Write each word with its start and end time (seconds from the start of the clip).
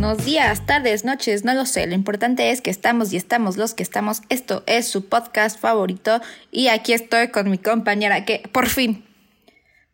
buenos 0.00 0.26
días, 0.26 0.66
tardes, 0.66 1.06
noches, 1.06 1.42
no 1.42 1.54
lo 1.54 1.64
sé. 1.64 1.86
Lo 1.86 1.94
importante 1.94 2.50
es 2.50 2.60
que 2.60 2.68
estamos 2.68 3.14
y 3.14 3.16
estamos 3.16 3.56
los 3.56 3.72
que 3.72 3.82
estamos. 3.82 4.20
Esto 4.28 4.62
es 4.66 4.86
su 4.86 5.08
podcast 5.08 5.58
favorito 5.58 6.20
y 6.50 6.68
aquí 6.68 6.92
estoy 6.92 7.28
con 7.28 7.50
mi 7.50 7.56
compañera 7.56 8.26
que 8.26 8.42
por 8.52 8.66
fin, 8.66 9.06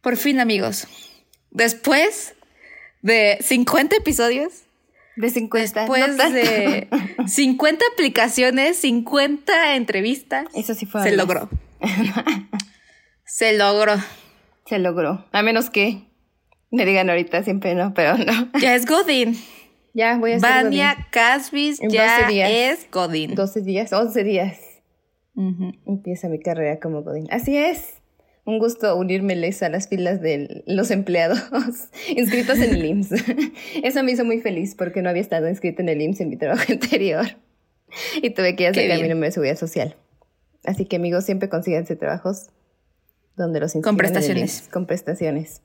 por 0.00 0.16
fin 0.16 0.40
amigos, 0.40 0.88
después 1.52 2.34
de 3.02 3.38
50 3.42 3.94
episodios, 3.94 4.64
de 5.14 5.30
50, 5.30 5.86
después 5.86 6.32
de 6.32 6.88
50 7.28 7.84
aplicaciones, 7.92 8.78
50 8.78 9.76
entrevistas, 9.76 10.48
eso 10.52 10.74
sí 10.74 10.84
fue 10.84 11.04
se 11.04 11.14
logró. 11.14 11.48
se 13.24 13.56
logró. 13.56 13.94
Se 14.66 14.80
logró, 14.80 15.24
a 15.30 15.42
menos 15.42 15.70
que 15.70 16.08
me 16.72 16.84
digan 16.86 17.08
ahorita 17.08 17.44
siempre 17.44 17.76
no, 17.76 17.94
pero 17.94 18.18
no. 18.18 18.50
Ya 18.60 18.74
es 18.74 18.84
Godín. 18.84 19.38
Ya 19.94 20.16
voy 20.18 20.32
a 20.32 20.40
ser 20.40 20.48
Vania 20.48 21.08
Casvis 21.10 21.80
ya 21.88 22.28
es 22.28 22.86
Godín. 22.90 23.34
12 23.34 23.60
días, 23.60 23.92
11 23.92 24.24
días. 24.24 24.58
Empieza 25.86 26.28
mi 26.28 26.38
carrera 26.38 26.78
como 26.80 27.02
Godín. 27.02 27.26
Así 27.30 27.56
es. 27.56 27.94
Un 28.44 28.58
gusto 28.58 28.96
unírmeles 28.96 29.62
a 29.62 29.68
las 29.68 29.88
filas 29.88 30.20
de 30.20 30.64
los 30.66 30.90
empleados 30.90 31.40
inscritos 32.08 32.58
en 32.58 32.74
el 32.74 32.84
IMSS. 32.84 33.12
Eso 33.84 34.02
me 34.02 34.12
hizo 34.12 34.24
muy 34.24 34.40
feliz 34.40 34.74
porque 34.74 35.00
no 35.00 35.10
había 35.10 35.22
estado 35.22 35.48
inscrito 35.48 35.80
en 35.82 35.88
el 35.88 36.00
IMSS 36.00 36.22
en 36.22 36.28
mi 36.28 36.36
trabajo 36.36 36.64
anterior. 36.68 37.26
Y 38.20 38.30
tuve 38.30 38.56
que 38.56 38.64
ir 38.64 38.70
a 38.70 38.74
sacar 38.74 39.00
mi 39.00 39.08
número 39.08 39.26
de 39.26 39.32
seguridad 39.32 39.56
social. 39.56 39.96
Así 40.64 40.86
que 40.86 40.96
amigos, 40.96 41.24
siempre 41.24 41.48
consíganse 41.48 41.94
trabajos 41.94 42.48
donde 43.36 43.60
los 43.60 43.74
inscriban. 43.74 43.94
Con 43.94 43.98
prestaciones. 43.98 44.68
con 44.72 44.86
prestaciones. 44.86 45.62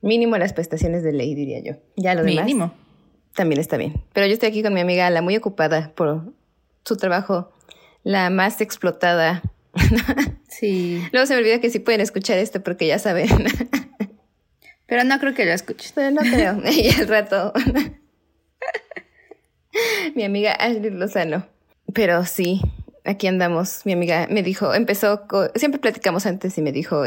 Mínimo 0.00 0.36
las 0.38 0.52
prestaciones 0.52 1.04
de 1.04 1.12
ley, 1.12 1.34
diría 1.34 1.60
yo. 1.62 1.74
Ya 1.96 2.14
lo 2.14 2.24
demás. 2.24 2.46
Mínimo. 2.46 2.72
También 3.34 3.60
está 3.60 3.76
bien. 3.76 4.02
Pero 4.12 4.26
yo 4.26 4.34
estoy 4.34 4.48
aquí 4.48 4.62
con 4.62 4.74
mi 4.74 4.80
amiga, 4.80 5.08
la 5.10 5.22
muy 5.22 5.36
ocupada 5.36 5.92
por 5.94 6.32
su 6.84 6.96
trabajo, 6.96 7.50
la 8.02 8.30
más 8.30 8.60
explotada. 8.60 9.42
Sí. 10.52 11.02
Luego 11.12 11.26
se 11.26 11.32
me 11.32 11.40
olvida 11.40 11.60
que 11.62 11.70
sí 11.70 11.78
pueden 11.78 12.02
escuchar 12.02 12.36
esto 12.36 12.62
porque 12.62 12.86
ya 12.86 12.98
saben. 12.98 13.26
Pero 14.86 15.02
no 15.02 15.18
creo 15.18 15.32
que 15.32 15.46
lo 15.46 15.52
escuchen. 15.52 15.92
Pero 15.94 16.10
no 16.10 16.20
creo. 16.20 16.60
y 16.70 16.90
al 16.90 17.08
rato. 17.08 17.54
mi 20.14 20.24
amiga 20.24 20.52
Ashley 20.52 20.90
Lozano. 20.90 21.46
Pero 21.94 22.26
sí, 22.26 22.60
aquí 23.04 23.26
andamos. 23.26 23.86
Mi 23.86 23.94
amiga 23.94 24.28
me 24.30 24.42
dijo, 24.42 24.74
empezó, 24.74 25.26
siempre 25.54 25.80
platicamos 25.80 26.26
antes 26.26 26.58
y 26.58 26.62
me 26.62 26.70
dijo, 26.70 27.02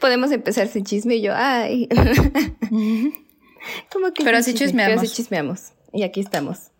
podemos 0.00 0.30
empezar 0.30 0.68
sin 0.68 0.84
chisme 0.84 1.16
y 1.16 1.22
yo, 1.22 1.32
ay. 1.34 1.88
¿Cómo 3.92 4.12
que 4.12 4.24
Pero 4.24 4.42
sí 4.42 4.54
chismeamos. 4.54 4.96
Pero 4.96 5.08
sí 5.08 5.14
chismeamos. 5.14 5.72
Y 5.92 6.02
aquí 6.02 6.20
estamos. 6.20 6.70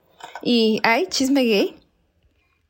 ¿Y 0.43 0.81
hay 0.83 1.07
chisme 1.07 1.43
gay? 1.43 1.77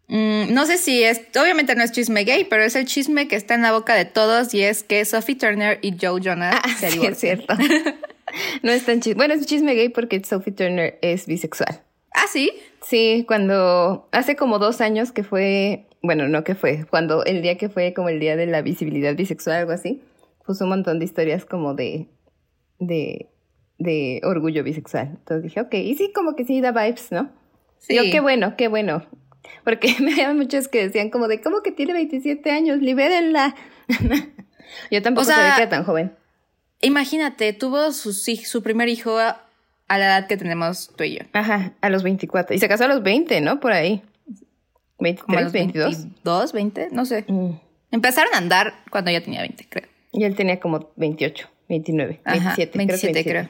Mm, 0.09 0.55
no 0.55 0.67
sé 0.67 0.79
si 0.79 1.03
es, 1.03 1.23
obviamente 1.41 1.75
no 1.75 1.83
es 1.83 1.91
chisme 1.91 2.25
gay, 2.25 2.45
pero 2.45 2.63
es 2.63 2.77
el 2.77 2.87
chisme 2.87 3.27
que 3.27 3.37
está 3.37 3.55
en 3.55 3.63
la 3.63 3.73
boca 3.73 3.95
de 3.95 4.05
todos 4.05 4.55
y 4.55 4.63
es 4.63 4.85
que 4.85 5.05
Sophie 5.05 5.35
Turner 5.35 5.79
y 5.83 5.97
Joe 6.01 6.21
Jonas 6.21 6.61
ah, 6.63 6.69
se 6.79 6.91
sí, 6.91 7.05
es 7.05 7.19
cierto. 7.19 7.55
no 8.63 8.71
es 8.71 8.85
tan 8.85 9.01
chisme. 9.01 9.17
Bueno, 9.17 9.35
es 9.35 9.47
chisme 9.47 9.75
gay 9.75 9.89
porque 9.89 10.23
Sophie 10.25 10.53
Turner 10.53 10.99
es 11.03 11.27
bisexual. 11.27 11.83
Ah, 12.13 12.27
sí. 12.31 12.51
Sí, 12.83 13.25
cuando 13.27 14.09
hace 14.13 14.37
como 14.37 14.61
dos 14.61 14.81
años 14.81 15.11
que 15.11 15.25
fue, 15.25 15.87
bueno, 16.03 16.29
no 16.29 16.45
que 16.45 16.55
fue, 16.55 16.87
cuando 16.89 17.25
el 17.25 17.43
día 17.43 17.59
que 17.59 17.69
fue 17.69 17.93
como 17.95 18.09
el 18.09 18.21
día 18.21 18.37
de 18.37 18.47
la 18.47 18.63
visibilidad 18.63 19.17
bisexual, 19.17 19.57
algo 19.57 19.73
así, 19.73 20.03
puso 20.47 20.65
un 20.65 20.71
montón 20.71 21.01
de 21.01 21.05
historias 21.05 21.45
como 21.45 21.75
de, 21.75 22.07
de, 22.79 23.29
de 23.79 24.21
orgullo 24.25 24.63
bisexual. 24.65 25.09
Entonces 25.09 25.45
dije, 25.45 25.61
ok, 25.61 25.75
y 25.75 25.95
sí, 25.97 26.13
como 26.15 26.35
que 26.35 26.45
sí 26.45 26.61
da 26.61 26.73
vibes, 26.73 27.13
¿no? 27.13 27.31
Sí. 27.79 27.95
Yo, 27.95 28.03
qué 28.11 28.21
bueno, 28.21 28.57
qué 28.57 28.69
bueno. 28.69 29.05
Porque 29.65 29.95
me 30.01 30.13
había 30.13 30.35
muchos 30.35 30.69
que 30.69 30.87
decían 30.87 31.11
como 31.11 31.29
de, 31.29 31.41
¿cómo 31.41 31.63
que 31.63 31.73
tiene 31.73 31.93
27 31.93 32.51
años? 32.51 32.81
Libérenla. 32.81 33.55
Yo 34.91 35.03
tampoco 35.03 35.27
sabía 35.27 35.55
que 35.55 35.63
era 35.63 35.71
tan 35.71 35.85
joven. 35.85 36.13
Imagínate, 36.83 37.53
tuvo 37.53 37.93
su, 37.93 38.13
su 38.13 38.63
primer 38.63 38.89
hijo 38.89 39.19
a, 39.19 39.43
la 39.89 39.97
edad 39.97 40.27
que 40.27 40.37
tenemos 40.37 40.91
tú 40.97 41.05
y 41.05 41.17
yo. 41.17 41.25
Ajá, 41.33 41.73
a 41.81 41.89
los 41.89 42.03
24. 42.03 42.55
Y 42.55 42.59
se 42.59 42.69
casó 42.69 42.85
a 42.85 42.89
los 42.89 43.03
20, 43.03 43.41
¿no? 43.41 43.61
Por 43.61 43.73
ahí. 43.73 44.03
23, 44.99 45.53
22. 45.53 45.97
22, 45.97 46.53
20, 46.53 46.89
no 46.91 47.07
sé. 47.07 47.25
Mm. 47.29 47.53
Empezaron 47.93 48.35
a 48.35 48.39
andar 48.39 48.75
cuando 48.91 49.11
yo 49.11 49.23
tenía 49.23 49.41
20, 49.41 49.67
creo. 49.69 49.89
Y 50.13 50.25
él 50.25 50.35
tenía 50.35 50.59
como 50.61 50.91
28, 50.97 51.49
29, 51.69 52.21
27, 52.25 52.79
27, 52.79 53.25
creo. 53.25 53.49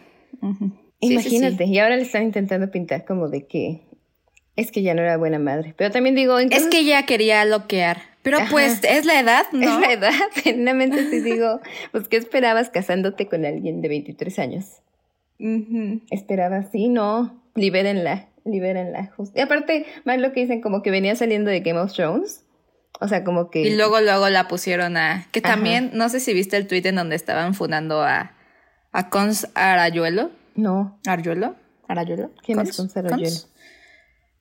Imagínate, 1.01 1.65
y 1.65 1.79
ahora 1.79 1.97
le 1.97 2.03
están 2.03 2.23
intentando 2.23 2.71
pintar 2.71 3.05
como 3.05 3.29
de 3.29 3.47
que 3.47 3.83
es 4.57 4.73
que 4.73 4.83
ya 4.83 4.95
no 4.95 5.03
era 5.03 5.17
buena 5.19 5.39
madre. 5.39 5.75
Pero 5.77 5.91
también 5.91 6.15
digo. 6.15 6.39
Es 6.39 6.67
que 6.67 6.85
ya 6.85 7.05
quería 7.05 7.45
loquear. 7.45 7.99
Pero 8.23 8.39
pues 8.51 8.81
es 8.83 9.05
la 9.05 9.21
edad, 9.21 9.47
¿no? 9.53 9.63
Es 9.63 9.81
la 9.81 9.93
edad. 9.93 10.13
Genuinamente 10.43 11.05
te 11.05 11.23
digo, 11.23 11.61
pues 11.93 12.09
¿qué 12.09 12.17
esperabas 12.17 12.71
casándote 12.71 13.29
con 13.29 13.45
alguien 13.45 13.83
de 13.83 13.89
23 13.89 14.39
años? 14.39 14.65
Esperabas, 16.11 16.71
sí, 16.73 16.89
no. 16.89 17.43
Libérenla, 17.55 18.29
libérenla. 18.45 19.13
Y 19.35 19.41
aparte, 19.41 19.87
más 20.05 20.19
lo 20.19 20.33
que 20.33 20.41
dicen, 20.41 20.61
como 20.61 20.83
que 20.83 20.91
venía 20.91 21.15
saliendo 21.15 21.51
de 21.51 21.61
Game 21.61 21.79
of 21.79 21.93
Thrones. 21.93 22.45
O 22.99 23.09
sea, 23.09 23.25
como 23.25 23.51
que. 23.51 23.61
Y 23.61 23.77
luego, 23.77 24.01
luego 24.01 24.29
la 24.31 24.49
pusieron 24.49 24.97
a. 24.97 25.27
Que 25.31 25.43
también, 25.43 25.91
no 25.93 26.09
sé 26.09 26.21
si 26.21 26.33
viste 26.33 26.57
el 26.57 26.67
tweet 26.67 26.87
en 26.87 26.97
donde 26.97 27.17
estaban 27.17 27.55
fundando 27.55 28.01
a. 28.03 28.33
A 28.97 29.11
Cons 29.11 29.49
Arayuelo. 29.55 30.31
No. 30.55 30.99
¿Arayuelo? 31.07 31.55
¿Arayuelo? 31.87 32.31
¿Quién 32.43 32.59
es 32.61 32.75
Cons 32.75 32.97
Arayuelo? 32.97 33.37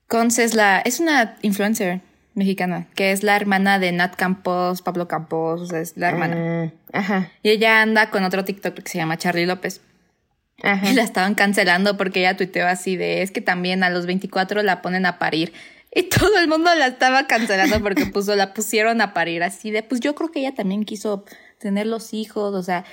Cons 0.08 0.40
es 0.40 0.54
la. 0.56 0.80
Es 0.80 1.02
una 1.02 1.36
influencer 1.42 2.00
mexicana, 2.36 2.88
que 2.96 3.12
es 3.12 3.22
la 3.22 3.36
hermana 3.36 3.80
de 3.80 3.92
Nat 3.92 4.16
Campos, 4.16 4.82
Pablo 4.82 5.10
Campos, 5.10 5.60
o 5.60 5.66
sea, 5.66 5.82
es 5.82 5.98
la 5.98 6.08
hermana. 6.08 6.72
Ah, 6.94 7.00
ajá. 7.00 7.32
Y 7.44 7.50
ella 7.50 7.82
anda 7.82 8.10
con 8.10 8.24
otro 8.24 8.46
TikTok 8.46 8.76
que 8.76 8.90
se 8.90 8.98
llama 8.98 9.18
Charlie 9.18 9.46
López. 9.46 9.82
Ajá. 10.64 10.90
Y 10.90 10.94
la 10.94 11.04
estaban 11.04 11.36
cancelando 11.36 11.98
porque 11.98 12.22
ella 12.22 12.38
tuiteó 12.38 12.66
así 12.66 12.96
de, 12.96 13.24
es 13.24 13.32
que 13.32 13.42
también 13.42 13.84
a 13.84 13.90
los 13.90 14.06
24 14.06 14.64
la 14.64 14.82
ponen 14.82 15.06
a 15.06 15.20
parir. 15.20 15.52
Y 15.94 16.04
todo 16.10 16.38
el 16.40 16.48
mundo 16.48 16.74
la 16.76 16.88
estaba 16.88 17.28
cancelando 17.28 17.82
porque 17.82 18.06
puso, 18.06 18.34
la 18.38 18.54
pusieron 18.54 19.02
a 19.02 19.14
parir 19.14 19.44
así 19.44 19.72
de, 19.72 19.84
pues 19.84 20.00
yo 20.00 20.16
creo 20.16 20.32
que 20.32 20.40
ella 20.40 20.56
también 20.56 20.86
quiso 20.86 21.26
tener 21.60 21.88
los 21.88 22.14
hijos, 22.14 22.56
o 22.56 22.64
sea, 22.64 22.86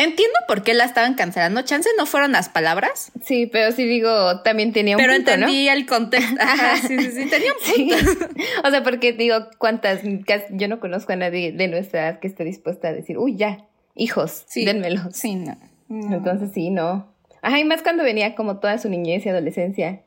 Entiendo 0.00 0.38
por 0.46 0.62
qué 0.62 0.74
la 0.74 0.84
estaban 0.84 1.14
cancelando. 1.14 1.62
Chance 1.62 1.88
no 1.98 2.06
fueron 2.06 2.30
las 2.30 2.48
palabras. 2.48 3.10
Sí, 3.20 3.46
pero 3.46 3.72
sí 3.72 3.84
digo, 3.84 4.42
también 4.42 4.72
tenía 4.72 4.96
un 4.96 5.02
pero 5.02 5.12
punto, 5.12 5.32
Pero 5.32 5.42
entendí 5.42 5.68
el 5.68 5.86
contexto. 5.86 6.36
Ajá, 6.40 6.76
sí, 6.76 6.96
sí, 7.00 7.10
sí, 7.10 7.28
tenía 7.28 7.50
un 7.52 7.88
punto. 7.88 8.42
O 8.64 8.70
sea, 8.70 8.84
porque 8.84 9.12
digo, 9.12 9.48
cuántas, 9.58 10.02
yo 10.50 10.68
no 10.68 10.78
conozco 10.78 11.12
a 11.12 11.16
nadie 11.16 11.50
de 11.50 11.66
nuestra 11.66 12.08
edad 12.08 12.20
que 12.20 12.28
esté 12.28 12.44
dispuesta 12.44 12.88
a 12.88 12.92
decir, 12.92 13.18
uy, 13.18 13.34
ya, 13.34 13.66
hijos, 13.96 14.44
sí. 14.46 14.64
denmelos. 14.64 15.16
Sí, 15.16 15.34
no. 15.34 15.56
Entonces 15.88 16.50
sí, 16.54 16.70
no. 16.70 17.12
Ajá, 17.42 17.58
y 17.58 17.64
más 17.64 17.82
cuando 17.82 18.04
venía 18.04 18.36
como 18.36 18.60
toda 18.60 18.78
su 18.78 18.88
niñez 18.88 19.26
y 19.26 19.30
adolescencia 19.30 20.02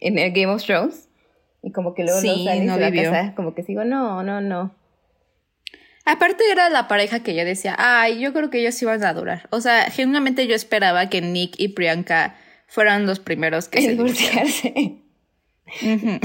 en 0.00 0.18
el 0.18 0.32
Game 0.32 0.52
of 0.52 0.64
Thrones. 0.64 1.10
Y 1.62 1.72
como 1.72 1.94
que 1.94 2.04
luego 2.04 2.20
sí, 2.20 2.46
no, 2.62 2.78
no 2.78 2.90
casa, 2.90 3.34
como 3.36 3.54
que 3.54 3.62
sigo, 3.62 3.84
no, 3.84 4.22
no, 4.22 4.40
no. 4.40 4.74
Aparte 6.04 6.44
era 6.50 6.68
la 6.68 6.86
pareja 6.86 7.22
que 7.22 7.34
yo 7.34 7.44
decía, 7.44 7.74
ay, 7.78 8.20
yo 8.20 8.32
creo 8.32 8.50
que 8.50 8.60
ellos 8.60 8.80
iban 8.82 9.02
a 9.04 9.14
durar. 9.14 9.48
O 9.50 9.60
sea, 9.60 9.90
genuinamente 9.90 10.46
yo 10.46 10.54
esperaba 10.54 11.08
que 11.08 11.22
Nick 11.22 11.54
y 11.58 11.68
Priyanka 11.68 12.36
fueran 12.66 13.06
los 13.06 13.20
primeros 13.20 13.68
que 13.68 13.80
se 13.80 13.90
divorciarse. 13.90 14.98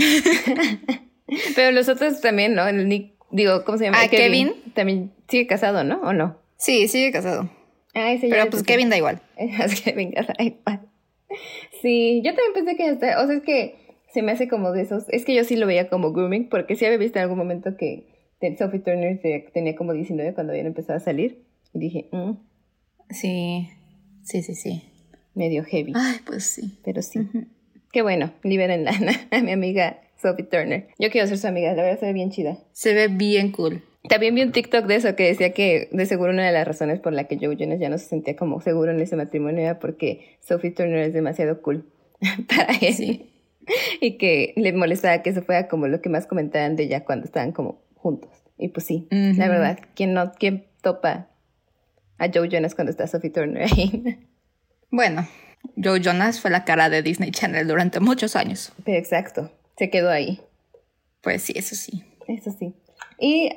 Pero 1.56 1.72
los 1.72 1.88
otros 1.88 2.20
también, 2.22 2.56
¿no? 2.56 2.68
El 2.68 2.88
Nick, 2.90 3.14
digo, 3.32 3.64
¿cómo 3.64 3.78
se 3.78 3.86
llama? 3.86 4.02
Ah, 4.02 4.10
Kevin, 4.10 4.54
También 4.74 5.14
sigue 5.30 5.48
casado, 5.48 5.84
¿no? 5.84 6.02
¿O 6.02 6.12
no? 6.12 6.38
Sí, 6.58 6.88
sigue 6.88 7.12
casado. 7.12 7.50
Ah, 7.94 8.12
ese 8.12 8.28
Pero 8.28 8.50
pues 8.50 8.64
Kevin 8.64 8.90
da 8.90 8.98
igual. 8.98 9.22
Kevin 9.84 10.12
da 10.12 10.44
igual. 10.44 10.82
Sí, 11.82 12.22
yo 12.24 12.34
también 12.34 12.54
pensé 12.54 12.76
que 12.76 12.86
hasta, 12.86 13.22
o 13.22 13.28
sea, 13.28 13.36
es 13.36 13.44
que 13.44 13.76
se 14.12 14.22
me 14.24 14.32
hace 14.32 14.48
como 14.48 14.72
de 14.72 14.82
esos, 14.82 15.06
es 15.10 15.24
que 15.24 15.36
yo 15.36 15.44
sí 15.44 15.56
lo 15.56 15.68
veía 15.68 15.88
como 15.88 16.12
grooming, 16.12 16.50
porque 16.50 16.76
sí 16.76 16.86
había 16.86 16.98
visto 16.98 17.20
en 17.20 17.24
algún 17.24 17.38
momento 17.38 17.78
que 17.78 18.08
Sophie 18.58 18.80
Turner 18.80 19.20
tenía 19.54 19.76
como 19.76 19.94
19 19.94 20.34
cuando 20.34 20.52
habían 20.52 20.68
empezado 20.68 20.98
a 20.98 21.02
salir. 21.02 21.46
Y 21.74 21.80
dije, 21.80 22.10
mm". 22.12 22.32
sí, 23.10 23.70
sí, 24.24 24.42
sí, 24.42 24.56
sí. 24.56 24.84
Medio 25.36 25.64
heavy. 25.64 25.94
Ay, 25.96 26.18
pues 26.26 26.46
sí. 26.46 26.80
Pero 26.84 27.02
sí. 27.02 27.20
Qué 27.92 28.02
bueno, 28.02 28.32
liberen 28.44 28.86
a 29.32 29.42
mi 29.42 29.52
amiga 29.52 30.02
Sophie 30.22 30.46
Turner. 30.46 30.88
Yo 31.00 31.10
quiero 31.10 31.28
ser 31.28 31.38
su 31.38 31.48
amiga, 31.48 31.74
la 31.74 31.84
verdad 31.84 32.00
se 32.00 32.06
ve 32.06 32.14
bien 32.14 32.30
chida. 32.32 32.58
Se 32.72 32.94
ve 32.94 33.08
bien 33.08 33.52
cool. 33.52 33.84
También 34.08 34.34
vi 34.34 34.42
un 34.44 34.52
TikTok 34.52 34.86
de 34.86 34.96
eso 34.96 35.16
que 35.16 35.28
decía 35.28 35.52
que 35.54 35.90
de 35.92 36.06
seguro 36.06 36.32
una 36.32 36.46
de 36.46 36.54
las 36.54 36.68
razones 36.68 37.00
por 37.00 37.14
la 37.14 37.26
que 37.26 37.38
Joe 37.38 37.56
Jonas 37.58 37.80
ya 37.80 37.90
no 37.90 37.98
se 37.98 38.06
sentía 38.06 38.36
como 38.36 38.62
seguro 38.62 38.92
en 38.92 39.00
ese 39.02 39.16
matrimonio 39.16 39.62
era 39.62 39.80
porque 39.80 40.38
Sophie 40.40 40.72
Turner 40.72 41.00
es 41.00 41.14
demasiado 41.14 41.62
cool 41.62 41.92
para 42.48 42.74
él. 42.82 42.94
Sí. 42.94 43.30
Y 44.02 44.18
que 44.18 44.54
le 44.56 44.74
molestaba 44.74 45.22
que 45.22 45.30
eso 45.30 45.42
fuera 45.42 45.68
como 45.68 45.88
lo 45.88 46.02
que 46.02 46.10
más 46.10 46.26
comentaban 46.28 46.76
de 46.76 46.84
ella 46.84 47.04
cuando 47.04 47.26
estaban 47.26 47.52
como 47.52 47.82
juntos. 48.00 48.32
Y 48.58 48.70
pues 48.70 48.86
sí, 48.86 49.08
la 49.12 49.48
verdad, 49.48 49.80
¿quién, 49.96 50.14
no, 50.14 50.34
¿quién 50.34 50.66
topa 50.82 51.30
a 52.18 52.28
Joe 52.34 52.50
Jonas 52.50 52.76
cuando 52.76 52.92
está 52.92 53.08
Sophie 53.08 53.30
Turner 53.30 53.64
ahí? 53.64 54.20
Bueno, 54.92 55.28
Joe 55.78 56.02
Jonas 56.02 56.40
fue 56.40 56.50
la 56.50 56.66
cara 56.66 56.90
de 56.90 57.04
Disney 57.04 57.30
Channel 57.30 57.68
durante 57.68 58.00
muchos 58.00 58.36
años. 58.36 58.74
Exacto, 58.88 59.52
se 59.78 59.92
quedó 59.92 60.10
ahí. 60.10 60.42
Pues 61.22 61.44
sí, 61.44 61.54
eso 61.56 61.76
sí. 61.76 62.04
Eso 62.28 62.52
sí. 62.58 62.74
Y 63.20 63.52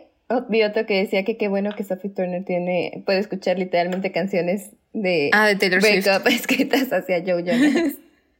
vi 0.49 0.63
otro 0.63 0.87
que 0.87 0.99
decía 0.99 1.25
que 1.25 1.37
qué 1.37 1.49
bueno 1.49 1.75
que 1.75 1.85
Sophie 1.85 2.11
Turner 2.11 2.45
tiene, 2.45 3.03
puede 3.07 3.19
escuchar 3.19 3.59
literalmente 3.59 4.13
canciones 4.13 4.73
de, 4.93 5.31
ah, 5.33 5.47
de 5.47 5.57
Taylor 5.57 5.83
Swift. 5.83 6.07
escritas 6.27 6.93
hacia 6.93 7.21
Joe 7.21 7.43
Jonas. 7.43 7.95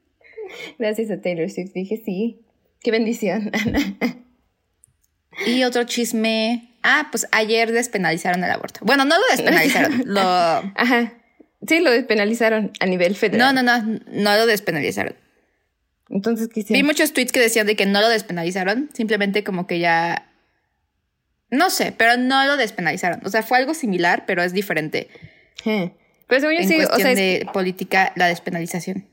Gracias 0.79 1.11
a 1.11 1.21
Taylor 1.21 1.49
Swift. 1.51 1.73
Dije, 1.73 2.03
sí, 2.05 2.41
qué 2.81 2.91
bendición. 2.91 3.51
Y 5.47 5.65
otro 5.65 5.85
chisme. 5.85 6.69
Ah, 6.83 7.09
pues 7.11 7.27
ayer 7.33 7.73
despenalizaron 7.73 8.43
el 8.43 8.51
aborto. 8.51 8.81
Bueno, 8.83 9.05
no 9.05 9.17
lo 9.17 9.25
despenalizaron, 9.31 10.03
lo... 10.07 10.21
Ajá. 10.21 11.15
Sí, 11.67 11.79
lo 11.79 11.93
despenalizaron 11.93 12.73
a 12.81 12.87
nivel 12.87 13.15
federal. 13.15 13.55
No, 13.55 13.63
no, 13.63 13.81
no, 13.81 14.01
no 14.09 14.37
lo 14.37 14.47
despenalizaron. 14.47 15.15
Entonces, 16.09 16.49
¿qué 16.49 16.65
Vi 16.69 16.83
muchos 16.83 17.13
tweets 17.13 17.33
que 17.33 17.41
decían 17.41 17.67
de 17.67 17.77
que 17.77 17.87
no 17.87 18.01
lo 18.01 18.09
despenalizaron, 18.09 18.91
simplemente 18.93 19.45
como 19.45 19.67
que 19.67 19.79
ya... 19.79 20.29
No 21.51 21.71
sé, 21.71 21.95
pero 21.97 22.17
no 22.17 22.45
lo 22.47 22.57
despenalizaron. 22.57 23.21
O 23.25 23.29
sea, 23.29 23.43
fue 23.43 23.59
algo 23.59 23.75
similar, 23.75 24.25
pero 24.27 24.43
es 24.43 24.53
diferente. 24.53 25.09
Pero 25.65 26.41
según 26.41 26.55
yo 26.55 26.63
en 26.63 26.69
sí, 26.69 26.77
cuestión 26.77 27.01
o 27.01 27.03
sea, 27.03 27.15
de 27.15 27.47
política, 27.53 28.13
la 28.17 28.27
despenalización. 28.27 29.07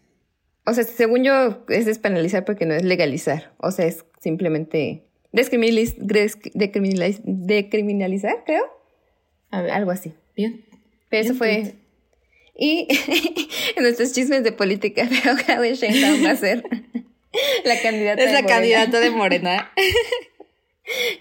O 0.65 0.73
sea, 0.73 0.83
según 0.83 1.23
yo, 1.23 1.65
es 1.67 1.85
despenalizar 1.85 2.45
porque 2.45 2.65
no 2.65 2.73
es 2.73 2.83
legalizar. 2.83 3.53
O 3.57 3.71
sea, 3.71 3.85
es 3.85 4.05
simplemente 4.21 5.08
decriminalizar, 7.23 8.43
creo. 8.45 8.65
A 9.51 9.61
ver, 9.61 9.71
algo 9.71 9.91
así. 9.91 10.13
Bien. 10.35 10.65
Pero 11.09 11.23
eso 11.23 11.35
fue... 11.35 11.75
Y 12.61 12.89
en 13.77 13.83
nuestros 13.83 14.11
chismes 14.11 14.43
de 14.43 14.51
política, 14.51 15.07
que 15.09 15.15
Shane 15.15 15.75
Sheinbaum 15.75 16.25
va 16.25 16.31
a 16.31 16.35
ser 16.35 16.61
la 17.63 17.81
candidata 17.81 18.21
Es 18.21 18.33
la 18.33 18.43
candidata 18.43 18.99
de 18.99 19.11
Morena. 19.11 19.71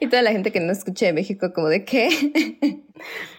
y 0.01 0.09
toda 0.09 0.23
la 0.23 0.33
gente 0.33 0.51
que 0.51 0.59
no 0.59 0.73
escuché 0.73 1.07
de 1.07 1.13
México, 1.13 1.53
como 1.55 1.69
de 1.69 1.85
qué. 1.85 2.09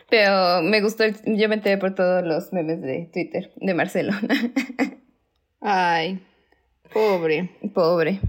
Pero 0.09 0.61
me 0.61 0.79
gustó, 0.79 1.03
yo 1.25 1.49
me 1.49 1.55
enteré 1.55 1.77
por 1.77 1.93
todos 1.93 2.23
los 2.25 2.53
memes 2.53 2.81
de 2.81 3.09
Twitter 3.11 3.51
de 3.57 3.73
Marcelo. 3.73 4.13
Ay, 5.59 6.21
pobre. 6.93 7.49
Pobre. 7.73 8.21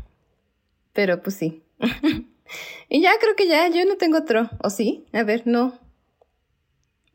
Pero 0.92 1.22
pues 1.22 1.36
sí. 1.36 1.62
y 2.88 3.00
ya 3.00 3.12
creo 3.20 3.36
que 3.36 3.48
ya, 3.48 3.68
yo 3.68 3.84
no 3.84 3.96
tengo 3.96 4.18
otro. 4.18 4.50
¿O 4.62 4.70
sí? 4.70 5.04
A 5.12 5.22
ver, 5.22 5.42
no. 5.46 5.78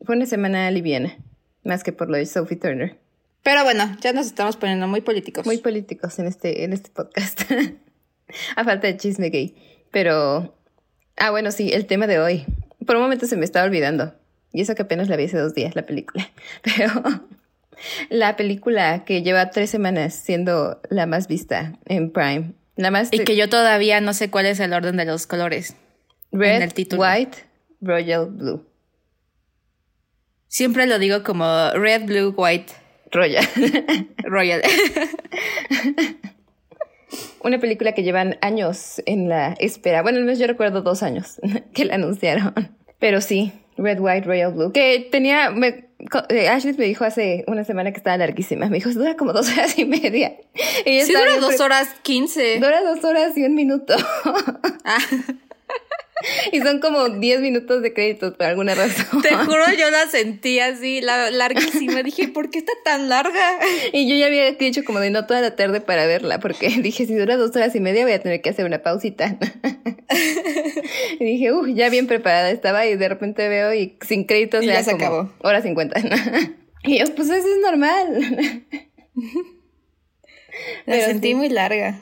Fue 0.02 0.16
una 0.16 0.26
semana 0.26 0.70
liviana. 0.72 1.18
Más 1.64 1.84
que 1.84 1.92
por 1.92 2.10
lo 2.10 2.18
de 2.18 2.26
Sophie 2.26 2.58
Turner. 2.58 3.00
Pero 3.44 3.64
bueno, 3.64 3.96
ya 4.02 4.14
nos 4.14 4.26
estamos 4.26 4.58
poniendo 4.58 4.88
muy 4.88 5.02
políticos. 5.02 5.46
Muy 5.46 5.58
políticos 5.58 6.18
en 6.20 6.28
este, 6.28 6.64
en 6.64 6.74
este 6.74 6.90
podcast. 6.90 7.42
A 8.56 8.64
falta 8.64 8.88
de 8.88 8.98
chisme 8.98 9.30
gay. 9.30 9.56
Pero. 9.92 10.56
Ah, 11.16 11.32
bueno, 11.32 11.52
sí, 11.52 11.72
el 11.72 11.86
tema 11.86 12.08
de 12.08 12.20
hoy. 12.20 12.46
Por 12.86 12.96
un 12.96 13.04
momento 13.04 13.28
se 13.28 13.38
me 13.38 13.46
estaba 13.46 13.66
olvidando. 13.66 14.14
Y 14.52 14.62
eso 14.62 14.74
que 14.76 14.84
apenas 14.84 15.10
la 15.10 15.16
vi 15.16 15.26
hace 15.26 15.38
dos 15.38 15.54
días, 15.54 15.76
la 15.76 15.86
película. 15.86 16.30
Pero 16.64 16.92
la 18.10 18.36
película 18.36 19.06
que 19.06 19.22
lleva 19.22 19.50
tres 19.50 19.70
semanas 19.70 20.14
siendo 20.14 20.82
la 20.90 21.06
más 21.06 21.28
vista 21.28 21.74
en 21.86 22.12
Prime. 22.12 22.54
La 22.75 22.92
más 22.92 23.10
y 23.12 23.19
que 23.19 23.36
yo 23.36 23.50
todavía 23.50 24.01
no 24.01 24.13
sé 24.13 24.30
cuál 24.30 24.45
es 24.45 24.60
el 24.60 24.74
orden 24.74 24.98
de 24.98 25.06
los 25.06 25.27
colores. 25.27 25.75
Red, 26.31 26.62
el 26.62 26.74
título. 26.74 27.04
white, 27.04 27.38
royal, 27.81 28.27
blue. 28.27 28.66
Siempre 30.48 30.86
lo 30.88 31.00
digo 31.00 31.24
como 31.24 31.72
red, 31.72 32.06
blue, 32.06 32.33
white. 32.36 32.74
Royal. 33.12 33.45
Royal. 34.24 34.62
Una 37.44 37.60
película 37.60 37.94
que 37.94 38.04
llevan 38.04 38.38
años 38.42 39.01
en 39.06 39.30
la 39.30 39.54
espera. 39.60 40.01
Bueno, 40.01 40.18
al 40.18 40.25
menos 40.25 40.39
yo 40.39 40.48
recuerdo 40.48 40.81
dos 40.81 41.04
años 41.04 41.39
que 41.74 41.86
la 41.86 41.95
anunciaron. 41.95 42.54
Pero 43.00 43.21
sí, 43.21 43.54
Red, 43.78 44.00
White, 44.00 44.28
Royal 44.28 44.54
Blue. 44.54 44.71
Que 44.71 45.07
tenía. 45.12 45.51
Me, 45.51 45.89
Ashley 46.50 46.74
me 46.77 46.86
dijo 46.86 47.06
hace 47.06 47.44
una 47.47 47.63
semana 47.63 47.92
que 47.92 47.97
estaba 47.97 48.18
larguísima. 48.18 48.68
Me 48.68 48.77
dijo, 48.77 48.89
dura 48.92 49.15
como 49.15 49.33
dos 49.33 49.50
horas 49.53 49.77
y 49.77 49.86
media. 49.86 50.36
Y 50.86 51.01
sí, 51.01 51.13
dura 51.13 51.38
dos 51.39 51.59
horas 51.59 51.89
quince. 52.01 52.59
Dura 52.59 52.81
dos 52.83 53.03
horas 53.03 53.38
y 53.38 53.44
un 53.44 53.56
minuto. 53.56 53.95
Ah. 54.83 55.00
y 56.52 56.62
son 56.62 56.80
como 56.80 57.10
10 57.10 57.42
minutos 57.42 57.82
de 57.82 57.94
créditos 57.94 58.36
por 58.36 58.46
alguna 58.46 58.76
razón. 58.76 59.22
Te 59.22 59.36
juro, 59.36 59.64
yo 59.78 59.90
la 59.92 60.08
sentí 60.08 60.60
así, 60.60 61.02
la, 61.02 61.30
larguísima. 61.32 62.04
Dije, 62.04 62.28
¿por 62.28 62.50
qué 62.50 62.60
está 62.60 62.72
tan 62.84 63.10
larga? 63.10 63.60
Y 63.92 64.08
yo 64.08 64.16
ya 64.16 64.28
había 64.28 64.52
dicho 64.54 64.84
como 64.86 65.00
de 65.00 65.10
no 65.10 65.26
toda 65.26 65.42
la 65.42 65.56
tarde 65.56 65.82
para 65.82 66.06
verla, 66.06 66.40
porque 66.40 66.70
dije, 66.82 67.06
si 67.06 67.16
dura 67.16 67.38
dos 67.38 67.56
horas 67.56 67.76
y 67.76 67.80
media 67.80 68.04
voy 68.04 68.14
a 68.14 68.22
tener 68.22 68.42
que 68.42 68.50
hacer 68.50 68.66
una 68.66 68.82
pausita. 68.82 69.38
y 71.20 71.26
dije, 71.26 71.52
uff, 71.52 71.68
ya 71.74 71.90
bien 71.90 72.08
preparada 72.08 72.50
estaba 72.52 72.86
y 72.86 72.96
de 72.96 73.10
repente 73.10 73.48
veo 73.50 73.74
y 73.74 73.98
sin 74.02 74.26
créditos 74.26 74.64
ya 74.66 74.84
se 74.84 74.92
acabó. 74.92 75.32
Hora 75.40 75.62
50. 75.62 76.00
y 76.84 77.00
yo, 77.00 77.06
pues 77.16 77.30
eso 77.30 77.48
es 77.48 77.62
normal. 77.62 78.64
la 80.86 81.02
sentí 81.02 81.36
muy 81.36 81.50
larga. 81.50 82.02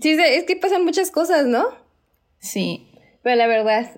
Sí, 0.00 0.16
es 0.18 0.42
que 0.42 0.56
pasan 0.56 0.84
muchas 0.84 1.12
cosas, 1.12 1.46
¿no? 1.46 1.68
Sí. 2.40 2.88
Pero 3.24 3.36
la 3.36 3.46
verdad, 3.46 3.90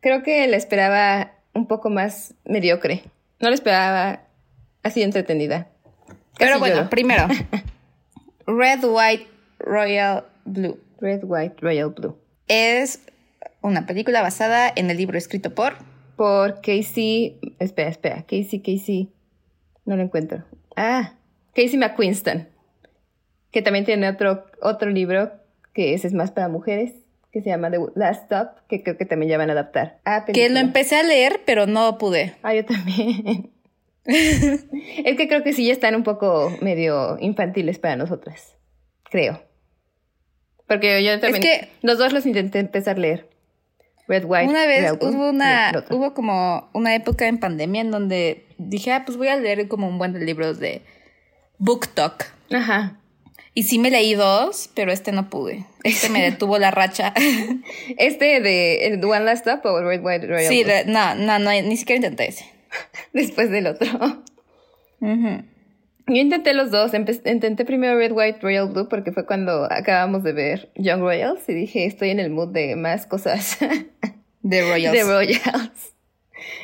creo 0.00 0.22
que 0.22 0.46
la 0.46 0.58
esperaba 0.58 1.32
un 1.54 1.66
poco 1.66 1.88
más 1.88 2.34
mediocre. 2.44 3.02
No 3.40 3.48
la 3.48 3.54
esperaba 3.54 4.20
así 4.82 5.02
entretenida. 5.02 5.68
Pero 6.38 6.58
bueno, 6.58 6.90
primero. 6.90 7.26
Red, 8.46 8.84
White, 8.84 9.26
Royal, 9.58 10.24
Blue. 10.44 10.78
Red, 11.00 11.22
White, 11.24 11.56
Royal, 11.60 11.88
Blue. 11.90 12.18
Es 12.46 13.00
una 13.62 13.86
película 13.86 14.20
basada 14.20 14.70
en 14.76 14.90
el 14.90 14.98
libro 14.98 15.16
escrito 15.16 15.54
por... 15.54 15.78
Por 16.16 16.60
Casey... 16.60 17.38
Espera, 17.58 17.88
espera. 17.88 18.22
Casey, 18.22 18.60
Casey... 18.60 19.10
No 19.86 19.96
lo 19.96 20.02
encuentro. 20.02 20.44
Ah, 20.76 21.14
Casey 21.54 21.78
McQuiston. 21.78 22.48
Que 23.50 23.62
también 23.62 23.86
tiene 23.86 24.10
otro, 24.10 24.44
otro 24.60 24.90
libro 24.90 25.32
que 25.72 25.94
ese 25.94 26.06
es 26.06 26.12
más 26.12 26.32
para 26.32 26.48
mujeres 26.48 26.92
que 27.38 27.44
se 27.44 27.50
llama 27.50 27.70
The 27.70 27.78
Last 27.94 28.24
Stop, 28.24 28.66
que 28.68 28.82
creo 28.82 28.96
que 28.96 29.04
también 29.04 29.30
ya 29.30 29.38
van 29.38 29.50
a 29.50 29.52
adaptar. 29.52 30.00
que 30.32 30.48
lo 30.48 30.58
empecé 30.58 30.96
a 30.96 31.04
leer, 31.04 31.42
pero 31.46 31.66
no 31.66 31.96
pude. 31.98 32.34
Ah, 32.42 32.52
yo 32.52 32.64
también. 32.64 33.52
es 34.04 35.16
que 35.16 35.28
creo 35.28 35.44
que 35.44 35.52
sí 35.52 35.66
ya 35.66 35.72
están 35.72 35.94
un 35.94 36.02
poco 36.02 36.52
medio 36.60 37.16
infantiles 37.20 37.78
para 37.78 37.94
nosotras. 37.94 38.56
Creo. 39.04 39.42
Porque 40.66 41.04
yo 41.04 41.20
también. 41.20 41.44
Es 41.44 41.60
que 41.60 41.68
los 41.82 41.98
dos 41.98 42.12
los 42.12 42.26
intenté 42.26 42.58
empezar 42.58 42.96
a 42.96 43.00
leer. 43.00 43.28
Red, 44.08 44.24
White. 44.24 44.50
Una 44.50 44.66
vez 44.66 44.92
hubo 45.00 45.28
una. 45.28 45.84
Hubo 45.90 46.14
como 46.14 46.70
una 46.72 46.94
época 46.94 47.28
en 47.28 47.38
pandemia 47.38 47.82
en 47.82 47.90
donde 47.92 48.46
dije, 48.58 48.92
ah, 48.92 49.04
pues 49.06 49.16
voy 49.16 49.28
a 49.28 49.36
leer 49.36 49.68
como 49.68 49.86
un 49.86 49.98
buen 49.98 50.12
de 50.12 50.20
libros 50.20 50.58
de 50.58 50.82
Book 51.58 51.88
Talk. 51.88 52.32
Ajá. 52.50 52.98
Y 53.58 53.64
sí 53.64 53.80
me 53.80 53.90
leí 53.90 54.14
dos, 54.14 54.70
pero 54.76 54.92
este 54.92 55.10
no 55.10 55.28
pude. 55.28 55.64
Este 55.82 56.10
me 56.10 56.22
detuvo 56.30 56.58
la 56.58 56.70
racha. 56.70 57.12
¿Este 57.98 58.40
de 58.40 58.86
el 58.86 59.04
One 59.04 59.24
Last 59.24 59.44
Stop 59.48 59.66
o 59.66 59.82
Red 59.82 60.00
White 60.00 60.28
Royal? 60.28 60.48
Sí, 60.48 60.64
no, 60.86 61.16
no, 61.16 61.40
no, 61.40 61.50
ni 61.50 61.76
siquiera 61.76 61.96
intenté 61.96 62.28
ese. 62.28 62.44
Después 63.12 63.50
del 63.50 63.66
otro. 63.66 63.88
Yo 65.00 65.40
intenté 66.06 66.54
los 66.54 66.70
dos. 66.70 66.92
intenté 66.94 67.64
primero 67.64 67.98
Red, 67.98 68.12
White, 68.12 68.38
Royal 68.42 68.68
Blue 68.68 68.88
porque 68.88 69.10
fue 69.10 69.26
cuando 69.26 69.66
acabamos 69.72 70.22
de 70.22 70.34
ver 70.34 70.70
Young 70.76 71.00
Royals 71.00 71.40
y 71.48 71.54
dije, 71.54 71.84
estoy 71.84 72.10
en 72.10 72.20
el 72.20 72.30
mood 72.30 72.52
de 72.52 72.76
más 72.76 73.08
cosas. 73.08 73.58
de 74.42 74.70
Royals. 74.70 74.96
De 74.96 75.02
Royals. 75.02 75.94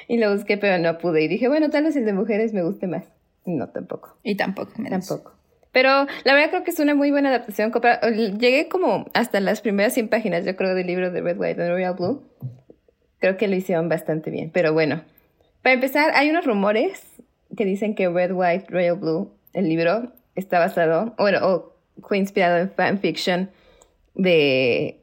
Y 0.07 0.19
lo 0.19 0.33
busqué, 0.33 0.59
pero 0.59 0.79
no 0.79 0.97
pude. 0.99 1.25
Y 1.25 1.27
dije, 1.27 1.49
bueno, 1.49 1.71
tal 1.71 1.83
vez 1.83 1.97
el 1.97 2.05
de 2.05 2.13
mujeres 2.13 2.53
me 2.53 2.63
guste 2.63 2.87
más. 2.87 3.03
No, 3.45 3.69
tampoco. 3.71 4.17
Y 4.23 4.37
tampoco, 4.37 4.71
menos. 4.77 5.09
Tampoco. 5.09 5.34
Pero 5.75 6.07
la 6.23 6.35
verdad 6.35 6.51
creo 6.51 6.65
que 6.65 6.71
es 6.71 6.79
una 6.79 6.95
muy 6.95 7.11
buena 7.11 7.31
adaptación. 7.31 7.73
Llegué 8.39 8.69
como 8.69 9.07
hasta 9.13 9.41
las 9.41 9.61
primeras 9.61 9.93
100 9.93 10.09
páginas, 10.09 10.47
yo 10.47 10.55
creo, 10.55 10.73
del 10.77 10.87
libro 10.87 11.11
de 11.11 11.21
Red, 11.21 11.37
White 11.37 11.61
and 11.61 11.73
Royal 11.73 11.95
Blue. 11.95 12.23
Creo 13.19 13.37
que 13.37 13.49
lo 13.49 13.57
hicieron 13.57 13.89
bastante 13.89 14.31
bien. 14.31 14.51
Pero 14.53 14.73
bueno, 14.73 15.03
para 15.63 15.75
empezar, 15.75 16.13
hay 16.15 16.31
unos 16.31 16.47
rumores 16.47 17.03
que 17.57 17.65
dicen 17.65 17.97
que 17.97 18.09
Red, 18.09 18.31
White, 18.33 18.67
Royal 18.69 18.97
Blue, 18.97 19.33
el 19.53 19.69
libro, 19.69 20.13
está 20.37 20.61
basado, 20.61 21.17
bueno, 21.19 21.41
o 21.43 21.75
fue 22.07 22.19
inspirado 22.19 22.59
en 22.59 22.71
fanfiction 22.71 23.51
de, 24.15 25.01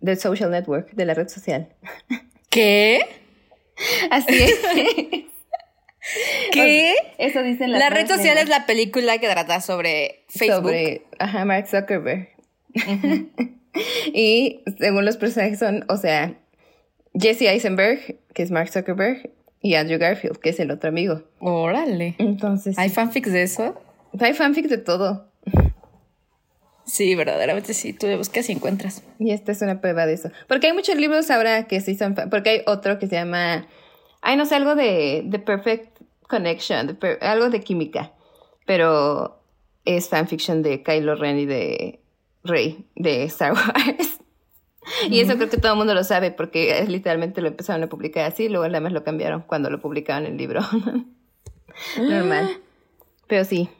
de 0.00 0.16
Social 0.16 0.50
Network, 0.50 0.90
de 0.92 1.04
la 1.04 1.12
red 1.12 1.28
social. 1.28 1.68
¿Qué? 2.48 3.00
Así 4.10 4.42
es. 4.42 5.24
¿Qué? 6.52 6.94
Eso 7.18 7.42
dicen 7.42 7.72
las 7.72 7.80
La 7.80 7.90
red 7.90 8.06
social 8.06 8.38
es 8.38 8.48
la 8.48 8.66
película 8.66 9.18
que 9.18 9.28
trata 9.28 9.60
sobre 9.60 10.24
Facebook. 10.28 10.56
Sobre, 10.56 11.02
ajá, 11.18 11.44
Mark 11.44 11.66
Zuckerberg. 11.66 12.28
y 14.12 14.62
según 14.78 15.04
los 15.04 15.16
personajes 15.16 15.58
son, 15.58 15.84
o 15.88 15.96
sea, 15.96 16.34
Jesse 17.14 17.42
Eisenberg, 17.42 18.18
que 18.34 18.42
es 18.42 18.50
Mark 18.50 18.70
Zuckerberg, 18.70 19.30
y 19.64 19.76
Andrew 19.76 19.98
Garfield, 19.98 20.36
que 20.38 20.50
es 20.50 20.60
el 20.60 20.70
otro 20.70 20.90
amigo. 20.90 21.22
Órale. 21.40 22.16
Entonces. 22.18 22.78
¿Hay 22.78 22.90
fanfics 22.90 23.32
de 23.32 23.42
eso? 23.42 23.80
Hay 24.20 24.34
fanfic 24.34 24.66
de 24.68 24.76
todo. 24.76 25.30
Sí, 26.84 27.14
verdaderamente 27.14 27.72
sí. 27.72 27.94
Tú 27.94 28.06
le 28.06 28.18
buscas 28.18 28.48
y 28.50 28.52
encuentras. 28.52 29.02
Y 29.18 29.30
esta 29.30 29.52
es 29.52 29.62
una 29.62 29.80
prueba 29.80 30.04
de 30.04 30.12
eso. 30.12 30.30
Porque 30.48 30.66
hay 30.66 30.74
muchos 30.74 30.96
libros 30.96 31.30
ahora 31.30 31.66
que 31.66 31.80
sí 31.80 31.94
son. 31.94 32.14
Porque 32.14 32.50
hay 32.50 32.62
otro 32.66 32.98
que 32.98 33.06
se 33.06 33.14
llama. 33.16 33.66
Ay, 34.20 34.36
no 34.36 34.44
sé, 34.44 34.54
algo 34.56 34.74
de 34.74 35.26
The 35.30 35.38
Perfect 35.38 35.93
Connection. 36.28 36.98
algo 37.20 37.50
de 37.50 37.60
química. 37.60 38.12
Pero 38.66 39.42
es 39.84 40.08
fanfiction 40.08 40.62
de 40.62 40.82
Kylo 40.82 41.14
Ren 41.14 41.38
y 41.38 41.46
de 41.46 42.00
Rey 42.42 42.86
de 42.94 43.24
Star 43.24 43.52
Wars. 43.54 44.20
Y 45.08 45.20
eso 45.20 45.36
creo 45.36 45.48
que 45.48 45.56
todo 45.56 45.72
el 45.72 45.78
mundo 45.78 45.94
lo 45.94 46.04
sabe 46.04 46.30
porque 46.30 46.84
literalmente 46.88 47.40
lo 47.40 47.48
empezaron 47.48 47.82
a 47.82 47.88
publicar 47.88 48.30
así, 48.30 48.48
luego 48.48 48.66
nada 48.66 48.80
más 48.80 48.92
lo 48.92 49.02
cambiaron 49.02 49.42
cuando 49.42 49.70
lo 49.70 49.80
publicaron 49.80 50.26
el 50.26 50.36
libro. 50.36 50.60
Normal. 51.98 52.58
Pero 53.26 53.44
sí. 53.44 53.70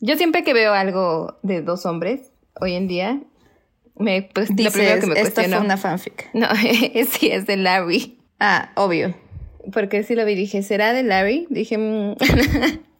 Yo 0.00 0.16
siempre 0.16 0.44
que 0.44 0.54
veo 0.54 0.72
algo 0.72 1.38
de 1.42 1.62
dos 1.62 1.86
hombres, 1.86 2.32
hoy 2.60 2.74
en 2.74 2.88
día, 2.88 3.20
me, 3.96 4.22
pues, 4.22 4.50
lo 4.50 4.70
primero 4.70 5.00
que 5.00 5.06
me 5.06 5.20
Esta 5.20 5.42
fue 5.44 5.58
una 5.58 5.76
fanfic. 5.76 6.30
No, 6.34 6.48
sí, 7.10 7.30
es 7.30 7.46
de 7.46 7.56
Larry. 7.56 8.18
Ah, 8.38 8.70
obvio. 8.76 9.14
Porque 9.72 10.02
sí 10.02 10.14
lo 10.14 10.24
vi, 10.24 10.34
dije, 10.34 10.62
¿será 10.62 10.92
de 10.92 11.02
Larry? 11.02 11.46
Dije, 11.50 11.78
mm". 11.78 12.16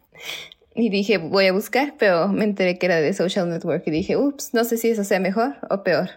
y 0.75 0.89
dije, 0.89 1.17
voy 1.17 1.47
a 1.47 1.53
buscar, 1.53 1.95
pero 1.97 2.27
me 2.27 2.43
enteré 2.43 2.77
que 2.77 2.85
era 2.85 3.01
de 3.01 3.13
Social 3.13 3.49
Network 3.49 3.83
y 3.87 3.91
dije, 3.91 4.17
ups, 4.17 4.53
no 4.53 4.63
sé 4.63 4.77
si 4.77 4.89
eso 4.89 5.03
sea 5.03 5.19
mejor 5.19 5.55
o 5.69 5.83
peor. 5.83 6.09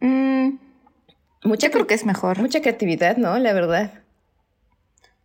Mm, 0.00 0.58
mucha, 1.44 1.68
Yo 1.68 1.72
creo 1.72 1.86
que 1.86 1.94
es 1.94 2.04
mejor. 2.04 2.38
Mucha 2.38 2.60
creatividad, 2.60 3.16
¿no? 3.16 3.38
La 3.38 3.52
verdad. 3.52 3.92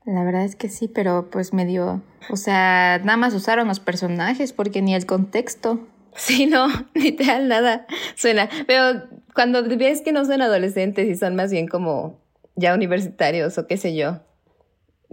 La 0.05 0.23
verdad 0.23 0.45
es 0.45 0.55
que 0.55 0.69
sí, 0.69 0.87
pero 0.87 1.29
pues 1.29 1.53
medio, 1.53 2.01
o 2.29 2.35
sea, 2.35 2.99
nada 3.03 3.17
más 3.17 3.35
usaron 3.35 3.67
los 3.67 3.79
personajes 3.79 4.51
porque 4.51 4.81
ni 4.81 4.95
el 4.95 5.05
contexto. 5.05 5.87
Sí, 6.13 6.45
no, 6.45 6.67
literal 6.93 7.47
nada 7.47 7.87
suena. 8.17 8.49
Pero 8.67 9.03
cuando 9.33 9.63
ves 9.63 10.01
que 10.01 10.11
no 10.11 10.25
son 10.25 10.41
adolescentes 10.41 11.07
y 11.07 11.15
son 11.15 11.37
más 11.37 11.53
bien 11.53 11.69
como 11.69 12.19
ya 12.61 12.73
universitarios 12.73 13.57
o 13.57 13.67
qué 13.67 13.77
sé 13.77 13.95
yo, 13.95 14.21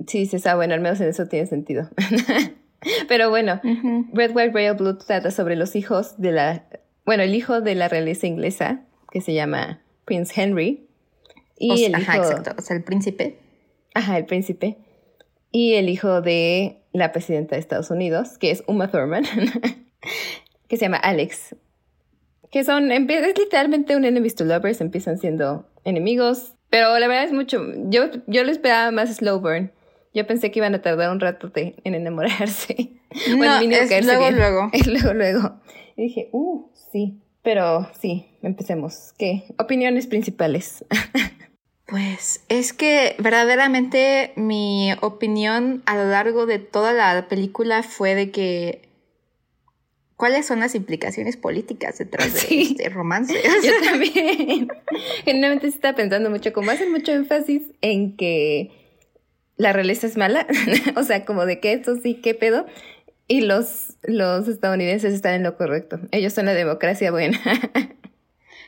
sí 0.06 0.18
dices, 0.20 0.46
ah, 0.46 0.54
bueno, 0.54 0.74
al 0.74 0.80
menos 0.80 1.00
en 1.00 1.08
eso 1.08 1.26
tiene 1.26 1.46
sentido. 1.46 1.88
Pero 3.08 3.30
bueno, 3.30 3.60
Red, 4.12 4.34
White, 4.34 4.52
Royal 4.52 4.76
Blue 4.76 4.96
trata 4.98 5.30
sobre 5.32 5.56
los 5.56 5.74
hijos 5.74 6.14
de 6.18 6.32
la, 6.32 6.64
bueno, 7.04 7.24
el 7.24 7.34
hijo 7.34 7.60
de 7.60 7.74
la 7.74 7.88
realeza 7.88 8.26
inglesa, 8.26 8.82
que 9.10 9.20
se 9.20 9.34
llama 9.34 9.80
Prince 10.04 10.40
Henry. 10.40 10.86
Y 11.58 11.84
el 11.84 11.94
ajá, 11.96 12.18
exacto, 12.18 12.52
o 12.56 12.62
sea, 12.62 12.76
el 12.76 12.84
príncipe. 12.84 13.38
Ajá, 13.94 14.16
el 14.16 14.26
príncipe. 14.26 14.78
Y 15.50 15.74
el 15.74 15.88
hijo 15.88 16.20
de 16.20 16.78
la 16.92 17.10
presidenta 17.10 17.56
de 17.56 17.60
Estados 17.60 17.90
Unidos, 17.90 18.38
que 18.38 18.52
es 18.52 18.62
Uma 18.68 18.90
Thurman, 18.90 19.24
que 20.68 20.76
se 20.76 20.84
llama 20.84 20.98
Alex. 20.98 21.56
Que 22.50 22.64
son, 22.64 22.90
es 22.90 23.38
literalmente 23.38 23.96
un 23.96 24.04
enemies 24.04 24.34
to 24.34 24.44
lovers, 24.44 24.80
empiezan 24.80 25.18
siendo 25.18 25.66
enemigos. 25.84 26.54
Pero 26.70 26.98
la 26.98 27.08
verdad 27.08 27.24
es 27.24 27.32
mucho, 27.32 27.64
yo, 27.88 28.04
yo 28.26 28.44
le 28.44 28.52
esperaba 28.52 28.90
más 28.90 29.14
slow 29.14 29.40
burn. 29.40 29.72
Yo 30.14 30.26
pensé 30.26 30.50
que 30.50 30.58
iban 30.58 30.74
a 30.74 30.82
tardar 30.82 31.10
un 31.10 31.20
rato 31.20 31.50
en 31.54 31.94
enamorarse. 31.94 32.92
No, 33.28 33.58
es 33.58 34.04
luego, 34.04 34.30
luego. 34.30 34.70
Es 34.74 34.86
luego, 34.86 35.14
luego. 35.14 35.60
Y 35.96 36.02
dije, 36.02 36.28
uh, 36.32 36.68
sí. 36.92 37.18
Pero 37.42 37.88
sí, 37.98 38.26
empecemos. 38.42 39.14
¿Qué? 39.16 39.44
Opiniones 39.58 40.06
principales. 40.06 40.84
Pues 41.86 42.44
es 42.50 42.74
que 42.74 43.16
verdaderamente 43.18 44.34
mi 44.36 44.92
opinión 45.00 45.82
a 45.86 45.96
lo 45.96 46.10
largo 46.10 46.44
de 46.44 46.58
toda 46.58 46.92
la 46.92 47.28
película 47.28 47.82
fue 47.82 48.14
de 48.14 48.30
que 48.30 48.88
cuáles 50.18 50.46
son 50.46 50.60
las 50.60 50.75
implicaciones 50.75 51.37
políticas 51.37 51.96
detrás 51.96 52.34
de 52.34 52.60
este 52.60 52.90
romance. 52.90 53.32
Yo 53.64 53.72
también. 53.82 54.68
Generalmente 55.25 55.70
se 55.70 55.76
está 55.76 55.94
pensando 55.94 56.28
mucho, 56.28 56.52
como 56.52 56.70
hacen 56.70 56.92
mucho 56.92 57.12
énfasis 57.12 57.62
en 57.80 58.16
que 58.16 58.70
la 59.56 59.72
realeza 59.72 60.06
es 60.06 60.16
mala, 60.16 60.46
o 60.96 61.02
sea, 61.02 61.25
como 61.25 61.46
de 61.46 61.60
que 61.60 61.72
esto 61.72 61.96
sí, 62.02 62.20
qué 62.22 62.34
pedo. 62.34 62.66
Y 63.28 63.42
los, 63.42 63.96
los 64.02 64.48
estadounidenses 64.48 65.14
están 65.14 65.34
en 65.34 65.42
lo 65.42 65.56
correcto. 65.56 66.00
Ellos 66.12 66.32
son 66.32 66.46
la 66.46 66.54
democracia 66.54 67.10
buena. 67.10 67.38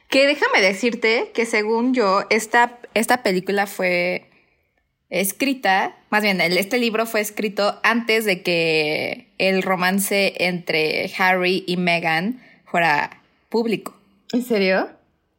Que 0.09 0.27
déjame 0.27 0.61
decirte 0.61 1.31
que 1.33 1.47
según 1.47 1.95
yo, 1.95 2.25
esta, 2.31 2.79
esta 2.95 3.23
película 3.23 3.67
fue 3.67 4.30
escrita, 5.11 5.97
más 6.09 6.23
bien, 6.23 6.41
este 6.41 6.79
libro 6.79 7.05
fue 7.05 7.21
escrito 7.21 7.79
antes 7.83 8.25
de 8.25 8.43
que 8.43 9.29
el 9.39 9.63
romance 9.63 10.35
entre 10.39 11.11
Harry 11.19 11.65
y 11.67 11.77
Meghan 11.77 12.41
fuera 12.65 13.23
público. 13.49 13.97
¿En 14.33 14.45
serio? 14.45 14.89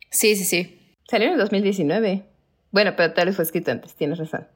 Sí, 0.09 0.35
sí, 0.35 0.43
sí. 0.43 0.77
Salió 1.09 1.27
en 1.27 1.33
el 1.33 1.39
2019. 1.39 2.23
Bueno, 2.71 2.95
pero 2.95 3.13
tal 3.13 3.27
vez 3.27 3.35
fue 3.35 3.45
escrito 3.45 3.71
antes, 3.71 3.95
tienes 3.95 4.19
razón. 4.19 4.47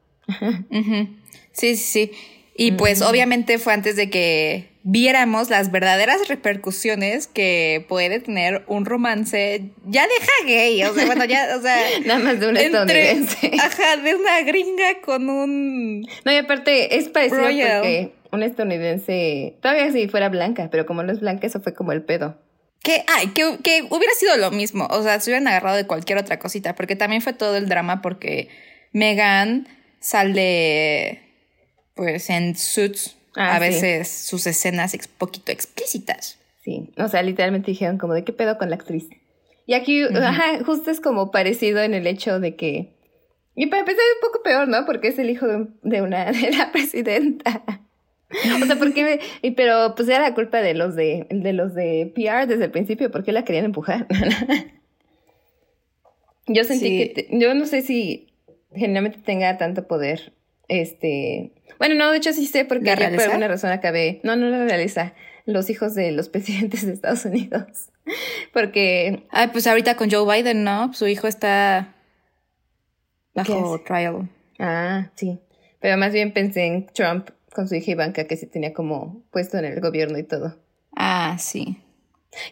Sí, 1.51 1.75
sí, 1.75 1.75
sí. 1.75 2.12
Y 2.57 2.74
pues 2.74 3.01
obviamente 3.01 3.57
fue 3.57 3.74
antes 3.74 3.95
de 3.95 4.10
que 4.10 4.69
viéramos 4.87 5.49
las 5.49 5.71
verdaderas 5.71 6.27
repercusiones 6.27 7.25
que 7.25 7.83
puede 7.89 8.19
tener 8.19 8.63
un 8.67 8.85
romance, 8.85 9.71
ya 9.83 10.03
deja 10.03 10.31
gay, 10.45 10.83
o 10.83 10.93
sea, 10.93 11.07
bueno, 11.07 11.25
ya, 11.25 11.57
o 11.57 11.61
sea, 11.61 11.75
nada 12.05 12.19
más 12.19 12.39
de 12.39 12.47
una 12.47 12.61
estadounidense. 12.61 13.51
Ajá, 13.59 13.97
de 13.97 14.13
una 14.13 14.41
gringa 14.43 15.01
con 15.03 15.27
un 15.27 16.07
No, 16.23 16.31
y 16.31 16.37
aparte 16.37 16.97
es 16.97 17.09
parecido 17.09 17.41
porque 17.41 18.13
un 18.31 18.43
estadounidense, 18.43 19.57
todavía 19.59 19.91
si 19.91 20.07
fuera 20.07 20.29
blanca, 20.29 20.69
pero 20.69 20.85
como 20.85 21.01
no 21.01 21.11
es 21.11 21.19
blanca, 21.19 21.47
eso 21.47 21.61
fue 21.61 21.73
como 21.73 21.91
el 21.91 22.03
pedo. 22.03 22.39
Que, 22.83 23.03
ay, 23.07 23.29
que, 23.29 23.57
que 23.63 23.87
hubiera 23.89 24.13
sido 24.13 24.37
lo 24.37 24.51
mismo, 24.51 24.87
o 24.91 25.01
sea, 25.01 25.19
se 25.19 25.31
hubieran 25.31 25.47
agarrado 25.47 25.77
de 25.77 25.87
cualquier 25.87 26.19
otra 26.19 26.37
cosita, 26.37 26.75
porque 26.75 26.95
también 26.95 27.23
fue 27.23 27.33
todo 27.33 27.57
el 27.57 27.67
drama 27.67 28.03
porque 28.03 28.49
Megan 28.91 29.67
sale 29.99 31.23
pues 31.95 32.29
en 32.29 32.55
Suits 32.55 33.17
ah, 33.35 33.55
a 33.55 33.59
veces 33.59 34.09
sus 34.09 34.47
escenas 34.47 34.93
un 34.93 34.99
poquito 35.17 35.51
explícitas. 35.51 36.37
Sí, 36.63 36.89
o 36.97 37.07
sea, 37.07 37.21
literalmente 37.21 37.71
dijeron 37.71 37.97
como 37.97 38.13
de 38.13 38.23
qué 38.23 38.33
pedo 38.33 38.57
con 38.57 38.69
la 38.69 38.75
actriz. 38.75 39.07
Y 39.67 39.73
aquí, 39.73 40.03
ajá, 40.03 40.63
justo 40.63 40.91
es 40.91 41.01
como 41.01 41.31
parecido 41.31 41.81
en 41.81 41.93
el 41.93 42.07
hecho 42.07 42.39
de 42.39 42.55
que... 42.55 42.93
Y 43.55 43.67
para 43.67 43.81
empezar 43.81 44.01
es 44.01 44.15
un 44.23 44.29
poco 44.29 44.43
peor, 44.43 44.67
¿no? 44.67 44.85
Porque 44.85 45.07
es 45.07 45.17
el 45.17 45.29
hijo 45.29 45.47
de, 45.47 46.01
una 46.01 46.25
de 46.31 46.51
la 46.51 46.71
presidenta. 46.71 47.63
o 48.61 48.65
sea, 48.65 48.75
porque 48.75 49.19
pero 49.55 49.95
pues 49.95 50.09
era 50.09 50.19
la 50.19 50.35
culpa 50.35 50.61
de 50.61 50.73
los 50.73 50.95
de, 50.95 51.27
de 51.29 51.53
los 51.53 51.73
de 51.73 52.11
PR 52.13 52.47
desde 52.47 52.65
el 52.65 52.71
principio, 52.71 53.11
porque 53.11 53.31
la 53.31 53.45
querían 53.45 53.65
empujar. 53.65 54.07
yo 56.47 56.63
sentí 56.63 57.13
que 57.13 57.27
yo 57.31 57.53
no 57.53 57.65
sé 57.65 57.81
si 57.81 58.33
generalmente 58.73 59.19
tenga 59.19 59.57
tanto 59.57 59.87
poder 59.87 60.33
este, 60.67 61.51
bueno, 61.79 61.95
no, 61.95 62.12
de 62.12 62.17
hecho 62.17 62.34
sí 62.34 62.45
sé 62.45 62.65
porque 62.65 62.93
por 62.95 63.03
alguna 63.03 63.48
razón 63.48 63.72
acabé, 63.72 64.19
no, 64.24 64.36
no 64.36 64.50
la 64.50 64.65
realiza, 64.65 65.13
los 65.45 65.69
hijos 65.69 65.95
de 65.95 66.12
los 66.12 66.29
presidentes 66.29 66.86
de 66.86 66.93
Estados 66.93 67.25
Unidos. 67.25 67.89
Porque... 68.53 69.25
Ay, 69.31 69.50
pues 69.51 69.67
ahorita 69.67 69.95
con 69.95 70.12
Joe 70.12 70.25
Biden, 70.25 70.63
¿no? 70.63 70.93
Su 70.93 71.07
hijo 71.07 71.27
está 71.27 71.95
bajo 73.34 73.81
trial. 73.84 74.29
Ah, 74.60 75.12
sí. 75.15 75.39
Pero 75.79 75.98
más 75.98 76.13
bien 76.13 76.34
pensé 76.34 76.65
en 76.65 76.88
Trump 76.88 77.29
con 77.53 77.67
su 77.67 77.75
hija 77.75 77.91
Ivanka, 77.91 78.25
que 78.25 78.38
se 78.38 78.48
tenía 78.48 78.74
como 78.74 79.24
puesto 79.31 79.57
en 79.57 79.65
el 79.65 79.79
gobierno 79.81 80.17
y 80.17 80.24
todo. 80.24 80.57
Ah, 80.95 81.38
sí. 81.39 81.81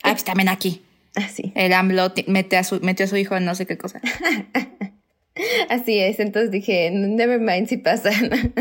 Ah, 0.04 0.12
pues 0.12 0.24
también 0.24 0.50
aquí. 0.50 0.84
Ah, 1.16 1.28
sí. 1.30 1.52
El 1.56 1.74
AMLO 1.74 2.14
mete 2.28 2.58
a 2.58 2.64
su, 2.64 2.80
metió 2.82 3.06
a 3.06 3.10
su 3.10 3.18
hijo 3.18 3.36
en 3.36 3.46
no 3.46 3.56
sé 3.56 3.66
qué 3.66 3.78
cosa. 3.78 4.02
Así 5.70 6.00
es, 6.00 6.20
entonces 6.20 6.52
dije, 6.52 6.92
never 6.92 7.40
mind 7.40 7.68
si 7.68 7.78
pasan. 7.78 8.54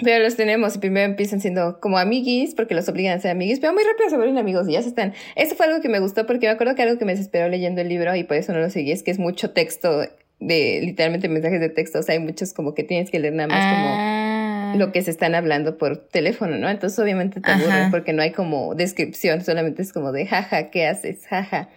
Pero 0.00 0.22
los 0.22 0.36
tenemos 0.36 0.76
y 0.76 0.78
primero 0.78 1.06
empiezan 1.06 1.40
siendo 1.40 1.80
como 1.80 1.98
amiguis 1.98 2.54
porque 2.54 2.74
los 2.74 2.88
obligan 2.88 3.18
a 3.18 3.20
ser 3.20 3.32
amiguis, 3.32 3.58
pero 3.58 3.72
muy 3.72 3.82
rápido 3.82 4.08
se 4.08 4.16
vuelven 4.16 4.38
amigos 4.38 4.68
y 4.68 4.72
ya 4.72 4.82
se 4.82 4.88
están. 4.88 5.12
Eso 5.34 5.56
fue 5.56 5.66
algo 5.66 5.80
que 5.80 5.88
me 5.88 5.98
gustó 5.98 6.24
porque 6.24 6.46
me 6.46 6.52
acuerdo 6.52 6.76
que 6.76 6.82
algo 6.82 6.98
que 6.98 7.04
me 7.04 7.12
desesperó 7.12 7.48
leyendo 7.48 7.80
el 7.80 7.88
libro 7.88 8.14
y 8.14 8.22
por 8.22 8.36
eso 8.36 8.52
no 8.52 8.60
lo 8.60 8.70
seguí 8.70 8.92
es 8.92 9.02
que 9.02 9.10
es 9.10 9.18
mucho 9.18 9.50
texto 9.50 10.02
de 10.38 10.80
literalmente 10.82 11.28
mensajes 11.28 11.58
de 11.58 11.68
texto, 11.68 11.98
o 11.98 12.02
sea, 12.02 12.12
hay 12.12 12.20
muchos 12.20 12.52
como 12.52 12.74
que 12.74 12.84
tienes 12.84 13.10
que 13.10 13.18
leer 13.18 13.34
nada 13.34 13.48
más 13.48 13.74
como 13.74 13.88
ah. 13.90 14.74
lo 14.76 14.92
que 14.92 15.02
se 15.02 15.10
están 15.10 15.34
hablando 15.34 15.78
por 15.78 15.96
teléfono, 15.96 16.56
¿no? 16.58 16.68
Entonces 16.68 16.96
obviamente 17.00 17.40
te 17.40 17.50
aburre 17.50 17.88
porque 17.90 18.12
no 18.12 18.22
hay 18.22 18.30
como 18.30 18.76
descripción, 18.76 19.44
solamente 19.44 19.82
es 19.82 19.92
como 19.92 20.12
de 20.12 20.26
jaja, 20.26 20.70
¿qué 20.70 20.86
haces? 20.86 21.26
Jaja. 21.26 21.70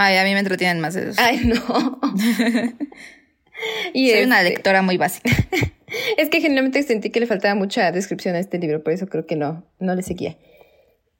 Ay, 0.00 0.16
a 0.16 0.22
mí 0.22 0.32
me 0.32 0.38
entretienen 0.38 0.78
más 0.78 0.94
esos. 0.94 1.18
Ay, 1.18 1.40
no. 1.44 1.56
y 3.92 4.10
Soy 4.10 4.22
una 4.22 4.38
este 4.38 4.50
lectora 4.50 4.80
muy 4.82 4.96
básica. 4.96 5.28
es 6.16 6.28
que 6.28 6.40
generalmente 6.40 6.80
sentí 6.84 7.10
que 7.10 7.18
le 7.18 7.26
faltaba 7.26 7.56
mucha 7.56 7.90
descripción 7.90 8.36
a 8.36 8.38
este 8.38 8.58
libro, 8.58 8.84
por 8.84 8.92
eso 8.92 9.08
creo 9.08 9.26
que 9.26 9.34
no, 9.34 9.64
no 9.80 9.96
le 9.96 10.04
seguía. 10.04 10.36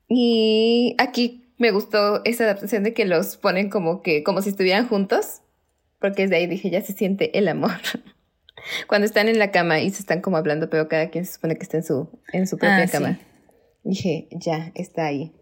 Y 0.08 0.94
aquí 0.98 1.52
me 1.58 1.72
gustó 1.72 2.24
esa 2.24 2.44
adaptación 2.44 2.84
de 2.84 2.94
que 2.94 3.04
los 3.04 3.36
ponen 3.36 3.68
como 3.68 4.00
que, 4.00 4.22
como 4.22 4.42
si 4.42 4.50
estuvieran 4.50 4.86
juntos, 4.86 5.40
porque 5.98 6.22
desde 6.22 6.36
ahí 6.36 6.46
dije, 6.46 6.70
ya 6.70 6.80
se 6.80 6.92
siente 6.92 7.36
el 7.36 7.48
amor. 7.48 7.72
Cuando 8.86 9.06
están 9.06 9.28
en 9.28 9.40
la 9.40 9.50
cama 9.50 9.80
y 9.80 9.90
se 9.90 9.98
están 9.98 10.20
como 10.20 10.36
hablando, 10.36 10.70
pero 10.70 10.86
cada 10.86 11.10
quien 11.10 11.24
se 11.26 11.32
supone 11.34 11.56
que 11.56 11.64
está 11.64 11.78
en 11.78 11.82
su, 11.82 12.08
en 12.32 12.46
su 12.46 12.58
propia 12.58 12.84
Ah, 12.84 12.86
cama. 12.86 13.18
sí. 13.18 13.24
Dije, 13.82 14.28
ya, 14.30 14.70
está 14.76 15.06
ahí. 15.06 15.32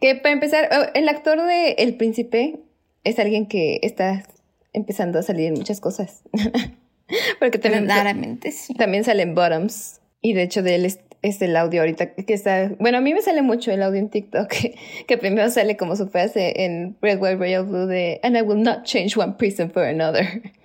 Que 0.00 0.14
para 0.16 0.32
empezar, 0.32 0.68
oh, 0.72 0.90
el 0.94 1.08
actor 1.08 1.44
de 1.46 1.72
El 1.72 1.96
Príncipe 1.96 2.60
es 3.04 3.18
alguien 3.18 3.46
que 3.46 3.80
está 3.82 4.24
empezando 4.72 5.18
a 5.18 5.22
salir 5.22 5.48
en 5.48 5.54
muchas 5.54 5.80
cosas. 5.80 6.22
Porque 7.40 7.58
también, 7.58 7.86
Claramente 7.86 8.52
sí. 8.52 8.74
también 8.74 9.04
salen 9.04 9.34
Bottoms. 9.34 10.00
Y 10.22 10.34
de 10.34 10.42
hecho 10.42 10.62
de 10.62 10.76
él 10.76 10.84
es, 10.84 11.00
es 11.22 11.42
el 11.42 11.56
audio 11.56 11.80
ahorita 11.80 12.14
que 12.14 12.32
está... 12.32 12.70
Bueno, 12.78 12.98
a 12.98 13.00
mí 13.00 13.12
me 13.14 13.22
sale 13.22 13.42
mucho 13.42 13.72
el 13.72 13.82
audio 13.82 13.98
en 13.98 14.10
TikTok, 14.10 14.48
que, 14.48 14.74
que 15.06 15.18
primero 15.18 15.50
sale 15.50 15.76
como 15.76 15.96
su 15.96 16.08
frase 16.08 16.64
en 16.64 16.96
Red, 17.00 17.20
White, 17.20 17.36
Royal 17.36 17.64
Blue 17.64 17.86
de 17.86 18.20
And 18.22 18.36
I 18.36 18.42
will 18.42 18.62
not 18.62 18.84
change 18.84 19.16
one 19.16 19.34
prison 19.36 19.70
for 19.70 19.84
another. 19.84 20.26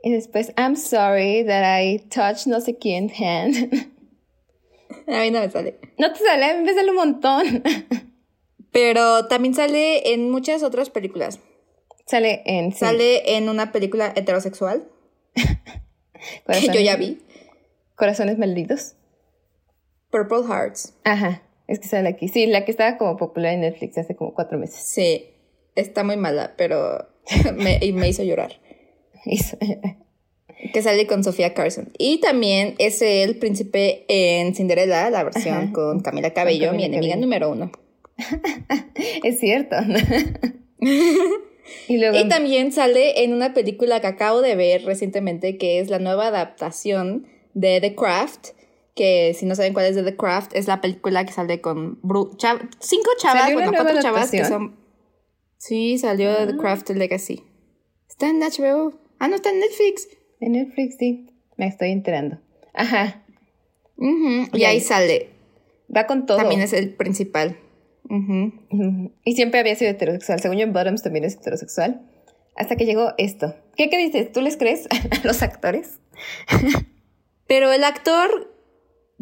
Y 0.00 0.12
después, 0.12 0.52
I'm 0.56 0.76
sorry 0.76 1.42
that 1.44 1.64
I 1.64 1.98
touched 2.08 2.46
no 2.46 2.60
sé 2.60 2.78
quién 2.78 3.10
hand. 3.10 3.56
A 5.08 5.20
mí 5.22 5.30
no 5.32 5.40
me 5.40 5.50
sale. 5.50 5.74
No 5.98 6.12
te 6.12 6.20
sale, 6.20 6.44
a 6.44 6.54
mí 6.56 6.62
me 6.64 6.72
sale 6.72 6.90
un 6.90 6.96
montón. 6.96 7.62
Pero 8.72 9.26
también 9.26 9.54
sale 9.54 10.12
en 10.12 10.30
muchas 10.30 10.62
otras 10.62 10.90
películas. 10.90 11.40
Sale 12.06 12.42
en... 12.46 12.72
sí, 12.72 12.78
Sale 12.78 13.36
en 13.36 13.48
una 13.48 13.72
película 13.72 14.12
heterosexual 14.14 14.88
que 15.34 16.66
yo 16.72 16.80
ya 16.80 16.96
vi. 16.96 17.18
Corazones 17.96 18.38
malditos. 18.38 18.94
Purple 20.10 20.46
Hearts. 20.48 20.94
Ajá, 21.04 21.42
es 21.66 21.80
que 21.80 21.88
sale 21.88 22.08
aquí. 22.08 22.28
Sí, 22.28 22.46
la 22.46 22.64
que 22.64 22.70
estaba 22.70 22.96
como 22.96 23.16
popular 23.16 23.52
en 23.52 23.60
Netflix 23.60 23.98
hace 23.98 24.16
como 24.16 24.32
cuatro 24.34 24.58
meses. 24.58 24.80
Sí, 24.82 25.26
está 25.74 26.04
muy 26.04 26.16
mala, 26.16 26.54
pero 26.56 27.08
me, 27.56 27.78
y 27.82 27.92
me 27.92 28.08
hizo 28.08 28.22
llorar. 28.22 28.52
Que 30.72 30.82
sale 30.82 31.06
con 31.06 31.22
Sofía 31.24 31.54
Carson. 31.54 31.92
Y 31.98 32.20
también 32.20 32.74
es 32.78 33.02
el 33.02 33.38
príncipe 33.38 34.04
en 34.08 34.54
Cinderella, 34.54 35.10
la 35.10 35.22
versión 35.24 35.56
Ajá. 35.56 35.72
con 35.72 36.00
Camila 36.00 36.32
Cabello, 36.32 36.68
Con 36.68 36.76
mi 36.76 36.84
enemiga 36.84 37.12
Cabello. 37.14 37.26
número 37.26 37.50
uno. 37.50 37.70
es 39.24 39.38
cierto. 39.40 39.76
y 41.88 41.98
luego... 41.98 42.18
Y 42.18 42.28
también 42.28 42.72
sale 42.72 43.24
en 43.24 43.32
una 43.32 43.54
película 43.54 44.00
que 44.00 44.06
acabo 44.06 44.40
de 44.42 44.56
ver 44.56 44.84
recientemente, 44.84 45.58
que 45.58 45.80
es 45.80 45.88
la 45.90 45.98
nueva 45.98 46.28
adaptación 46.28 47.26
de 47.54 47.80
The 47.80 47.94
Craft. 47.94 48.48
Que 48.94 49.32
si 49.38 49.46
no 49.46 49.54
saben 49.54 49.74
cuál 49.74 49.86
es 49.86 49.94
de 49.94 50.02
The 50.02 50.16
Craft, 50.16 50.54
es 50.56 50.66
la 50.66 50.80
película 50.80 51.24
que 51.24 51.32
sale 51.32 51.60
con 51.60 52.00
chav- 52.02 52.68
cinco 52.80 53.10
chavas, 53.16 53.42
¿Salió 53.42 53.56
una 53.58 53.66
bueno, 53.66 53.70
nueva 53.82 53.84
cuatro 53.84 54.02
chavas 54.02 54.30
que 54.30 54.38
adaptación? 54.38 54.70
son. 54.70 54.76
Sí, 55.56 55.98
salió 55.98 56.46
The 56.46 56.56
Craft 56.56 56.90
Legacy. 56.90 57.44
Está 58.08 58.28
en 58.30 58.40
HBO. 58.40 58.98
Ah, 59.20 59.28
no, 59.28 59.36
está 59.36 59.50
en 59.50 59.60
Netflix. 59.60 60.08
En 60.40 60.52
Netflix, 60.52 60.96
sí. 60.98 61.30
Me 61.56 61.68
estoy 61.68 61.90
enterando. 61.90 62.38
Ajá. 62.74 63.22
Y 63.98 64.46
Y 64.52 64.64
ahí 64.64 64.76
ahí- 64.76 64.80
sale. 64.80 65.30
Va 65.94 66.06
con 66.06 66.26
todo. 66.26 66.36
También 66.38 66.60
es 66.60 66.72
el 66.72 66.94
principal. 66.94 67.56
Ujú. 68.10 69.12
Y 69.24 69.34
siempre 69.34 69.60
había 69.60 69.74
sido 69.76 69.90
heterosexual. 69.90 70.40
Según 70.40 70.56
yo, 70.58 70.64
en 70.64 70.72
Bottoms 70.72 71.02
también 71.02 71.24
es 71.24 71.34
heterosexual. 71.36 72.02
Hasta 72.56 72.76
que 72.76 72.86
llegó 72.86 73.12
esto. 73.18 73.54
¿Qué, 73.76 73.88
qué 73.90 73.98
dices? 73.98 74.32
¿Tú 74.32 74.40
les 74.40 74.56
crees 74.56 74.86
a 75.22 75.26
los 75.26 75.42
actores? 75.42 76.00
Pero 77.46 77.72
el 77.72 77.84
actor. 77.84 78.52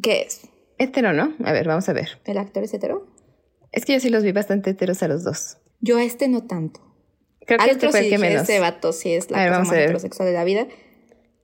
¿Qué 0.03 0.23
es? 0.23 0.43
Hetero, 0.79 1.13
¿no? 1.13 1.35
A 1.45 1.53
ver, 1.53 1.67
vamos 1.67 1.89
a 1.89 1.93
ver. 1.93 2.19
¿El 2.25 2.39
actor 2.39 2.63
es 2.65 2.75
hetero? 2.75 3.07
Es 3.73 3.85
que 3.85 3.95
yo 3.95 4.01
sí 4.01 4.11
los 4.11 4.23
vi 4.25 4.33
bastante 4.33 4.71
heteros 4.71 5.03
a 5.03 5.09
los 5.09 5.25
dos. 5.25 5.59
Yo 5.81 5.99
a 5.99 6.05
este 6.05 6.29
no 6.29 6.45
tanto. 6.45 6.81
Creo 7.47 7.59
que 7.59 7.71
este 7.71 7.89
fue 7.91 8.01
el 8.01 8.11
que 8.11 8.19
menos. 8.19 8.43
ese 8.43 8.59
vato 8.61 8.93
sí 8.93 9.13
es 9.13 9.31
la 9.31 9.39
A 9.39 9.41
ver, 9.43 9.49
cosa 9.51 9.59
vamos 9.59 9.69
más 9.69 9.75
a 9.75 9.79
ver. 9.79 9.85
heterosexual 9.85 10.29
de 10.29 10.35
la 10.35 10.45
vida. 10.45 10.67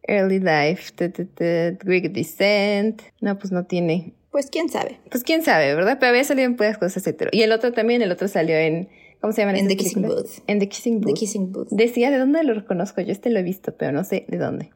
Early 0.02 0.40
Life, 0.40 0.92
t- 0.96 1.08
t- 1.10 1.24
t- 1.26 1.78
Greek 1.84 2.12
Descent. 2.12 3.02
No, 3.20 3.38
pues 3.38 3.52
no 3.52 3.66
tiene. 3.66 4.14
Pues 4.32 4.48
quién 4.50 4.68
sabe. 4.68 4.98
Pues 5.10 5.22
quién 5.22 5.42
sabe, 5.44 5.74
¿verdad? 5.74 5.98
Pero 6.00 6.10
había 6.10 6.24
salido 6.24 6.46
en 6.46 6.56
puras 6.56 6.78
cosas 6.78 7.06
hetero. 7.06 7.30
Y 7.32 7.42
el 7.42 7.52
otro 7.52 7.72
también, 7.72 8.02
el 8.02 8.10
otro 8.10 8.26
salió 8.28 8.56
en. 8.56 8.88
¿Cómo 9.20 9.32
se 9.32 9.42
llaman 9.42 9.54
En 9.56 9.68
The 9.68 9.76
Kissing? 9.76 10.02
Booth. 10.02 10.30
En 10.48 10.58
The 10.58 10.68
Kissing 10.68 11.00
The 11.00 11.06
Booth. 11.06 11.18
Kissing 11.18 11.52
Booth. 11.52 11.68
Decía, 11.70 12.10
¿de 12.10 12.18
dónde 12.18 12.42
lo 12.42 12.54
reconozco? 12.54 13.00
Yo 13.02 13.12
este 13.12 13.30
lo 13.30 13.38
he 13.38 13.42
visto, 13.44 13.76
pero 13.76 13.92
no 13.92 14.02
sé 14.02 14.24
de 14.26 14.38
dónde. 14.38 14.70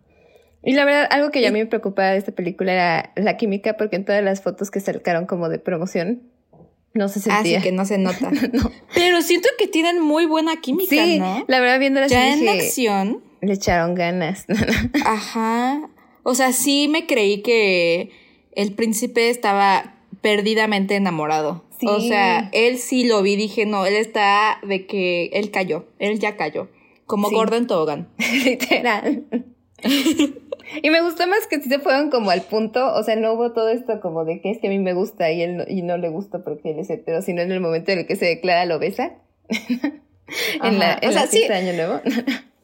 Y 0.63 0.75
la 0.75 0.85
verdad, 0.85 1.09
algo 1.11 1.31
que 1.31 1.41
ya 1.41 1.49
a 1.49 1.53
mí 1.53 1.59
me 1.59 1.67
preocupaba 1.67 2.11
de 2.11 2.19
esta 2.19 2.33
película 2.33 2.73
era 2.73 3.13
la 3.17 3.37
química, 3.37 3.77
porque 3.77 3.97
en 3.97 4.05
todas 4.05 4.23
las 4.23 4.43
fotos 4.43 4.71
que 4.71 4.79
sacaron 4.81 5.27
como 5.27 5.49
de 5.49 5.59
promoción, 5.59 6.23
no 6.95 7.09
se 7.09 7.19
Así 7.19 7.31
sentía. 7.31 7.59
Ah, 7.59 7.63
que 7.63 7.73
no 7.73 7.85
se 7.87 7.99
nota. 7.99 8.31
No. 8.53 8.71
Pero 8.95 9.21
siento 9.23 9.49
que 9.59 9.67
tienen 9.67 10.01
muy 10.01 10.27
buena 10.27 10.61
química, 10.61 10.91
Sí, 10.91 11.19
¿no? 11.19 11.45
la 11.49 11.59
verdad, 11.61 11.79
viéndolas 11.81 12.11
Ya 12.13 12.33
en 12.33 12.41
dije, 12.41 12.51
acción. 12.61 13.25
le 13.41 13.53
echaron 13.53 13.95
ganas. 13.95 14.45
Ajá. 15.05 15.89
O 16.23 16.35
sea, 16.35 16.53
sí 16.53 16.89
me 16.89 17.07
creí 17.07 17.43
que 17.43 18.11
el 18.57 18.73
príncipe 18.73 19.31
estaba 19.31 19.95
perdidamente 20.21 20.97
enamorado. 20.97 21.65
Sí. 21.79 21.87
O 21.87 22.01
sea, 22.01 22.49
él 22.53 22.79
sí 22.79 23.05
lo 23.05 23.23
vi, 23.23 23.37
dije, 23.37 23.67
no, 23.67 23.87
él 23.87 23.95
está 23.95 24.59
de 24.67 24.87
que 24.87 25.27
él 25.35 25.51
cayó, 25.51 25.87
él 25.99 26.19
ya 26.19 26.37
cayó. 26.37 26.69
Como 27.05 27.29
Sí. 27.29 27.35
Gordon 27.37 27.67
Togan. 27.69 28.09
Literal. 28.45 29.25
y 30.83 30.91
me 30.91 31.03
gustó 31.03 31.27
más 31.29 31.47
que 31.47 31.61
si 31.61 31.69
se 31.69 31.79
fueron 31.79 32.11
como 32.11 32.31
al 32.31 32.43
punto, 32.43 32.95
o 32.95 33.03
sea, 33.05 33.15
no 33.15 33.35
hubo 33.35 33.53
todo 33.53 33.69
esto 33.69 34.01
como 34.01 34.25
de 34.25 34.41
que 34.41 34.51
es 34.51 34.59
que 34.59 34.67
a 34.69 34.71
mí 34.71 34.79
me 34.79 34.95
gusta 34.95 35.31
y 35.31 35.43
él 35.43 35.59
no, 35.59 35.65
y 35.69 35.83
no 35.83 35.99
le 35.99 36.09
gusta 36.09 36.43
porque 36.43 36.71
él 36.71 36.79
es 36.79 36.91
hetero, 36.91 37.23
sino 37.23 37.43
en 37.43 37.53
el 37.53 37.61
momento 37.61 37.93
en 37.93 38.01
el 38.01 38.07
que 38.07 38.17
se 38.17 38.25
declara 38.25 38.65
lo 38.65 38.79
besa. 38.79 39.13
en 40.63 40.79
la, 40.79 40.99
en 41.01 41.11
O 41.11 41.13
la 41.13 41.27
sí. 41.27 41.45
Año 41.45 41.75
Nuevo. 41.75 42.01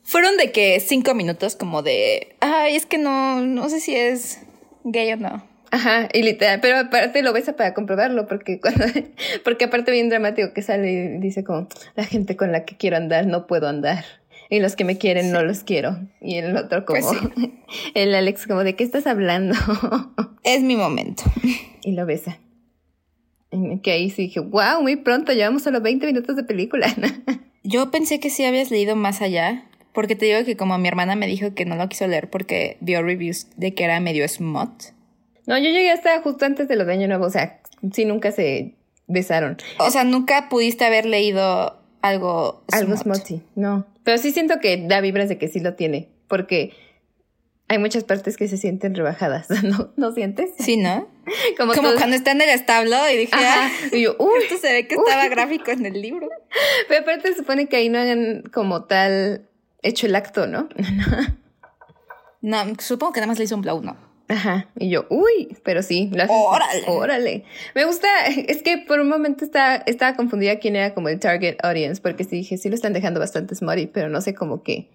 Fueron 0.02 0.36
de 0.38 0.50
que 0.50 0.80
cinco 0.80 1.14
minutos 1.14 1.54
como 1.54 1.82
de, 1.82 2.34
ay, 2.40 2.74
es 2.76 2.86
que 2.86 2.98
no, 2.98 3.40
no 3.40 3.68
sé 3.68 3.78
si 3.78 3.94
es 3.94 4.40
gay 4.84 5.12
o 5.12 5.16
no. 5.16 5.51
Ajá, 5.72 6.06
y 6.12 6.22
literal, 6.22 6.60
pero 6.60 6.78
aparte 6.78 7.22
lo 7.22 7.32
besa 7.32 7.54
para 7.56 7.72
comprobarlo, 7.72 8.26
porque 8.26 8.60
cuando, 8.60 8.84
porque 9.44 9.64
aparte 9.64 9.90
bien 9.90 10.10
dramático 10.10 10.52
que 10.52 10.60
sale 10.60 10.92
y 10.92 11.18
dice 11.18 11.44
como, 11.44 11.66
la 11.96 12.04
gente 12.04 12.36
con 12.36 12.52
la 12.52 12.66
que 12.66 12.76
quiero 12.76 12.98
andar 12.98 13.26
no 13.26 13.46
puedo 13.46 13.66
andar. 13.68 14.04
Y 14.50 14.60
los 14.60 14.76
que 14.76 14.84
me 14.84 14.98
quieren 14.98 15.32
no 15.32 15.42
los 15.42 15.64
quiero. 15.64 15.98
Y 16.20 16.36
el 16.36 16.54
otro 16.58 16.84
como, 16.84 17.00
Pues 17.00 17.50
el 17.94 18.14
Alex 18.14 18.46
como, 18.46 18.64
¿de 18.64 18.76
qué 18.76 18.84
estás 18.84 19.06
hablando? 19.06 19.54
Es 20.44 20.62
mi 20.62 20.76
momento. 20.76 21.22
y 21.82 21.92
lo 21.92 22.04
besa. 22.04 22.38
Que 23.82 23.92
ahí 23.92 24.10
sí 24.10 24.22
dije, 24.22 24.40
wow, 24.40 24.82
muy 24.82 24.96
pronto, 24.96 25.32
llevamos 25.32 25.62
solo 25.62 25.80
20 25.80 26.04
minutos 26.04 26.36
de 26.36 26.44
película. 26.44 26.94
Yo 27.62 27.90
pensé 27.90 28.20
que 28.20 28.28
sí 28.28 28.44
habías 28.44 28.70
leído 28.70 28.94
más 28.94 29.22
allá, 29.22 29.64
porque 29.94 30.16
te 30.16 30.26
digo 30.26 30.44
que 30.44 30.56
como 30.56 30.76
mi 30.76 30.88
hermana 30.88 31.16
me 31.16 31.26
dijo 31.26 31.54
que 31.54 31.64
no 31.64 31.76
lo 31.76 31.88
quiso 31.88 32.06
leer 32.06 32.28
porque 32.28 32.76
vio 32.80 33.02
reviews 33.02 33.46
de 33.56 33.72
que 33.72 33.84
era 33.84 34.00
medio 34.00 34.28
smut. 34.28 34.92
No, 35.46 35.58
yo 35.58 35.64
llegué 35.70 35.90
hasta 35.90 36.20
justo 36.22 36.44
antes 36.44 36.68
de 36.68 36.76
lo 36.76 36.84
de 36.84 36.92
Año 36.92 37.08
Nuevo, 37.08 37.26
o 37.26 37.30
sea, 37.30 37.60
sí 37.92 38.04
nunca 38.04 38.30
se 38.32 38.74
besaron. 39.06 39.56
O 39.78 39.90
sea, 39.90 40.04
nunca 40.04 40.48
pudiste 40.48 40.84
haber 40.84 41.06
leído 41.06 41.78
algo 42.00 42.64
Algo 42.72 42.96
smut. 42.96 43.16
smutty, 43.16 43.42
no. 43.54 43.86
Pero 44.04 44.18
sí 44.18 44.32
siento 44.32 44.58
que 44.60 44.76
da 44.88 45.00
vibras 45.00 45.28
de 45.28 45.38
que 45.38 45.48
sí 45.48 45.60
lo 45.60 45.74
tiene, 45.74 46.08
porque 46.28 46.72
hay 47.68 47.78
muchas 47.78 48.04
partes 48.04 48.36
que 48.36 48.48
se 48.48 48.56
sienten 48.56 48.94
rebajadas, 48.94 49.48
¿no? 49.62 49.92
¿No 49.96 50.12
sientes? 50.12 50.50
Sí, 50.58 50.76
¿no? 50.76 51.08
Como, 51.58 51.72
Como 51.72 51.88
todo- 51.88 51.96
cuando 51.98 52.16
está 52.16 52.32
en 52.32 52.40
el 52.42 52.48
establo 52.50 52.96
y 53.12 53.16
dije, 53.16 53.34
Ajá. 53.34 53.66
ah, 53.68 53.70
Y 53.96 54.02
yo, 54.02 54.16
uy, 54.18 54.42
esto 54.42 54.56
se 54.58 54.72
ve 54.72 54.86
que 54.88 54.94
estaba 54.96 55.28
gráfico 55.28 55.70
en 55.70 55.86
el 55.86 56.00
libro. 56.02 56.28
pero 56.88 57.02
aparte 57.02 57.28
se 57.32 57.38
supone 57.38 57.68
que 57.68 57.76
ahí 57.76 57.88
no 57.88 57.98
hagan 57.98 58.42
como 58.52 58.84
tal 58.84 59.48
hecho 59.82 60.06
el 60.06 60.14
acto, 60.16 60.46
¿no? 60.46 60.68
No, 62.40 62.58
supongo 62.80 63.12
que 63.12 63.20
nada 63.20 63.28
más 63.28 63.38
le 63.38 63.44
hizo 63.44 63.54
un 63.54 63.62
blow, 63.62 63.80
¿no? 63.82 63.96
Ajá. 64.32 64.68
Y 64.78 64.88
yo, 64.90 65.06
uy, 65.10 65.56
pero 65.62 65.82
sí. 65.82 66.10
Órale. 66.28 66.82
Órale. 66.86 67.44
Me 67.74 67.84
gusta, 67.84 68.08
es 68.26 68.62
que 68.62 68.78
por 68.78 69.00
un 69.00 69.08
momento 69.08 69.44
estaba, 69.44 69.76
estaba 69.86 70.16
confundida 70.16 70.56
quién 70.58 70.76
era 70.76 70.94
como 70.94 71.08
el 71.08 71.18
target 71.20 71.56
audience, 71.62 72.00
porque 72.00 72.24
sí 72.24 72.36
dije, 72.36 72.56
sí 72.56 72.68
lo 72.68 72.74
están 72.74 72.92
dejando 72.92 73.20
bastante 73.20 73.54
smutty, 73.54 73.86
pero 73.86 74.08
no 74.08 74.20
sé 74.20 74.34
cómo 74.34 74.62
qué. 74.62 74.88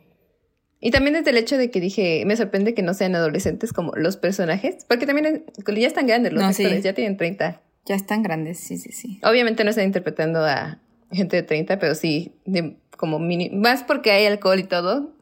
Y 0.79 0.91
también 0.91 1.15
desde 1.15 1.31
el 1.31 1.37
hecho 1.37 1.57
de 1.57 1.71
que 1.71 1.79
dije, 1.79 2.23
me 2.25 2.35
sorprende 2.37 2.73
que 2.73 2.83
no 2.83 2.93
sean 2.93 3.15
adolescentes 3.15 3.73
como 3.73 3.93
los 3.95 4.17
personajes, 4.17 4.85
porque 4.87 5.05
también 5.07 5.45
ya 5.75 5.87
están 5.87 6.05
grandes 6.07 6.33
los 6.33 6.43
No, 6.43 6.53
sí. 6.53 6.63
actores, 6.63 6.83
ya 6.83 6.93
tienen 6.93 7.17
30. 7.17 7.61
Ya 7.85 7.95
están 7.95 8.21
grandes, 8.21 8.59
sí, 8.59 8.77
sí, 8.77 8.91
sí. 8.91 9.19
Obviamente 9.23 9.63
no 9.63 9.69
están 9.71 9.85
interpretando 9.85 10.45
a 10.45 10.79
gente 11.11 11.37
de 11.37 11.43
30, 11.43 11.79
pero 11.79 11.95
sí, 11.95 12.33
de, 12.45 12.77
como 12.97 13.17
mini, 13.17 13.49
más 13.49 13.83
porque 13.83 14.11
hay 14.11 14.25
alcohol 14.25 14.59
y 14.59 14.63
todo. 14.65 15.13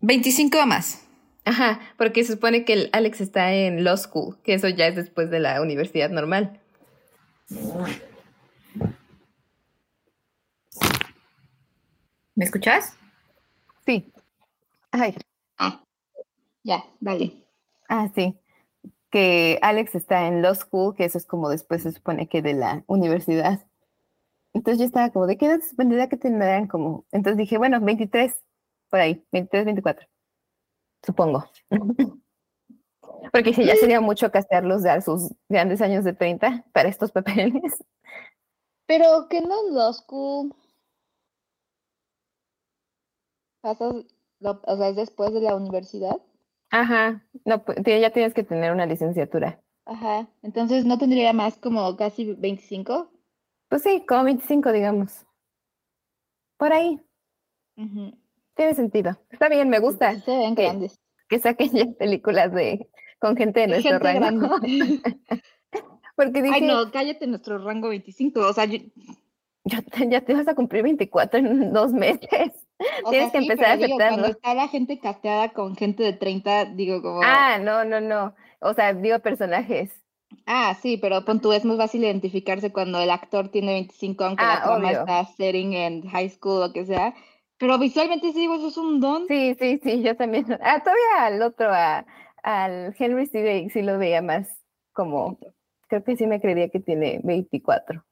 25 0.00 0.58
o 0.58 0.66
más. 0.66 1.03
Ajá, 1.44 1.80
porque 1.98 2.24
se 2.24 2.32
supone 2.34 2.64
que 2.64 2.72
el 2.72 2.90
Alex 2.92 3.20
está 3.20 3.52
en 3.52 3.84
law 3.84 3.96
school, 3.96 4.38
que 4.42 4.54
eso 4.54 4.68
ya 4.68 4.86
es 4.86 4.96
después 4.96 5.30
de 5.30 5.40
la 5.40 5.60
universidad 5.60 6.08
normal. 6.10 6.60
¿Me 12.34 12.44
escuchas? 12.44 12.96
Sí. 13.86 14.12
Ay, 14.90 15.14
Ah, 15.58 15.84
ya, 16.62 16.84
dale. 17.00 17.46
ah, 17.88 18.08
sí. 18.14 18.38
Que 19.10 19.58
Alex 19.62 19.94
está 19.94 20.26
en 20.26 20.42
law 20.42 20.54
school, 20.54 20.94
que 20.96 21.04
eso 21.04 21.18
es 21.18 21.26
como 21.26 21.48
después 21.48 21.82
se 21.82 21.92
supone 21.92 22.28
que 22.28 22.42
de 22.42 22.54
la 22.54 22.82
universidad. 22.86 23.64
Entonces 24.52 24.78
yo 24.80 24.86
estaba 24.86 25.10
como, 25.10 25.26
¿de 25.26 25.36
qué 25.36 25.46
edad 25.46 25.60
se 25.60 25.70
supondría 25.70 26.08
que 26.08 26.16
tendrán 26.16 26.66
como? 26.66 27.04
Entonces 27.12 27.36
dije, 27.36 27.58
bueno, 27.58 27.80
23, 27.80 28.34
por 28.88 29.00
ahí, 29.00 29.24
23, 29.30 29.64
24. 29.66 30.06
Supongo. 31.04 31.44
Porque 33.32 33.52
si 33.52 33.64
ya 33.64 33.76
sería 33.76 34.00
mucho 34.00 34.30
castearlos 34.30 34.82
de 34.82 34.90
a 34.90 35.00
sus 35.00 35.32
grandes 35.48 35.80
años 35.80 36.04
de 36.04 36.12
30 36.12 36.64
para 36.72 36.88
estos 36.88 37.10
papeles. 37.10 37.62
Pero 38.86 39.28
que 39.28 39.40
no 39.40 39.70
los 39.70 39.98
school. 39.98 40.54
Pasas, 43.62 43.94
o 44.42 44.76
sea, 44.76 44.88
es 44.88 44.96
después 44.96 45.32
de 45.32 45.40
la 45.40 45.56
universidad. 45.56 46.20
Ajá, 46.70 47.24
no, 47.44 47.64
ya 47.84 48.10
tienes 48.10 48.34
que 48.34 48.42
tener 48.42 48.72
una 48.72 48.84
licenciatura. 48.84 49.62
Ajá, 49.86 50.28
entonces 50.42 50.84
no 50.84 50.98
tendría 50.98 51.32
más 51.32 51.56
como 51.56 51.96
casi 51.96 52.34
25. 52.34 53.10
Pues 53.68 53.82
sí, 53.82 54.04
como 54.06 54.24
25, 54.24 54.72
digamos. 54.72 55.24
Por 56.58 56.72
ahí. 56.72 57.00
Tiene 58.54 58.74
sentido. 58.74 59.18
Está 59.30 59.48
bien, 59.48 59.68
me 59.68 59.78
gusta. 59.78 60.18
Se 60.20 60.36
ven 60.36 60.54
grandes. 60.54 61.00
Que 61.28 61.38
saquen 61.38 61.70
ya 61.72 61.86
películas 61.98 62.52
de 62.52 62.88
con 63.18 63.36
gente 63.36 63.60
de 63.60 63.66
nuestro 63.68 63.98
rango. 63.98 64.58
Porque 66.16 66.42
dije, 66.42 66.54
Ay, 66.56 66.62
no, 66.62 66.90
cállate 66.92 67.26
nuestro 67.26 67.58
rango 67.58 67.88
25. 67.88 68.40
O 68.40 68.52
sea, 68.52 68.66
yo... 68.66 68.78
ya 69.64 70.20
te 70.20 70.34
vas 70.34 70.46
a 70.46 70.54
cumplir 70.54 70.82
24 70.82 71.40
en 71.40 71.72
dos 71.72 71.92
meses. 71.92 72.28
Tienes 73.08 73.32
que 73.32 73.38
empezar 73.38 73.66
a 73.66 73.72
aceptarlo. 73.72 73.96
cuando 73.96 74.26
está 74.28 74.54
la 74.54 74.68
gente 74.68 75.00
casteada 75.00 75.52
con 75.52 75.74
gente 75.74 76.02
de 76.02 76.12
30, 76.12 76.66
digo 76.66 77.02
como... 77.02 77.20
Ah, 77.24 77.58
no, 77.58 77.84
no, 77.84 78.00
no. 78.00 78.34
O 78.60 78.74
sea, 78.74 78.92
digo 78.92 79.18
personajes. 79.20 79.90
Ah, 80.46 80.76
sí, 80.80 80.96
pero 80.98 81.24
pon 81.24 81.40
tú, 81.40 81.52
es 81.52 81.64
más 81.64 81.76
fácil 81.76 82.04
identificarse 82.04 82.72
cuando 82.72 83.00
el 83.00 83.10
actor 83.10 83.48
tiene 83.48 83.72
25, 83.74 84.24
aunque 84.24 84.44
la 84.44 84.54
ah, 84.54 84.62
trama 84.64 84.90
está 84.90 85.24
setting 85.24 85.74
en 85.74 86.08
high 86.08 86.28
school 86.28 86.62
o 86.62 86.72
que 86.72 86.84
sea. 86.84 87.14
Pero 87.58 87.78
visualmente 87.78 88.32
sí 88.32 88.40
digo, 88.40 88.56
eso 88.56 88.68
es 88.68 88.76
un 88.76 89.00
don. 89.00 89.26
Sí, 89.28 89.56
sí, 89.58 89.80
sí, 89.82 90.02
yo 90.02 90.16
también. 90.16 90.46
Ah, 90.62 90.80
todavía 90.82 91.26
al 91.26 91.42
otro, 91.42 91.68
a, 91.70 92.04
al 92.42 92.94
Henry 92.98 93.26
sí, 93.26 93.70
sí 93.70 93.82
lo 93.82 93.98
veía 93.98 94.22
más 94.22 94.48
como, 94.92 95.38
creo 95.88 96.04
que 96.04 96.16
sí 96.16 96.26
me 96.26 96.40
creía 96.40 96.68
que 96.68 96.80
tiene 96.80 97.20
24. 97.22 98.04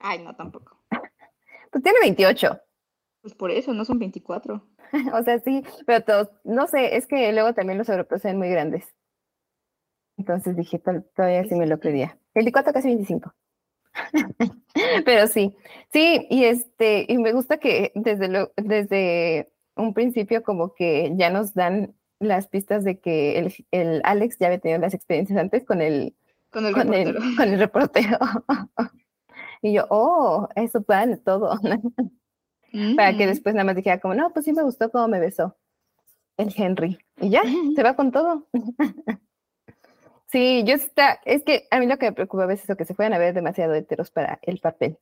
Ay, 0.00 0.22
no, 0.22 0.34
tampoco. 0.36 0.82
pues 1.70 1.82
tiene 1.82 2.00
28. 2.00 2.60
Pues 3.22 3.34
por 3.34 3.50
eso, 3.50 3.72
no 3.72 3.84
son 3.84 3.98
24. 3.98 4.66
o 5.14 5.22
sea, 5.22 5.38
sí, 5.38 5.62
pero 5.86 6.04
todos, 6.04 6.30
no 6.44 6.66
sé, 6.66 6.96
es 6.96 7.06
que 7.06 7.32
luego 7.32 7.54
también 7.54 7.78
los 7.78 7.88
europeos 7.88 8.22
son 8.22 8.36
muy 8.36 8.50
grandes. 8.50 8.94
Entonces 10.16 10.56
dije, 10.56 10.78
todavía 10.78 11.44
sí 11.44 11.54
me 11.54 11.66
lo 11.66 11.80
creía. 11.80 12.18
24, 12.34 12.72
casi 12.72 12.88
25. 12.88 13.34
pero 15.04 15.26
sí, 15.26 15.56
sí, 15.92 16.26
y 16.30 16.44
este, 16.44 17.06
y 17.08 17.18
me 17.18 17.32
gusta 17.32 17.58
que 17.58 17.92
desde 17.94 18.28
lo, 18.28 18.52
desde 18.56 19.52
un 19.76 19.94
principio 19.94 20.42
como 20.42 20.74
que 20.74 21.12
ya 21.16 21.30
nos 21.30 21.54
dan 21.54 21.94
las 22.20 22.48
pistas 22.48 22.84
de 22.84 22.98
que 23.00 23.38
el, 23.38 23.54
el 23.70 24.00
Alex 24.04 24.38
ya 24.38 24.46
había 24.46 24.58
tenido 24.58 24.80
las 24.80 24.94
experiencias 24.94 25.38
antes 25.38 25.64
con 25.64 25.80
el, 25.80 26.14
con 26.50 26.66
el 26.66 26.74
reportero. 26.74 27.20
con 27.36 27.48
el 27.48 27.58
reportero. 27.58 28.18
y 29.62 29.74
yo, 29.74 29.86
oh, 29.90 30.48
eso 30.56 30.82
plan 30.82 31.20
todo. 31.24 31.58
Para 32.96 33.16
que 33.16 33.26
después 33.28 33.54
nada 33.54 33.64
más 33.64 33.76
dijera 33.76 34.00
como, 34.00 34.14
no, 34.14 34.32
pues 34.32 34.44
sí 34.44 34.52
me 34.52 34.62
gustó 34.62 34.90
cómo 34.90 35.06
me 35.06 35.20
besó 35.20 35.56
el 36.36 36.52
Henry. 36.56 36.98
Y 37.20 37.30
ya, 37.30 37.42
se 37.74 37.82
va 37.82 37.94
con 37.94 38.10
todo. 38.10 38.48
Sí, 40.34 40.64
yo 40.66 40.74
está, 40.74 41.20
es 41.24 41.44
que 41.44 41.68
a 41.70 41.78
mí 41.78 41.86
lo 41.86 41.96
que 41.96 42.06
me 42.06 42.12
preocupa 42.12 42.42
a 42.42 42.46
veces 42.46 42.68
es 42.68 42.76
que 42.76 42.84
se 42.84 42.94
fueran 42.94 43.12
a 43.12 43.18
ver 43.18 43.34
demasiado 43.34 43.72
heteros 43.74 44.10
para 44.10 44.40
el 44.42 44.58
papel. 44.58 44.98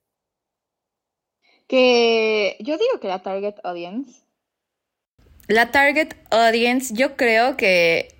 Que 1.67 2.57
yo 2.61 2.77
digo 2.77 3.01
que 3.01 3.09
la 3.09 3.23
target 3.23 3.55
audience. 3.65 4.21
La 5.49 5.71
target 5.71 6.11
audience, 6.31 6.95
yo 6.95 7.17
creo 7.17 7.57
que, 7.57 8.15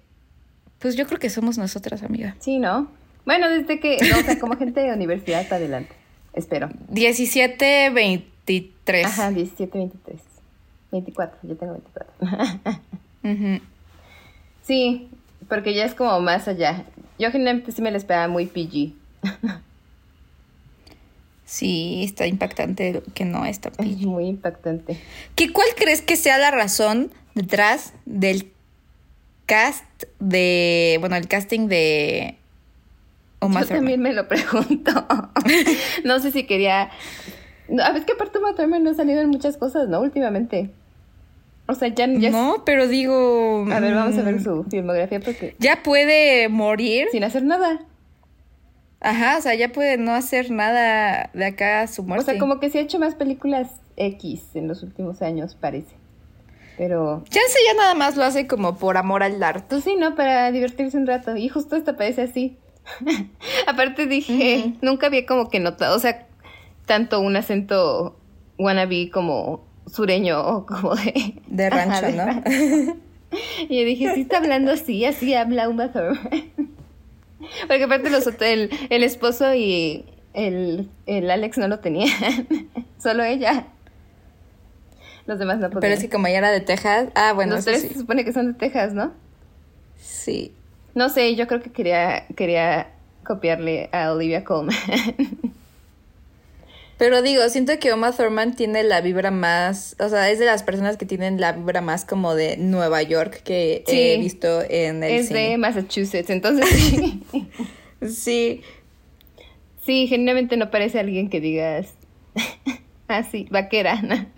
pues 0.79 0.97
yo 0.97 1.07
creo 1.07 1.19
que 1.19 1.29
somos 1.29 1.59
nosotras, 1.59 2.03
amiga. 2.03 2.35
Sí, 2.41 2.59
¿no? 2.59 2.91
Bueno, 3.27 3.51
desde 3.51 3.79
que, 3.79 3.97
o 3.97 4.23
sea, 4.25 4.39
como 4.41 4.57
gente 4.57 4.81
de 4.81 4.93
universidad 4.93 5.45
para 5.45 5.57
adelante, 5.57 5.95
espero. 6.33 6.71
17, 6.89 7.91
20 7.91 8.33
23. 8.47 9.07
Ajá, 9.07 9.31
17, 9.31 9.79
23. 9.79 10.21
24, 10.91 11.39
yo 11.43 11.57
tengo 11.57 11.73
24. 11.73 12.13
Sí, 14.63 15.11
porque 15.49 15.75
ya 15.75 15.85
es 15.85 15.95
como 15.95 16.21
más 16.21 16.49
allá. 16.49 16.85
Yo 17.19 17.31
generalmente 17.31 17.73
sí 17.73 17.83
me 17.83 17.91
la 17.91 17.99
esperaba 17.99 18.29
muy 18.29 18.47
PG. 18.47 18.95
sí, 21.45 22.03
está 22.05 22.27
impactante 22.27 23.03
que 23.15 23.25
no 23.25 23.45
está 23.45 23.71
PG. 23.71 23.87
Es 23.87 24.01
muy 24.03 24.27
impactante. 24.27 24.99
¿Qué, 25.35 25.53
¿Cuál 25.53 25.69
crees 25.77 26.03
que 26.03 26.17
sea 26.17 26.39
la 26.39 26.51
razón 26.51 27.11
detrás 27.35 27.95
del 28.07 28.51
cast 29.47 29.85
de, 30.21 30.97
bueno, 31.01 31.17
el 31.17 31.29
casting 31.29 31.69
de 31.69 32.37
Yo 33.41 33.67
también 33.67 34.01
me 34.01 34.13
lo 34.13 34.29
pregunto. 34.29 35.07
no 36.05 36.19
sé 36.21 36.33
si 36.33 36.45
quería 36.45 36.91
a 37.81 37.93
ver, 37.93 38.05
que 38.05 38.13
aparte 38.13 38.39
Uma 38.39 38.79
no 38.79 38.91
ha 38.91 38.95
salido 38.95 39.21
en 39.21 39.29
muchas 39.29 39.57
cosas, 39.57 39.89
¿no? 39.89 40.01
Últimamente. 40.01 40.71
O 41.73 41.75
sea, 41.75 41.89
ya, 41.89 42.07
No, 42.07 42.63
pero 42.65 42.87
digo... 42.87 43.67
A 43.71 43.81
ver, 43.81 43.95
vamos 43.95 44.17
a 44.19 44.23
ver 44.23 44.37
mm, 44.37 44.45
su 44.45 44.65
filmografía 44.65 45.21
porque... 45.21 45.57
Ya 45.59 45.83
puede 45.83 46.49
morir. 46.49 47.09
Sin 47.11 47.25
hacer 47.25 47.43
nada. 47.43 47.81
Ajá, 49.01 49.39
o 49.39 49.41
sea, 49.41 49.55
ya 49.55 49.73
puede 49.73 49.97
no 49.97 50.13
hacer 50.13 50.51
nada 50.51 51.31
de 51.35 51.45
acá 51.45 51.83
a 51.83 51.87
su 51.89 52.05
muerte. 52.05 52.23
O 52.23 52.25
sea, 52.27 52.39
como 52.39 52.61
que 52.61 52.71
se 52.71 52.79
ha 52.79 52.83
hecho 52.83 52.99
más 52.99 53.15
películas 53.15 53.69
X 53.97 54.43
en 54.55 54.69
los 54.69 54.83
últimos 54.83 55.23
años, 55.23 55.57
parece. 55.57 55.97
Pero... 56.79 57.25
Chance 57.29 57.59
ya 57.67 57.75
nada 57.75 57.95
más 57.95 58.17
lo 58.17 58.25
hace 58.25 58.47
como 58.47 58.77
por 58.77 58.97
amor 58.97 59.23
al 59.23 59.43
arte. 59.43 59.67
Pues 59.71 59.85
sí, 59.85 59.97
¿no? 59.97 60.15
Para 60.15 60.53
divertirse 60.53 60.97
un 60.97 61.07
rato. 61.07 61.37
Y 61.37 61.49
justo 61.49 61.77
esta 61.77 61.97
parece 61.97 62.23
así. 62.23 62.59
Aparte 63.67 64.07
dije, 64.07 64.75
nunca 64.83 65.07
había 65.07 65.27
como 65.27 65.49
que 65.49 65.61
notado, 65.61 65.97
o 65.97 65.99
sea, 65.99 66.27
tanto 66.87 67.21
un 67.21 67.37
acento 67.37 68.17
wannabe 68.59 69.11
como 69.11 69.65
sureño 69.87 70.41
o 70.41 70.67
como 70.67 70.95
de... 70.95 71.35
De 71.47 71.71
rancho, 71.71 72.09
¿no? 72.11 72.43
y 73.69 73.81
yo 73.81 73.85
dije, 73.87 74.15
sí 74.15 74.23
está 74.23 74.39
hablando 74.39 74.73
así, 74.73 75.05
así 75.05 75.35
habla 75.35 75.69
Uma 75.69 75.93
Thurman. 75.93 76.51
Porque 77.67 77.85
aparte 77.85 78.11
los 78.11 78.27
el, 78.41 78.71
el 78.91 79.03
esposo 79.03 79.55
y 79.55 80.05
el, 80.35 80.89
el 81.07 81.31
Alex 81.31 81.59
no 81.59 81.69
lo 81.69 81.81
tenían, 81.81 82.11
solo 82.99 83.25
ella. 83.25 83.67
Los 85.27 85.39
demás 85.39 85.59
no 85.59 85.69
podían. 85.69 85.81
Pero 85.81 85.95
es 85.95 86.01
que 86.01 86.09
como 86.09 86.27
ella 86.27 86.39
era 86.39 86.51
de 86.51 86.61
Texas, 86.61 87.09
ah, 87.15 87.33
bueno, 87.33 87.57
Los 87.57 87.65
tres 87.65 87.83
se 87.83 87.95
supone 87.95 88.25
que 88.25 88.33
son 88.33 88.53
de 88.53 88.59
Texas, 88.59 88.93
¿no? 88.93 89.13
Sí. 89.97 90.53
No 90.95 91.09
sé, 91.09 91.35
yo 91.37 91.47
creo 91.47 91.63
que 91.63 91.71
quería, 91.71 92.27
quería 92.37 92.89
copiarle 93.25 93.89
a 93.93 94.13
Olivia 94.13 94.45
Colman. 94.45 94.77
Pero 97.03 97.21
digo, 97.21 97.49
siento 97.49 97.77
que 97.81 97.93
Oma 97.93 98.13
Thurman 98.13 98.55
tiene 98.55 98.85
la 98.85 99.01
vibra 99.01 99.33
más, 99.33 99.97
o 99.99 100.09
sea, 100.09 100.31
es 100.31 100.39
de 100.39 100.45
las 100.45 100.63
personas 100.63 100.97
que 100.97 101.05
tienen 101.05 101.41
la 101.41 101.51
vibra 101.51 101.81
más 101.81 102.05
como 102.05 102.37
de 102.37 102.57
Nueva 102.57 103.03
York 103.03 103.43
que 103.43 103.83
he 103.89 104.17
visto 104.19 104.63
en 104.63 105.03
el 105.03 105.11
Es 105.11 105.29
de 105.29 105.59
Massachusetts, 105.59 106.31
entonces 106.31 106.65
sí. 106.71 107.25
sí. 108.09 108.61
Sí, 109.85 110.07
generalmente 110.07 110.57
no 110.57 110.71
parece 110.71 111.01
alguien 111.01 111.29
que 111.29 111.41
digas 111.41 111.93
así, 113.09 113.47
ah, 113.51 113.51
vaquera. 113.51 114.29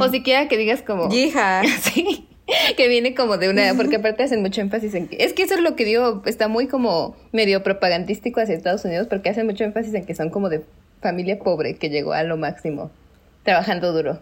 O 0.00 0.08
siquiera 0.08 0.48
que 0.48 0.56
digas 0.56 0.82
como 0.82 1.08
hija. 1.14 1.62
Sí. 1.82 2.26
Que 2.76 2.88
viene 2.88 3.14
como 3.14 3.38
de 3.38 3.48
una, 3.48 3.74
porque 3.76 3.96
aparte 3.96 4.24
hacen 4.24 4.42
mucho 4.42 4.60
énfasis 4.60 4.92
en 4.94 5.06
que, 5.06 5.24
es 5.24 5.32
que 5.32 5.44
eso 5.44 5.54
es 5.54 5.60
lo 5.60 5.76
que 5.76 5.84
digo, 5.84 6.24
está 6.26 6.48
muy 6.48 6.66
como 6.66 7.14
medio 7.30 7.62
propagandístico 7.62 8.40
hacia 8.40 8.56
Estados 8.56 8.84
Unidos, 8.84 9.06
porque 9.08 9.30
hacen 9.30 9.46
mucho 9.46 9.62
énfasis 9.62 9.94
en 9.94 10.04
que 10.04 10.16
son 10.16 10.28
como 10.28 10.48
de 10.48 10.62
familia 11.02 11.38
pobre 11.38 11.74
que 11.74 11.90
llegó 11.90 12.12
a 12.12 12.22
lo 12.22 12.36
máximo, 12.36 12.90
trabajando 13.42 13.92
duro 13.92 14.20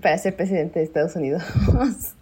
para 0.00 0.16
ser 0.18 0.34
presidente 0.34 0.78
de 0.78 0.84
Estados 0.84 1.14
Unidos. 1.16 1.42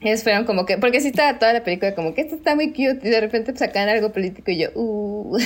Ellos 0.00 0.22
fueron 0.22 0.44
como 0.44 0.66
que, 0.66 0.78
porque 0.78 1.00
sí 1.00 1.08
estaba 1.08 1.38
toda 1.38 1.52
la 1.52 1.64
película 1.64 1.94
como 1.94 2.14
que 2.14 2.20
esto 2.20 2.36
está 2.36 2.54
muy 2.54 2.68
cute 2.68 3.00
y 3.02 3.08
de 3.08 3.20
repente 3.20 3.56
sacan 3.56 3.88
algo 3.88 4.12
político 4.12 4.50
y 4.50 4.58
yo, 4.58 4.68
uh, 4.74 5.36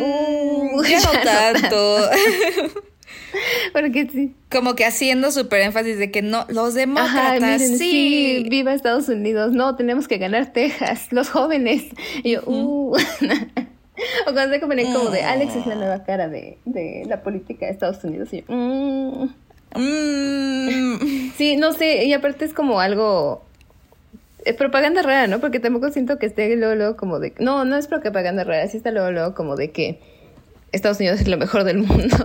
uh 0.00 0.82
ya, 0.84 1.00
no 1.00 1.12
tanto. 1.22 1.98
Porque 3.72 4.08
sí. 4.10 4.34
Como 4.50 4.74
que 4.74 4.84
haciendo 4.86 5.30
súper 5.30 5.60
énfasis 5.60 5.98
de 5.98 6.10
que 6.10 6.22
no, 6.22 6.46
los 6.48 6.74
demócratas, 6.74 7.60
sí. 7.60 7.76
sí. 7.76 8.46
Viva 8.48 8.72
Estados 8.72 9.08
Unidos, 9.10 9.52
no, 9.52 9.76
tenemos 9.76 10.08
que 10.08 10.16
ganar 10.18 10.52
Texas, 10.52 11.08
los 11.12 11.28
jóvenes. 11.28 11.84
Y 12.22 12.32
yo, 12.32 12.42
uh. 12.46 12.96
O 14.26 14.32
cuando 14.32 14.54
se 14.54 14.60
ponen 14.60 14.92
como 14.92 15.10
de 15.10 15.22
Alex 15.22 15.56
es 15.56 15.66
la 15.66 15.74
nueva 15.74 16.04
cara 16.04 16.28
de, 16.28 16.58
de 16.64 17.04
la 17.06 17.22
política 17.22 17.66
de 17.66 17.72
Estados 17.72 18.02
Unidos. 18.04 18.32
Y 18.32 18.44
mm". 18.46 19.28
Mm. 19.74 21.32
Sí, 21.36 21.56
no 21.56 21.72
sé, 21.72 22.04
y 22.04 22.12
aparte 22.12 22.44
es 22.44 22.54
como 22.54 22.80
algo. 22.80 23.44
Es 24.44 24.54
propaganda 24.54 25.02
rara, 25.02 25.26
¿no? 25.26 25.40
Porque 25.40 25.58
tampoco 25.60 25.90
siento 25.90 26.18
que 26.18 26.26
esté 26.26 26.54
luego, 26.56 26.74
luego 26.74 26.96
como 26.96 27.18
de. 27.18 27.34
No, 27.38 27.64
no 27.64 27.76
es 27.76 27.88
propaganda 27.88 28.44
rara, 28.44 28.66
sí 28.68 28.76
está 28.76 28.90
luego, 28.90 29.10
luego 29.10 29.34
como 29.34 29.56
de 29.56 29.70
que 29.70 30.00
Estados 30.72 30.98
Unidos 30.98 31.20
es 31.20 31.28
lo 31.28 31.36
mejor 31.36 31.64
del 31.64 31.78
mundo. 31.78 32.16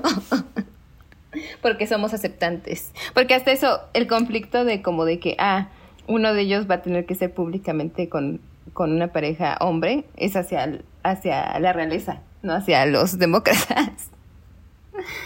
Porque 1.62 1.88
somos 1.88 2.14
aceptantes. 2.14 2.92
Porque 3.14 3.34
hasta 3.34 3.52
eso, 3.52 3.82
el 3.94 4.08
conflicto 4.08 4.66
de 4.66 4.82
como 4.82 5.06
de 5.06 5.20
que, 5.20 5.36
ah, 5.40 5.70
uno 6.08 6.34
de 6.34 6.42
ellos 6.42 6.70
va 6.70 6.76
a 6.76 6.82
tener 6.82 7.06
que 7.06 7.16
ser 7.16 7.34
públicamente 7.34 8.10
con, 8.10 8.42
con 8.74 8.92
una 8.92 9.12
pareja 9.12 9.58
hombre, 9.62 10.06
es 10.18 10.36
hacia, 10.36 10.80
hacia 11.04 11.60
la 11.60 11.74
realeza, 11.74 12.22
no 12.42 12.54
hacia 12.54 12.86
los 12.86 13.18
demócratas. 13.18 14.10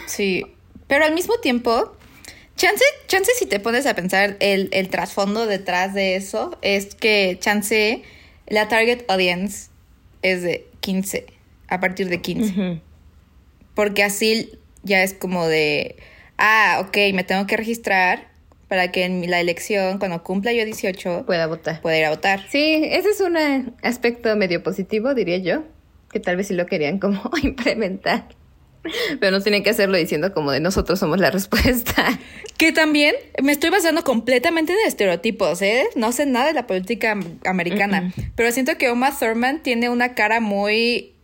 Sí, 0.06 0.46
pero 0.86 1.04
al 1.04 1.14
mismo 1.14 1.34
tiempo, 1.38 1.96
chance, 2.56 2.84
chance 3.08 3.30
si 3.38 3.46
te 3.46 3.60
pones 3.60 3.86
a 3.86 3.94
pensar 3.94 4.36
el, 4.40 4.68
el 4.72 4.88
trasfondo 4.88 5.46
detrás 5.46 5.92
de 5.94 6.16
eso, 6.16 6.56
es 6.62 6.94
que 6.94 7.36
chance 7.40 8.02
la 8.46 8.68
target 8.68 9.04
audience 9.08 9.70
es 10.22 10.42
de 10.42 10.66
15, 10.80 11.26
a 11.68 11.80
partir 11.80 12.08
de 12.08 12.20
15. 12.20 12.80
Porque 13.74 14.02
así 14.02 14.58
ya 14.82 15.02
es 15.02 15.12
como 15.14 15.46
de, 15.46 15.96
ah, 16.38 16.78
ok, 16.86 16.96
me 17.12 17.24
tengo 17.24 17.46
que 17.46 17.56
registrar 17.56 18.28
para 18.68 18.90
que 18.90 19.04
en 19.04 19.30
la 19.30 19.40
elección, 19.40 19.98
cuando 19.98 20.22
cumpla 20.22 20.52
yo 20.52 20.64
18, 20.64 21.24
pueda 21.26 21.46
votar. 21.46 21.80
Pueda 21.80 21.98
ir 21.98 22.04
a 22.04 22.10
votar. 22.10 22.40
Sí, 22.48 22.80
ese 22.84 23.10
es 23.10 23.20
un 23.20 23.36
aspecto 23.82 24.34
medio 24.36 24.62
positivo, 24.62 25.14
diría 25.14 25.38
yo, 25.38 25.62
que 26.10 26.20
tal 26.20 26.36
vez 26.36 26.48
sí 26.48 26.54
lo 26.54 26.66
querían 26.66 26.98
como 26.98 27.20
implementar. 27.42 28.28
Pero 29.18 29.36
no 29.36 29.42
tienen 29.42 29.64
que 29.64 29.70
hacerlo 29.70 29.96
diciendo 29.96 30.32
como 30.32 30.52
de 30.52 30.60
nosotros 30.60 30.98
somos 31.00 31.18
la 31.18 31.30
respuesta. 31.30 32.06
Que 32.56 32.72
también 32.72 33.14
me 33.42 33.52
estoy 33.52 33.70
basando 33.70 34.04
completamente 34.04 34.72
de 34.72 34.84
estereotipos, 34.84 35.60
¿eh? 35.62 35.88
No 35.96 36.12
sé 36.12 36.24
nada 36.24 36.46
de 36.46 36.52
la 36.52 36.66
política 36.66 37.18
americana, 37.44 38.12
pero 38.34 38.52
siento 38.52 38.78
que 38.78 38.88
Oma 38.88 39.16
Thurman 39.16 39.62
tiene 39.62 39.90
una 39.90 40.14
cara 40.14 40.40
muy 40.40 41.15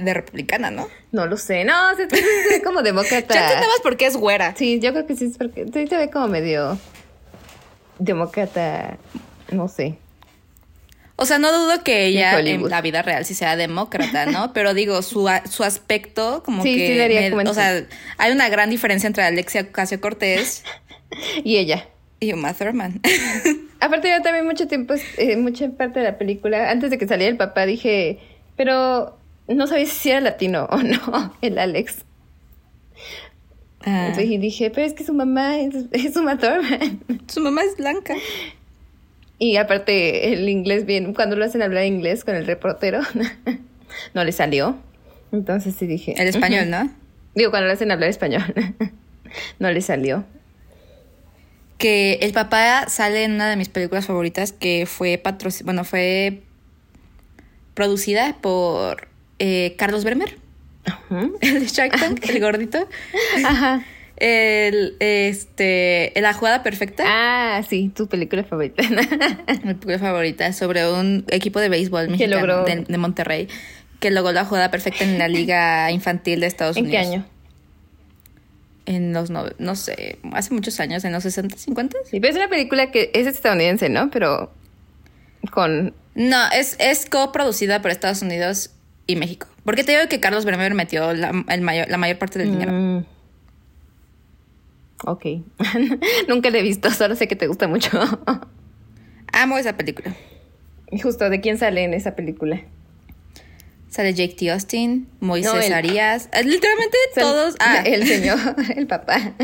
de 0.00 0.14
republicana, 0.14 0.70
¿no? 0.70 0.88
No 1.12 1.26
lo 1.26 1.36
sé, 1.36 1.64
no, 1.64 1.74
se, 1.96 2.06
ve 2.06 2.62
como 2.62 2.82
demócrata. 2.82 3.34
ya 3.34 3.46
entendemos 3.46 3.80
por 3.80 3.96
qué 3.96 4.06
es 4.06 4.16
güera. 4.16 4.54
Sí, 4.56 4.80
yo 4.80 4.92
creo 4.92 5.06
que 5.06 5.16
sí, 5.16 5.26
es 5.26 5.38
porque 5.38 5.66
sí 5.72 5.86
se 5.86 5.96
ve 5.96 6.10
como 6.10 6.28
medio 6.28 6.78
demócrata, 7.98 8.98
no 9.52 9.68
sé. 9.68 9.98
O 11.16 11.26
sea, 11.26 11.38
no 11.38 11.52
dudo 11.52 11.84
que 11.84 12.06
ella 12.06 12.40
en 12.40 12.66
la 12.70 12.80
vida 12.80 13.02
real 13.02 13.26
sí 13.26 13.34
sea 13.34 13.54
demócrata, 13.54 14.24
¿no? 14.24 14.52
Pero 14.54 14.72
digo, 14.72 15.02
su, 15.02 15.28
su 15.50 15.64
aspecto 15.64 16.42
como 16.42 16.62
que... 16.62 16.88
Sí, 16.88 16.96
daría 16.96 17.34
o 17.34 17.54
sea, 17.54 17.84
hay 18.16 18.32
una 18.32 18.48
gran 18.48 18.70
diferencia 18.70 19.06
entre 19.06 19.22
Alexia 19.24 19.62
Ocasio 19.62 20.00
Cortés... 20.00 20.64
y 21.44 21.58
ella. 21.58 21.86
Y 22.20 22.32
Uma 22.32 22.54
Thurman. 22.54 23.00
Aparte 23.80 24.10
yo 24.10 24.22
también 24.22 24.44
mucho 24.44 24.68
tiempo, 24.68 24.94
eh, 25.16 25.36
mucha 25.36 25.68
parte 25.70 26.00
de 26.00 26.06
la 26.06 26.18
película, 26.18 26.70
antes 26.70 26.90
de 26.90 26.98
que 26.98 27.06
saliera 27.06 27.30
el 27.30 27.38
papá, 27.38 27.64
dije, 27.64 28.18
pero 28.56 29.16
no 29.54 29.66
sabía 29.66 29.86
si 29.86 30.10
era 30.10 30.20
latino 30.20 30.66
o 30.70 30.78
no, 30.78 31.34
el 31.42 31.58
Alex. 31.58 32.04
Ah. 33.82 34.12
y 34.20 34.36
dije, 34.36 34.70
pero 34.70 34.86
es 34.86 34.92
que 34.92 35.04
su 35.04 35.14
mamá 35.14 35.58
es, 35.58 35.74
es 35.92 36.16
Uma 36.16 36.36
Thurman. 36.38 37.00
Su 37.28 37.40
mamá 37.40 37.62
es 37.62 37.76
blanca. 37.76 38.14
Y 39.38 39.56
aparte 39.56 40.32
el 40.32 40.48
inglés 40.48 40.84
bien, 40.84 41.14
cuando 41.14 41.34
lo 41.34 41.44
hacen 41.44 41.62
hablar 41.62 41.86
inglés 41.86 42.24
con 42.24 42.34
el 42.34 42.46
reportero, 42.46 43.00
no 44.14 44.24
le 44.24 44.32
salió. 44.32 44.76
Entonces 45.32 45.74
sí 45.78 45.86
dije. 45.86 46.14
El 46.18 46.28
español, 46.28 46.68
¿no? 46.68 46.90
Digo, 47.34 47.50
cuando 47.50 47.68
lo 47.68 47.72
hacen 47.72 47.90
hablar 47.90 48.10
español, 48.10 48.42
no 49.58 49.70
le 49.70 49.80
salió. 49.80 50.24
Que 51.78 52.18
el 52.20 52.32
papá 52.32 52.86
sale 52.88 53.24
en 53.24 53.32
una 53.32 53.48
de 53.48 53.56
mis 53.56 53.70
películas 53.70 54.04
favoritas 54.04 54.52
que 54.52 54.84
fue 54.84 55.16
patrocinada, 55.16 55.64
bueno, 55.64 55.84
fue 55.84 56.42
producida 57.72 58.36
por 58.42 59.09
eh, 59.40 59.74
Carlos 59.76 60.04
Bremer, 60.04 60.36
el 61.40 61.60
de 61.60 61.66
Shark 61.66 61.98
Tank, 61.98 62.24
el 62.28 62.40
gordito. 62.40 62.88
Ajá 63.44 63.84
el, 64.20 64.96
este, 65.00 66.12
La 66.16 66.34
jugada 66.34 66.62
perfecta. 66.62 67.04
Ah, 67.06 67.62
sí, 67.68 67.90
tu 67.94 68.06
película 68.06 68.44
favorita. 68.44 68.82
Mi 69.64 69.74
película 69.74 69.98
favorita 69.98 70.52
sobre 70.52 70.88
un 70.88 71.24
equipo 71.28 71.58
de 71.58 71.70
béisbol 71.70 72.10
mexicano 72.10 72.64
de, 72.64 72.98
Monterrey 72.98 73.48
que 73.98 74.10
logró 74.10 74.32
la 74.32 74.44
jugada 74.44 74.70
perfecta 74.70 75.04
en 75.04 75.18
la 75.18 75.28
liga 75.28 75.90
infantil 75.90 76.40
de 76.40 76.46
Estados 76.46 76.76
Unidos. 76.76 76.94
¿En 76.94 77.10
qué 77.10 77.14
año? 77.14 77.26
En 78.86 79.12
los, 79.12 79.30
no, 79.30 79.44
no 79.58 79.74
sé, 79.74 80.18
hace 80.32 80.52
muchos 80.52 80.80
años, 80.80 81.04
en 81.04 81.12
los 81.12 81.22
60, 81.22 81.56
50. 81.56 81.98
Sí, 82.04 82.20
pero 82.20 82.30
es 82.30 82.36
una 82.36 82.48
película 82.48 82.90
que 82.90 83.10
es 83.14 83.26
estadounidense, 83.26 83.88
¿no? 83.88 84.10
Pero 84.10 84.52
con... 85.50 85.94
No, 86.14 86.50
es, 86.52 86.76
es 86.78 87.08
coproducida 87.08 87.80
por 87.80 87.90
Estados 87.90 88.20
Unidos 88.20 88.70
y 89.10 89.16
México. 89.16 89.46
Porque 89.64 89.84
te 89.84 89.92
digo 89.92 90.08
que 90.08 90.20
Carlos 90.20 90.44
Bremer 90.44 90.74
metió 90.74 91.12
la, 91.12 91.44
el 91.48 91.60
mayor, 91.60 91.88
la 91.88 91.98
mayor 91.98 92.18
parte 92.18 92.38
del 92.38 92.50
dinero. 92.52 92.72
Mm. 92.72 93.04
Ok. 95.06 95.24
Nunca 96.28 96.50
la 96.50 96.58
he 96.58 96.62
visto, 96.62 96.90
solo 96.90 97.14
sé 97.16 97.28
que 97.28 97.36
te 97.36 97.46
gusta 97.46 97.68
mucho. 97.68 97.98
Amo 99.32 99.58
esa 99.58 99.76
película. 99.76 100.14
¿Y 100.90 100.98
justo 100.98 101.30
de 101.30 101.40
quién 101.40 101.58
sale 101.58 101.84
en 101.84 101.94
esa 101.94 102.16
película? 102.16 102.62
Sale 103.88 104.14
Jake 104.14 104.34
T. 104.34 104.50
Austin, 104.50 105.08
Moisés 105.20 105.70
Arias, 105.72 106.28
eh, 106.32 106.44
literalmente 106.44 106.96
todos. 107.14 107.56
Ah. 107.58 107.82
El 107.84 108.06
señor, 108.06 108.38
el 108.76 108.86
papá. 108.86 109.34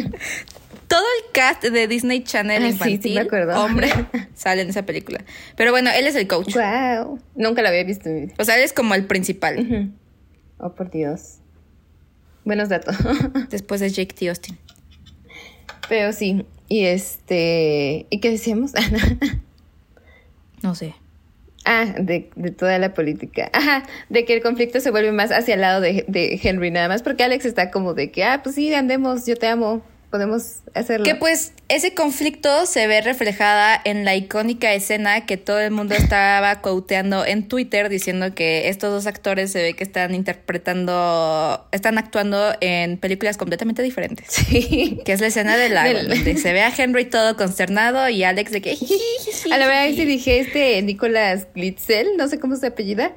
Todo 0.88 1.00
el 1.00 1.32
cast 1.32 1.64
de 1.64 1.88
Disney 1.88 2.22
Channel 2.22 2.62
ah, 2.62 2.68
infantil, 2.68 3.02
sí, 3.02 3.14
me 3.14 3.20
acuerdo. 3.20 3.60
hombre, 3.62 3.90
sale 4.34 4.62
en 4.62 4.68
esa 4.68 4.84
película. 4.84 5.24
Pero 5.56 5.70
bueno, 5.72 5.90
él 5.94 6.06
es 6.06 6.14
el 6.14 6.26
coach. 6.28 6.54
Wow. 6.54 7.18
Nunca 7.34 7.62
lo 7.62 7.68
había 7.68 7.84
visto. 7.84 8.08
O 8.38 8.44
sea, 8.44 8.56
él 8.56 8.62
es 8.62 8.72
como 8.72 8.94
el 8.94 9.06
principal. 9.06 9.92
Oh, 10.58 10.74
por 10.74 10.90
Dios. 10.90 11.38
Buenos 12.44 12.68
datos. 12.68 12.96
Después 13.50 13.82
es 13.82 13.96
Jake 13.96 14.14
T. 14.14 14.28
Austin. 14.28 14.56
Pero 15.88 16.12
sí, 16.12 16.46
y 16.68 16.84
este, 16.84 18.06
¿y 18.10 18.20
qué 18.20 18.30
decíamos? 18.30 18.72
no 20.62 20.74
sé. 20.74 20.94
Ah, 21.64 21.86
de, 21.98 22.30
de, 22.36 22.50
toda 22.52 22.78
la 22.78 22.94
política. 22.94 23.50
Ajá, 23.52 23.82
de 24.08 24.24
que 24.24 24.34
el 24.34 24.42
conflicto 24.42 24.78
se 24.78 24.92
vuelve 24.92 25.10
más 25.10 25.32
hacia 25.32 25.54
el 25.54 25.60
lado 25.60 25.80
de, 25.80 26.04
de 26.06 26.38
Henry 26.40 26.70
nada 26.70 26.88
más, 26.88 27.02
porque 27.02 27.24
Alex 27.24 27.44
está 27.44 27.72
como 27.72 27.94
de 27.94 28.12
que, 28.12 28.22
ah, 28.22 28.40
pues 28.42 28.54
sí, 28.54 28.72
andemos, 28.72 29.26
yo 29.26 29.36
te 29.36 29.48
amo, 29.48 29.82
podemos 30.10 30.60
hacerlo. 30.74 31.04
Que 31.04 31.14
pues 31.14 31.52
ese 31.68 31.94
conflicto 31.94 32.66
se 32.66 32.86
ve 32.86 33.00
reflejada 33.00 33.80
en 33.84 34.04
la 34.04 34.14
icónica 34.14 34.72
escena 34.72 35.26
que 35.26 35.36
todo 35.36 35.60
el 35.60 35.70
mundo 35.70 35.94
estaba 35.94 36.60
quoteando 36.60 37.24
en 37.24 37.48
Twitter 37.48 37.88
diciendo 37.88 38.34
que 38.34 38.68
estos 38.68 38.90
dos 38.90 39.06
actores 39.06 39.50
se 39.52 39.62
ve 39.62 39.74
que 39.74 39.84
están 39.84 40.14
interpretando, 40.14 41.66
están 41.72 41.98
actuando 41.98 42.54
en 42.60 42.98
películas 42.98 43.36
completamente 43.36 43.82
diferentes. 43.82 44.26
Sí. 44.28 45.00
Que 45.04 45.12
es 45.12 45.20
la 45.20 45.26
escena 45.28 45.56
de 45.56 45.68
la 45.68 45.92
donde 45.92 46.36
se 46.36 46.52
ve 46.52 46.62
a 46.62 46.72
Henry 46.76 47.06
todo 47.06 47.36
consternado 47.36 48.08
y 48.08 48.22
Alex 48.22 48.52
de 48.52 48.62
que... 48.62 48.76
a 49.50 49.58
la 49.58 49.66
verdad, 49.66 49.94
si 49.94 50.04
dije 50.04 50.40
este 50.40 50.80
Nicolás 50.82 51.48
Glitzel, 51.54 52.16
no 52.16 52.28
sé 52.28 52.38
cómo 52.38 52.56
se 52.56 52.68
apellida, 52.68 53.12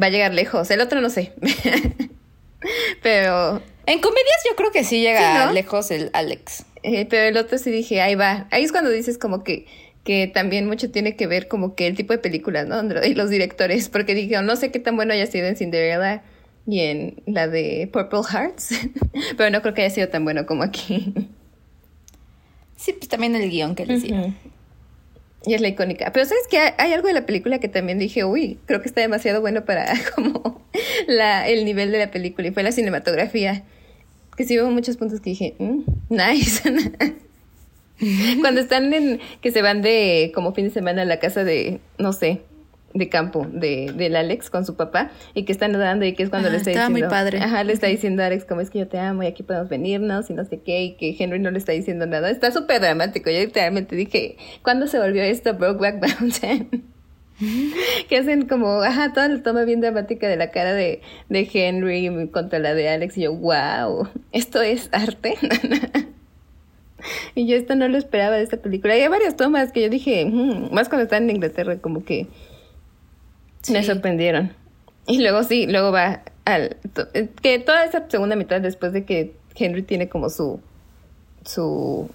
va 0.00 0.06
a 0.06 0.10
llegar 0.10 0.32
lejos. 0.32 0.70
El 0.70 0.80
otro 0.80 1.00
no 1.00 1.10
sé. 1.10 1.32
Pero 3.02 3.62
en 3.86 4.00
comedias 4.00 4.42
yo 4.48 4.56
creo 4.56 4.70
que 4.70 4.84
sí 4.84 5.00
llega 5.00 5.52
lejos 5.52 5.90
el 5.90 6.10
Alex. 6.12 6.64
Eh, 6.82 7.06
pero 7.06 7.24
el 7.24 7.36
otro 7.36 7.58
sí 7.58 7.70
dije, 7.70 8.00
ahí 8.00 8.14
va. 8.14 8.46
Ahí 8.50 8.64
es 8.64 8.72
cuando 8.72 8.90
dices 8.90 9.18
como 9.18 9.44
que, 9.44 9.66
que 10.04 10.26
también 10.26 10.66
mucho 10.66 10.90
tiene 10.90 11.16
que 11.16 11.26
ver 11.26 11.48
como 11.48 11.74
que 11.74 11.86
el 11.86 11.96
tipo 11.96 12.12
de 12.12 12.18
películas, 12.18 12.66
¿no? 12.66 12.82
Y 13.04 13.14
los 13.14 13.30
directores, 13.30 13.88
porque 13.88 14.14
dije, 14.14 14.40
no 14.42 14.56
sé 14.56 14.70
qué 14.70 14.78
tan 14.78 14.96
bueno 14.96 15.12
haya 15.12 15.26
sido 15.26 15.46
en 15.46 15.56
Cinderella 15.56 16.22
y 16.66 16.80
en 16.80 17.22
la 17.26 17.48
de 17.48 17.88
Purple 17.92 18.20
Hearts, 18.30 18.70
pero 19.36 19.50
no 19.50 19.62
creo 19.62 19.74
que 19.74 19.82
haya 19.82 19.94
sido 19.94 20.08
tan 20.08 20.24
bueno 20.24 20.46
como 20.46 20.62
aquí. 20.62 21.12
Sí, 22.76 22.94
pues 22.94 23.08
también 23.08 23.36
el 23.36 23.50
guion 23.50 23.74
que 23.74 23.84
le 23.84 23.94
hicieron. 23.94 24.36
Y 25.46 25.54
es 25.54 25.60
la 25.60 25.68
icónica. 25.68 26.12
Pero 26.12 26.26
sabes 26.26 26.46
que 26.48 26.58
hay, 26.58 26.92
algo 26.92 27.08
de 27.08 27.14
la 27.14 27.24
película 27.26 27.58
que 27.60 27.68
también 27.68 27.98
dije, 27.98 28.24
uy, 28.24 28.58
creo 28.66 28.82
que 28.82 28.88
está 28.88 29.00
demasiado 29.00 29.40
bueno 29.40 29.64
para 29.64 29.94
como 30.14 30.62
la, 31.06 31.48
el 31.48 31.64
nivel 31.64 31.92
de 31.92 31.98
la 31.98 32.10
película. 32.10 32.48
Y 32.48 32.50
fue 32.50 32.62
la 32.62 32.72
cinematografía 32.72 33.64
que 34.36 34.44
sí 34.44 34.58
hubo 34.58 34.70
muchos 34.70 34.96
puntos 34.96 35.20
que 35.20 35.30
dije, 35.30 35.54
mm, 35.58 35.80
nice. 36.08 36.62
Cuando 38.40 38.60
están 38.60 38.92
en, 38.94 39.20
que 39.42 39.50
se 39.50 39.60
van 39.60 39.82
de 39.82 40.32
como 40.34 40.54
fin 40.54 40.66
de 40.66 40.70
semana 40.70 41.02
a 41.02 41.04
la 41.04 41.18
casa 41.18 41.44
de, 41.44 41.80
no 41.98 42.14
sé, 42.14 42.40
de 42.92 43.08
campo 43.08 43.46
de, 43.50 43.92
del 43.94 44.16
Alex 44.16 44.50
con 44.50 44.66
su 44.66 44.74
papá 44.74 45.10
y 45.34 45.44
que 45.44 45.52
están 45.52 45.72
nadando 45.72 46.04
y 46.04 46.14
que 46.14 46.22
es 46.22 46.30
cuando 46.30 46.50
le 46.50 46.56
está 46.56 46.70
diciendo. 46.70 46.90
muy 46.90 47.02
padre. 47.02 47.38
Ajá, 47.38 47.62
le 47.64 47.72
está 47.72 47.86
diciendo 47.86 48.22
a 48.22 48.26
Alex 48.26 48.44
como 48.44 48.60
es 48.60 48.70
que 48.70 48.80
yo 48.80 48.88
te 48.88 48.98
amo 48.98 49.22
y 49.22 49.26
aquí 49.26 49.42
podemos 49.42 49.68
venirnos 49.68 50.28
y 50.30 50.34
no 50.34 50.44
sé 50.44 50.60
qué 50.60 50.82
y 50.82 50.92
que 50.94 51.16
Henry 51.18 51.38
no 51.38 51.50
le 51.50 51.58
está 51.58 51.72
diciendo 51.72 52.06
nada. 52.06 52.30
Está 52.30 52.50
súper 52.50 52.80
dramático. 52.80 53.30
Yo 53.30 53.40
literalmente 53.40 53.94
dije, 53.94 54.36
¿cuándo 54.62 54.86
se 54.86 54.98
volvió 54.98 55.22
esto 55.22 55.54
Brokeback 55.54 56.20
Mountain? 56.20 56.84
que 58.08 58.18
hacen 58.18 58.46
como, 58.46 58.82
ajá, 58.82 59.12
toda 59.12 59.28
la 59.28 59.42
toma 59.42 59.64
bien 59.64 59.80
dramática 59.80 60.28
de 60.28 60.36
la 60.36 60.50
cara 60.50 60.74
de, 60.74 61.00
de 61.28 61.48
Henry 61.52 62.28
contra 62.30 62.58
la 62.58 62.74
de 62.74 62.88
Alex 62.88 63.16
y 63.18 63.22
yo, 63.22 63.34
wow, 63.34 64.08
esto 64.32 64.60
es 64.62 64.88
arte. 64.92 65.34
y 67.34 67.46
yo 67.46 67.56
esto 67.56 67.74
no 67.76 67.88
lo 67.88 67.96
esperaba 67.98 68.36
de 68.36 68.42
esta 68.42 68.58
película. 68.58 68.96
Y 68.96 69.02
hay 69.02 69.08
varias 69.08 69.36
tomas 69.36 69.72
que 69.72 69.82
yo 69.82 69.88
dije, 69.88 70.26
mm", 70.26 70.72
más 70.72 70.88
cuando 70.88 71.04
están 71.04 71.24
en 71.24 71.36
Inglaterra, 71.36 71.78
como 71.78 72.04
que 72.04 72.26
me 73.68 73.82
sorprendieron. 73.82 74.52
Y 75.06 75.20
luego 75.20 75.42
sí, 75.42 75.66
luego 75.66 75.92
va 75.92 76.22
al... 76.44 76.76
Que 77.42 77.58
toda 77.58 77.84
esa 77.84 78.08
segunda 78.08 78.36
mitad 78.36 78.60
después 78.60 78.92
de 78.92 79.04
que 79.04 79.34
Henry 79.56 79.82
tiene 79.82 80.08
como 80.08 80.30
su... 80.30 80.60
su... 81.44 82.10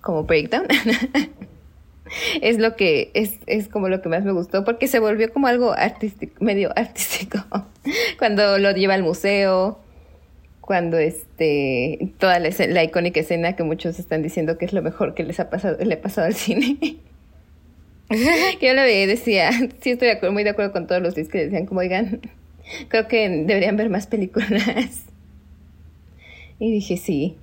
como 0.00 0.24
breakdown. 0.24 0.66
es 2.42 2.58
lo 2.58 2.76
que 2.76 3.10
es, 3.14 3.38
es 3.46 3.68
como 3.68 3.88
lo 3.88 4.00
que 4.02 4.08
más 4.08 4.24
me 4.24 4.32
gustó 4.32 4.64
porque 4.64 4.88
se 4.88 4.98
volvió 4.98 5.32
como 5.32 5.46
algo 5.46 5.72
artístico, 5.72 6.42
medio 6.42 6.72
artístico. 6.76 7.38
Cuando 8.18 8.58
lo 8.58 8.70
lleva 8.72 8.94
al 8.94 9.02
museo, 9.02 9.78
cuando 10.60 10.98
este 10.98 12.12
toda 12.18 12.38
la, 12.38 12.50
la, 12.68 12.84
icónica 12.84 13.20
escena 13.20 13.56
que 13.56 13.62
muchos 13.62 13.98
están 13.98 14.22
diciendo 14.22 14.58
que 14.58 14.66
es 14.66 14.74
lo 14.74 14.82
mejor 14.82 15.14
que 15.14 15.24
les 15.24 15.40
ha 15.40 15.48
pasado 15.48 15.78
le 15.82 15.94
ha 15.94 16.02
pasado 16.02 16.26
al 16.26 16.34
cine 16.34 16.76
yo 18.60 18.74
la 18.74 18.84
veía 18.84 19.04
y 19.04 19.06
decía 19.06 19.50
sí 19.80 19.90
estoy 19.90 20.08
muy 20.30 20.44
de 20.44 20.50
acuerdo 20.50 20.72
con 20.72 20.86
todos 20.86 21.02
los 21.02 21.14
que 21.14 21.22
decían 21.22 21.66
como 21.66 21.80
oigan 21.80 22.20
creo 22.88 23.08
que 23.08 23.28
deberían 23.28 23.76
ver 23.76 23.90
más 23.90 24.06
películas 24.06 24.62
y 26.58 26.72
dije 26.72 26.96
sí 26.96 27.36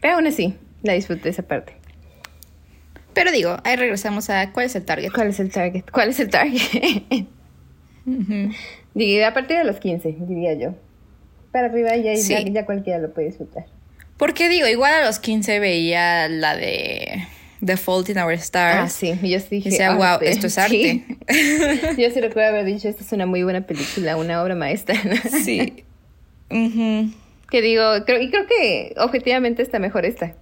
pero 0.00 0.14
aún 0.14 0.26
así 0.26 0.54
la 0.82 0.92
disfruté 0.92 1.30
esa 1.30 1.42
parte. 1.42 1.72
Pero 3.14 3.32
digo 3.32 3.56
ahí 3.64 3.76
regresamos 3.76 4.28
a 4.28 4.52
cuál 4.52 4.66
es 4.66 4.76
el 4.76 4.84
target 4.84 5.10
cuál 5.12 5.28
es 5.28 5.40
el 5.40 5.50
target 5.50 5.84
cuál 5.90 6.10
es 6.10 6.20
el 6.20 6.28
target 6.28 7.24
digo 8.94 9.26
a 9.26 9.32
partir 9.32 9.56
de 9.56 9.64
los 9.64 9.76
15 9.76 10.16
diría 10.20 10.54
yo. 10.54 10.74
Para 11.52 11.68
arriba 11.68 11.94
ya, 11.96 12.14
ya, 12.14 12.66
cualquiera 12.66 12.98
lo 12.98 13.14
puede 13.14 13.28
disfrutar. 13.28 13.66
Porque 14.16 14.48
digo, 14.48 14.66
igual 14.66 14.92
a 14.92 15.06
los 15.06 15.20
15 15.20 15.60
veía 15.60 16.28
la 16.28 16.56
de 16.56 17.24
The 17.64 17.76
Fault 17.76 18.08
in 18.08 18.18
Our 18.18 18.32
Stars. 18.32 18.78
Ah, 18.78 18.88
sí, 18.88 19.18
yo 19.22 19.40
sí 19.40 19.46
dije, 19.50 19.68
y 19.68 19.72
decía, 19.72 19.94
wow, 19.94 20.18
esto 20.20 20.46
es 20.46 20.58
arte. 20.58 21.04
yo 21.98 22.10
sí 22.10 22.20
recuerdo 22.20 22.50
haber 22.50 22.64
dicho, 22.64 22.88
esta 22.88 23.02
es 23.02 23.12
una 23.12 23.26
muy 23.26 23.42
buena 23.42 23.62
película, 23.62 24.16
una 24.16 24.42
obra 24.42 24.54
maestra. 24.54 24.96
sí. 25.44 25.84
Que 27.50 27.62
digo, 27.62 27.84
creo, 28.06 28.20
y 28.20 28.30
creo 28.30 28.46
que 28.46 28.94
objetivamente 28.96 29.62
está 29.62 29.78
mejor 29.78 30.04
esta 30.04 30.34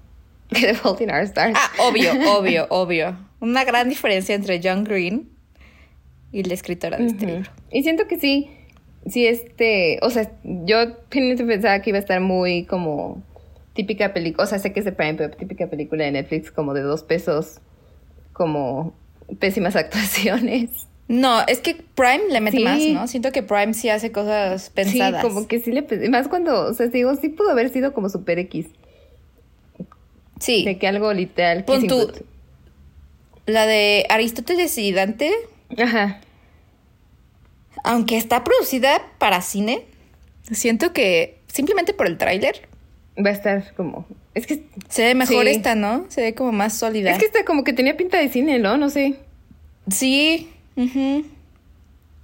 que 0.48 0.66
The 0.66 0.74
Fault 0.74 1.00
in 1.00 1.10
Our 1.10 1.22
Stars. 1.22 1.54
Ah, 1.56 1.70
obvio, 1.80 2.12
obvio, 2.30 2.66
obvio. 2.70 3.16
Una 3.40 3.64
gran 3.64 3.88
diferencia 3.88 4.34
entre 4.34 4.60
John 4.62 4.84
Green 4.84 5.28
y 6.30 6.42
la 6.44 6.54
escritora 6.54 6.98
de 6.98 7.06
este 7.06 7.26
libro. 7.26 7.50
Y 7.70 7.82
siento 7.82 8.06
que 8.06 8.18
sí, 8.18 8.50
sí, 9.06 9.26
este, 9.26 9.98
o 10.02 10.10
sea, 10.10 10.30
yo 10.42 10.96
pensaba 11.12 11.80
que 11.82 11.90
iba 11.90 11.98
a 11.98 12.00
estar 12.00 12.20
muy 12.20 12.64
como 12.64 13.22
típica 13.74 14.12
película, 14.12 14.44
o 14.44 14.46
sea, 14.46 14.58
sé 14.58 14.72
que 14.72 14.80
es 14.80 14.84
de 14.84 14.92
Prime, 14.92 15.14
pero 15.14 15.30
típica 15.30 15.68
película 15.68 16.04
de 16.04 16.12
Netflix 16.12 16.50
como 16.50 16.74
de 16.74 16.82
dos 16.82 17.02
pesos, 17.02 17.60
como 18.32 18.94
pésimas 19.38 19.76
actuaciones. 19.76 20.70
No, 21.08 21.42
es 21.46 21.60
que 21.60 21.74
Prime 21.94 22.28
le 22.30 22.40
mete 22.40 22.60
más, 22.60 22.80
¿no? 22.80 23.06
Siento 23.06 23.32
que 23.32 23.42
Prime 23.42 23.74
sí 23.74 23.88
hace 23.88 24.12
cosas 24.12 24.70
pensadas. 24.70 25.20
Sí, 25.20 25.28
como 25.28 25.46
que 25.46 25.60
sí 25.60 25.72
le... 25.72 25.82
Más 26.08 26.28
cuando, 26.28 26.66
o 26.66 26.74
sea, 26.74 26.86
digo, 26.86 27.14
sí 27.16 27.28
pudo 27.28 27.50
haber 27.50 27.68
sido 27.68 27.92
como 27.92 28.08
Super 28.08 28.38
X. 28.38 28.66
Sí. 30.40 30.64
De 30.64 30.78
que 30.78 30.86
algo 30.86 31.12
literal. 31.12 31.64
Pon 31.64 31.86
La 33.46 33.66
de 33.66 34.06
Aristóteles 34.08 34.78
y 34.78 34.92
Dante. 34.92 35.32
Ajá 35.76 36.20
aunque 37.84 38.16
está 38.16 38.44
producida 38.44 39.02
para 39.18 39.40
cine, 39.42 39.84
siento 40.50 40.92
que 40.92 41.38
simplemente 41.48 41.94
por 41.94 42.06
el 42.06 42.18
tráiler 42.18 42.68
va 43.18 43.30
a 43.30 43.32
estar 43.32 43.74
como 43.74 44.06
es 44.34 44.46
que 44.46 44.62
se 44.88 45.04
ve 45.04 45.14
mejor 45.14 45.46
esta, 45.46 45.74
¿no? 45.74 46.06
Se 46.08 46.22
ve 46.22 46.34
como 46.34 46.52
más 46.52 46.76
sólida. 46.76 47.10
Es 47.10 47.18
que 47.18 47.26
está 47.26 47.44
como 47.44 47.64
que 47.64 47.72
tenía 47.72 47.96
pinta 47.96 48.18
de 48.18 48.28
cine, 48.28 48.58
¿no? 48.58 48.78
No 48.78 48.88
sé. 48.88 49.16
Sí. 49.90 50.48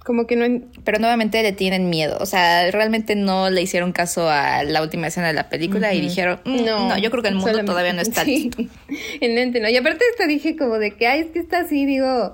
Como 0.03 0.25
que 0.25 0.35
no. 0.35 0.61
Pero 0.83 0.97
nuevamente 0.97 1.41
le 1.43 1.51
tienen 1.51 1.89
miedo. 1.89 2.17
O 2.19 2.25
sea, 2.25 2.71
realmente 2.71 3.15
no 3.15 3.51
le 3.51 3.61
hicieron 3.61 3.91
caso 3.91 4.27
a 4.27 4.63
la 4.63 4.81
última 4.81 5.07
escena 5.07 5.27
de 5.27 5.33
la 5.33 5.49
película 5.49 5.93
y 5.93 6.01
dijeron, 6.01 6.39
mm, 6.45 6.65
no, 6.65 6.97
yo 6.97 7.11
creo 7.11 7.21
que 7.21 7.29
el 7.29 7.35
mundo 7.35 7.63
todavía 7.63 7.93
no 7.93 8.01
está 8.01 8.23
listo. 8.25 8.63
En 9.21 9.35
mente, 9.35 9.59
¿no? 9.59 9.69
Y 9.69 9.77
aparte 9.77 10.03
te 10.17 10.25
dije 10.25 10.55
como 10.55 10.79
de 10.79 10.95
que, 10.95 11.05
ay, 11.05 11.21
es 11.21 11.27
que 11.27 11.39
está 11.39 11.59
así, 11.59 11.85
digo, 11.85 12.33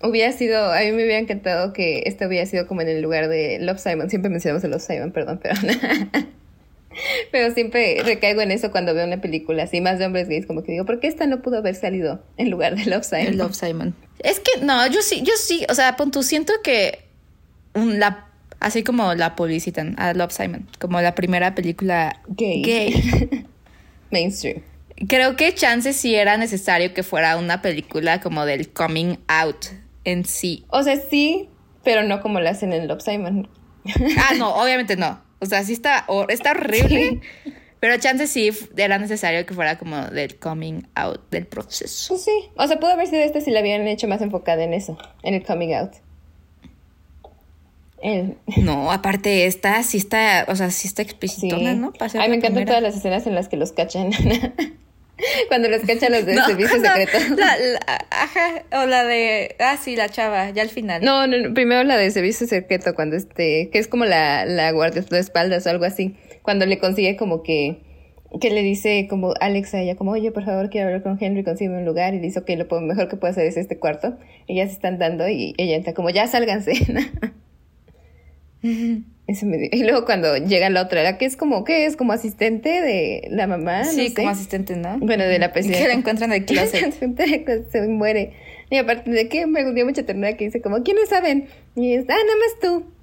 Hubiera 0.00 0.30
sido, 0.30 0.72
a 0.72 0.78
mí 0.78 0.92
me 0.92 1.02
hubiera 1.02 1.18
encantado 1.18 1.72
que 1.72 2.04
esto 2.06 2.28
hubiera 2.28 2.46
sido 2.46 2.68
como 2.68 2.82
en 2.82 2.88
el 2.88 3.02
lugar 3.02 3.28
de 3.28 3.58
Love 3.58 3.80
Simon. 3.80 4.08
Siempre 4.08 4.30
mencionamos 4.30 4.62
a 4.62 4.68
Love 4.68 4.80
Simon, 4.80 5.10
perdón, 5.10 5.40
pero 5.42 5.56
Pero 7.32 7.52
siempre 7.54 8.02
recaigo 8.04 8.40
en 8.40 8.50
eso 8.50 8.70
cuando 8.70 8.94
veo 8.94 9.06
una 9.06 9.20
película 9.20 9.64
así, 9.64 9.80
más 9.80 9.98
de 9.98 10.06
hombres 10.06 10.28
gays, 10.28 10.46
como 10.46 10.62
que 10.62 10.72
digo, 10.72 10.84
¿por 10.84 11.00
qué 11.00 11.06
esta 11.08 11.26
no 11.26 11.42
pudo 11.42 11.58
haber 11.58 11.74
salido 11.74 12.22
en 12.36 12.50
lugar 12.50 12.76
de 12.76 12.86
Love 12.86 13.04
Simon? 13.04 13.38
Love 13.38 13.54
Simon. 13.54 13.94
Es 14.20 14.40
que 14.40 14.60
no, 14.62 14.86
yo 14.88 15.02
sí, 15.02 15.22
yo 15.22 15.32
sí, 15.36 15.64
o 15.68 15.74
sea, 15.74 15.96
pon 15.96 16.12
siento 16.22 16.52
que 16.62 17.04
la, 17.74 18.26
así 18.60 18.82
como 18.82 19.14
la 19.14 19.36
publicitan 19.36 19.94
a 19.98 20.12
Love 20.14 20.32
Simon, 20.32 20.68
como 20.78 21.00
la 21.00 21.14
primera 21.14 21.54
película 21.54 22.20
gay. 22.28 22.62
gay. 22.62 23.46
Mainstream. 24.10 24.62
Creo 25.06 25.36
que 25.36 25.54
chances 25.54 25.96
sí 25.96 26.14
era 26.14 26.36
necesario 26.36 26.92
que 26.92 27.02
fuera 27.04 27.36
una 27.36 27.62
película 27.62 28.20
como 28.20 28.44
del 28.46 28.70
coming 28.70 29.16
out 29.28 29.66
en 30.04 30.24
sí. 30.24 30.64
O 30.70 30.82
sea, 30.82 30.96
sí, 30.96 31.48
pero 31.84 32.02
no 32.02 32.20
como 32.20 32.40
lo 32.40 32.48
hacen 32.48 32.72
en 32.72 32.88
Love 32.88 33.02
Simon. 33.02 33.48
Ah, 34.18 34.34
no, 34.36 34.54
obviamente 34.56 34.96
no. 34.96 35.27
O 35.40 35.46
sea, 35.46 35.62
sí 35.62 35.72
está, 35.72 36.06
está 36.28 36.50
horrible. 36.52 37.20
Pero 37.80 37.96
chances 37.98 38.30
sí 38.30 38.50
era 38.76 38.98
necesario 38.98 39.46
que 39.46 39.54
fuera 39.54 39.78
como 39.78 39.96
del 40.08 40.36
coming 40.36 40.82
out 40.96 41.20
del 41.30 41.46
proceso. 41.46 42.14
Pues 42.14 42.24
sí. 42.24 42.50
O 42.56 42.66
sea, 42.66 42.80
pudo 42.80 42.90
haber 42.90 43.06
sido 43.06 43.22
esta 43.22 43.40
si 43.40 43.52
la 43.52 43.60
habían 43.60 43.86
hecho 43.86 44.08
más 44.08 44.20
enfocada 44.20 44.64
en 44.64 44.74
eso, 44.74 44.98
en 45.22 45.34
el 45.34 45.44
coming 45.44 45.74
out. 45.74 45.92
No, 48.56 48.92
aparte 48.92 49.46
esta 49.46 49.82
sí 49.82 49.98
está, 49.98 50.44
o 50.48 50.56
sea, 50.56 50.70
sí 50.70 50.86
está 50.86 51.02
explícitona, 51.02 51.74
¿no? 51.74 51.92
Ay, 52.00 52.28
me 52.28 52.36
encantan 52.36 52.64
todas 52.64 52.82
las 52.82 52.96
escenas 52.96 53.26
en 53.26 53.34
las 53.34 53.48
que 53.48 53.56
los 53.56 53.72
cachan. 53.72 54.10
Cuando 55.48 55.68
los 55.68 55.82
cachan 55.82 56.12
los 56.12 56.24
de 56.24 56.34
servicio 56.34 56.80
secreto. 56.80 57.18
ajá, 58.10 58.62
o 58.72 58.86
la 58.86 59.04
de, 59.04 59.56
ah, 59.58 59.76
sí, 59.76 59.96
la 59.96 60.08
chava, 60.08 60.50
ya 60.50 60.62
al 60.62 60.68
final. 60.68 61.02
No, 61.04 61.26
no, 61.26 61.54
primero 61.54 61.82
la 61.84 61.96
de 61.96 62.10
servicio 62.10 62.46
secreto, 62.46 62.94
cuando 62.94 63.16
este, 63.16 63.70
que 63.70 63.78
es 63.78 63.88
como 63.88 64.04
la, 64.04 64.44
la 64.46 64.70
guardia 64.70 65.02
de 65.02 65.18
espaldas 65.18 65.66
o 65.66 65.70
algo 65.70 65.84
así, 65.84 66.16
cuando 66.42 66.66
le 66.66 66.78
consigue 66.78 67.16
como 67.16 67.42
que, 67.42 67.80
que 68.40 68.50
le 68.50 68.62
dice 68.62 69.06
como 69.08 69.34
Alex 69.40 69.74
a 69.74 69.80
ella, 69.80 69.96
como, 69.96 70.12
oye, 70.12 70.30
por 70.30 70.44
favor, 70.44 70.70
quiero 70.70 70.86
hablar 70.86 71.02
con 71.02 71.18
Henry, 71.20 71.42
consigue 71.44 71.70
un 71.70 71.84
lugar, 71.84 72.14
y 72.14 72.18
dice, 72.20 72.40
ok, 72.40 72.50
lo 72.56 72.80
mejor 72.80 73.08
que 73.08 73.16
puedo 73.16 73.30
hacer 73.30 73.46
es 73.46 73.56
este 73.56 73.78
cuarto, 73.78 74.16
y 74.46 74.56
ya 74.56 74.66
se 74.66 74.72
están 74.72 74.98
dando, 74.98 75.28
y 75.28 75.54
ella 75.58 75.76
entra 75.76 75.94
como, 75.94 76.10
ya 76.10 76.26
sálganse. 76.26 76.72
Y 79.72 79.82
luego 79.82 80.04
cuando 80.04 80.36
llega 80.38 80.70
la 80.70 80.82
otra, 80.82 81.02
la 81.02 81.18
que 81.18 81.26
es 81.26 81.36
como, 81.36 81.64
¿qué 81.64 81.84
es? 81.84 81.96
Como 81.96 82.12
asistente 82.12 82.80
de 82.80 83.28
la 83.30 83.46
mamá. 83.46 83.84
Sí, 83.84 84.14
como 84.14 84.30
asistente, 84.30 84.74
¿no? 84.76 84.98
Bueno, 84.98 85.24
de 85.24 85.38
la 85.38 85.52
presidenta. 85.52 85.82
Que 85.82 85.88
la 85.88 85.94
encuentran 85.94 86.32
en 86.32 86.42
el 86.42 86.46
closet. 86.46 87.70
se 87.70 87.88
muere. 87.88 88.32
Y 88.70 88.76
aparte 88.76 89.10
de 89.10 89.28
que 89.28 89.46
me 89.46 89.70
dio 89.72 89.84
mucha 89.84 90.02
ternura 90.02 90.36
que 90.36 90.46
dice 90.46 90.60
como, 90.60 90.82
¿quiénes 90.82 91.08
saben? 91.08 91.48
Y 91.76 91.94
es, 91.94 92.04
ah, 92.08 92.12
nada 92.12 92.38
más 92.38 92.60
tú. 92.60 92.97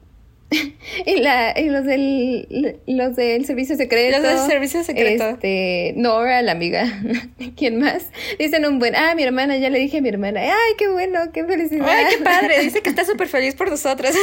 y, 1.06 1.20
la, 1.22 1.60
y 1.60 1.70
los 1.70 1.86
del 1.86 2.78
los 2.86 3.16
del 3.16 3.46
servicio 3.46 3.76
secreto. 3.76 4.20
Los 4.20 4.28
del 4.28 4.52
servicio 4.52 4.84
secreto. 4.84 5.30
Este, 5.30 5.94
Nora, 5.96 6.42
la 6.42 6.52
amiga. 6.52 6.86
¿Quién 7.58 7.80
más? 7.80 8.06
Dicen 8.38 8.66
un 8.66 8.80
buen, 8.80 8.96
ah, 8.96 9.16
mi 9.16 9.24
hermana, 9.24 9.58
ya 9.58 9.70
le 9.70 9.80
dije 9.80 9.98
a 9.98 10.02
mi 10.02 10.10
hermana, 10.10 10.42
ay, 10.42 10.74
qué 10.78 10.88
bueno, 10.88 11.20
qué 11.34 11.44
felicidad. 11.46 11.88
Ay, 11.88 12.06
qué 12.16 12.24
padre, 12.24 12.62
dice 12.62 12.82
que 12.82 12.90
está 12.96 13.06
súper 13.06 13.28
feliz 13.28 13.56
por 13.56 13.70
nosotras. 13.70 14.16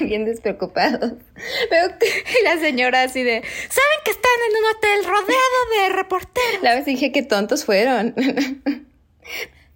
Bien 0.00 0.24
despreocupados. 0.24 1.12
Pero 1.68 1.94
la 2.44 2.58
señora 2.58 3.02
así 3.02 3.22
de, 3.22 3.42
¿saben 3.42 3.98
que 4.04 4.10
están 4.12 4.32
en 4.48 4.56
un 4.58 4.64
hotel 4.76 5.04
rodeado 5.04 5.88
de 5.88 5.96
reporteros? 5.96 6.62
La 6.62 6.74
vez 6.74 6.84
dije 6.84 7.10
que 7.12 7.22
tontos 7.22 7.64
fueron. 7.64 8.14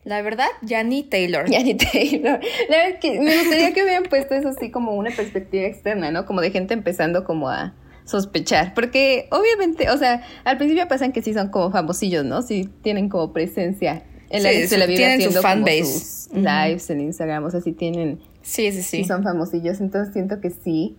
La 0.05 0.21
verdad, 0.21 0.49
Janny 0.67 1.03
Taylor. 1.05 1.51
Janny 1.51 1.77
Taylor. 1.77 2.39
La 2.69 2.77
verdad 2.77 3.01
que 3.01 3.21
me 3.21 3.39
gustaría 3.39 3.73
que 3.73 3.83
hubieran 3.83 4.05
puesto 4.05 4.35
eso 4.35 4.49
así 4.49 4.71
como 4.71 4.93
una 4.95 5.11
perspectiva 5.11 5.67
externa, 5.67 6.11
¿no? 6.11 6.27
Como 6.27 6.43
de 6.43 6.51
gente 6.51 6.75
empezando 6.75 7.25
como 7.25 7.49
a 7.49 7.75
sospechar. 8.05 8.75
Porque 8.75 9.29
obviamente, 9.31 9.91
o 9.91 9.97
sea, 9.97 10.23
al 10.45 10.59
principio 10.59 10.87
pasan 10.89 11.13
que 11.13 11.23
sí 11.23 11.33
son 11.33 11.49
como 11.49 11.71
famosillos, 11.71 12.25
¿no? 12.25 12.43
Sí 12.43 12.69
tienen 12.83 13.09
como 13.09 13.33
presencia. 13.33 14.05
En 14.29 14.43
la 14.43 14.51
se 14.67 14.79
la 14.79 14.87
vive 14.87 15.07
haciendo 15.07 15.41
como 15.41 15.67
sus 15.67 16.29
lives 16.33 16.91
en 16.91 17.01
Instagram, 17.01 17.45
o 17.45 17.51
sea, 17.51 17.61
sí 17.61 17.73
tienen... 17.73 18.21
Sí, 18.43 18.73
sí, 18.73 18.83
sí. 18.83 18.99
Sí 18.99 19.05
son 19.05 19.23
famosillos, 19.23 19.81
entonces 19.81 20.13
siento 20.13 20.41
que 20.41 20.51
sí, 20.51 20.97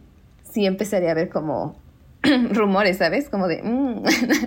sí 0.51 0.65
empezaría 0.65 1.11
a 1.11 1.13
ver 1.15 1.29
como 1.29 1.75
rumores, 2.23 2.97
¿sabes? 2.97 3.29
Como 3.29 3.47
de... 3.47 3.61
Mm, 3.61 4.03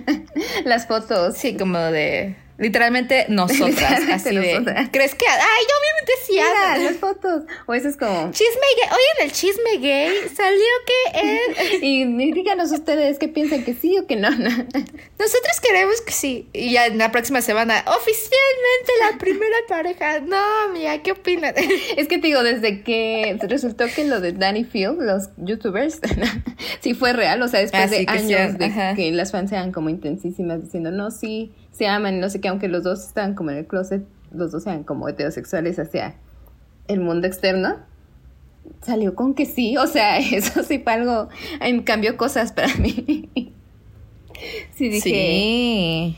las 0.65 0.87
fotos. 0.87 1.37
Sí, 1.37 1.55
como 1.55 1.77
de 1.77 2.35
Literalmente 2.59 3.25
nosotras, 3.29 4.01
así 4.11 4.35
de. 4.35 4.89
¿Crees 4.91 5.15
que.? 5.15 5.25
Ay, 5.27 5.65
obviamente 5.79 6.11
sí. 6.25 6.33
Mira, 6.33 6.77
las 6.77 6.97
fotos. 6.97 7.43
O 7.65 7.73
eso 7.73 7.87
es 7.87 7.95
como. 7.95 8.31
Chisme 8.31 8.67
gay. 8.77 8.89
Oye, 8.91 9.05
en 9.19 9.25
el 9.25 9.31
chisme 9.31 9.77
gay 9.79 10.13
salió 10.35 10.65
que 10.85 11.19
él. 11.21 11.77
y 11.81 12.31
díganos 12.33 12.71
ustedes 12.71 13.17
qué 13.17 13.29
piensan 13.29 13.63
que 13.63 13.73
sí 13.73 13.97
o 13.97 14.05
que 14.05 14.17
no, 14.17 14.29
Nosotros 14.29 15.59
queremos 15.61 16.01
que 16.01 16.11
sí. 16.11 16.49
Y 16.51 16.73
ya 16.73 16.87
en 16.87 16.97
la 16.97 17.11
próxima 17.11 17.41
semana, 17.41 17.83
oficialmente 17.87 18.91
la 19.09 19.17
primera 19.17 19.57
pareja. 19.69 20.19
No, 20.19 20.69
mía, 20.73 21.01
¿qué 21.01 21.13
opinan? 21.13 21.53
es 21.55 22.07
que 22.09 22.17
te 22.17 22.27
digo, 22.27 22.43
desde 22.43 22.83
que 22.83 23.37
resultó 23.41 23.85
que 23.87 24.03
lo 24.03 24.19
de 24.19 24.33
Danny 24.33 24.65
Field, 24.65 25.01
los 25.01 25.29
youtubers, 25.37 26.01
sí 26.81 26.93
fue 26.93 27.13
real. 27.13 27.41
O 27.41 27.47
sea, 27.47 27.61
después 27.61 27.83
ah, 27.83 27.87
de 27.87 28.05
años 28.07 28.57
de 28.57 28.93
que 28.97 29.11
las 29.13 29.31
fans 29.31 29.49
sean 29.49 29.71
como 29.71 29.89
intensísimas 29.89 30.61
diciendo, 30.61 30.91
no, 30.91 31.09
sí 31.09 31.53
se 31.79 31.87
aman, 31.87 32.19
no 32.19 32.29
sé 32.29 32.41
qué, 32.41 32.49
aunque 32.49 32.67
los 32.67 32.83
dos 32.83 33.05
están 33.05 33.35
como 33.35 33.51
en 33.51 33.57
el 33.57 33.65
closet, 33.65 34.03
los 34.33 34.51
dos 34.51 34.63
sean 34.63 34.83
como 34.83 35.07
heterosexuales 35.07 35.79
hacia 35.79 36.15
el 36.89 36.99
mundo 36.99 37.25
externo, 37.25 37.77
salió 38.81 39.15
con 39.15 39.33
que 39.33 39.45
sí, 39.45 39.77
o 39.77 39.87
sea, 39.87 40.19
eso 40.19 40.61
sí 40.63 40.79
fue 40.79 40.93
algo, 40.93 41.29
cambió 41.85 42.17
cosas 42.17 42.51
para 42.51 42.75
mí. 42.75 43.29
sí, 44.75 44.89
dije, 44.89 45.09
sí. 45.09 46.17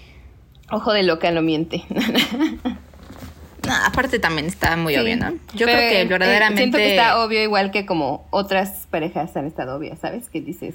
ojo 0.71 0.93
de 0.93 1.03
loca 1.03 1.31
no 1.31 1.41
miente. 1.41 1.83
No, 3.67 3.75
aparte 3.85 4.17
también 4.17 4.47
está 4.47 4.75
muy 4.75 4.97
obvio, 4.97 5.15
¿no? 5.17 5.33
Yo 5.53 5.67
creo 5.67 5.77
que 5.77 6.03
verdaderamente... 6.05 6.63
siento 6.63 6.77
que 6.79 6.89
está 6.89 7.23
obvio 7.23 7.43
igual 7.43 7.69
que 7.69 7.85
como 7.85 8.27
otras 8.31 8.87
parejas 8.89 9.37
han 9.37 9.45
estado 9.45 9.75
obvias, 9.75 9.99
¿sabes? 9.99 10.29
Que 10.29 10.41
dices, 10.41 10.73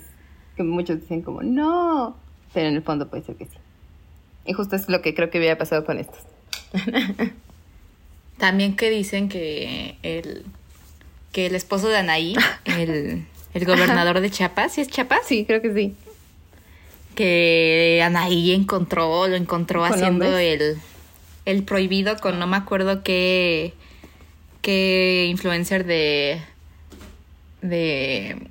que 0.56 0.62
muchos 0.62 1.00
dicen 1.00 1.22
como, 1.22 1.42
no, 1.42 2.16
pero 2.54 2.68
en 2.68 2.76
el 2.76 2.82
fondo 2.82 3.10
puede 3.10 3.24
ser 3.24 3.34
que 3.34 3.46
sí. 3.46 3.58
Y 4.46 4.52
justo 4.52 4.76
es 4.76 4.88
lo 4.88 5.02
que 5.02 5.14
creo 5.14 5.30
que 5.30 5.38
hubiera 5.38 5.58
pasado 5.58 5.84
con 5.84 5.98
estos. 5.98 6.20
También 8.38 8.76
que 8.76 8.90
dicen 8.90 9.28
que 9.28 9.96
el, 10.02 10.44
que 11.32 11.46
el 11.46 11.54
esposo 11.54 11.88
de 11.88 11.98
Anaí, 11.98 12.34
el, 12.64 13.26
el 13.54 13.64
gobernador 13.64 14.20
de 14.20 14.30
Chiapas, 14.30 14.74
¿sí 14.74 14.80
es 14.80 14.88
Chiapas? 14.88 15.20
Sí, 15.26 15.44
creo 15.46 15.62
que 15.62 15.72
sí. 15.72 15.94
Que 17.14 18.02
Anaí 18.04 18.52
encontró, 18.52 19.26
lo 19.26 19.36
encontró 19.36 19.84
haciendo 19.84 20.36
el, 20.36 20.76
el 21.46 21.62
prohibido 21.62 22.16
con 22.18 22.38
no 22.38 22.46
me 22.46 22.58
acuerdo 22.58 23.02
qué, 23.02 23.72
qué 24.60 25.26
influencer 25.30 25.86
de, 25.86 26.42
de 27.62 28.48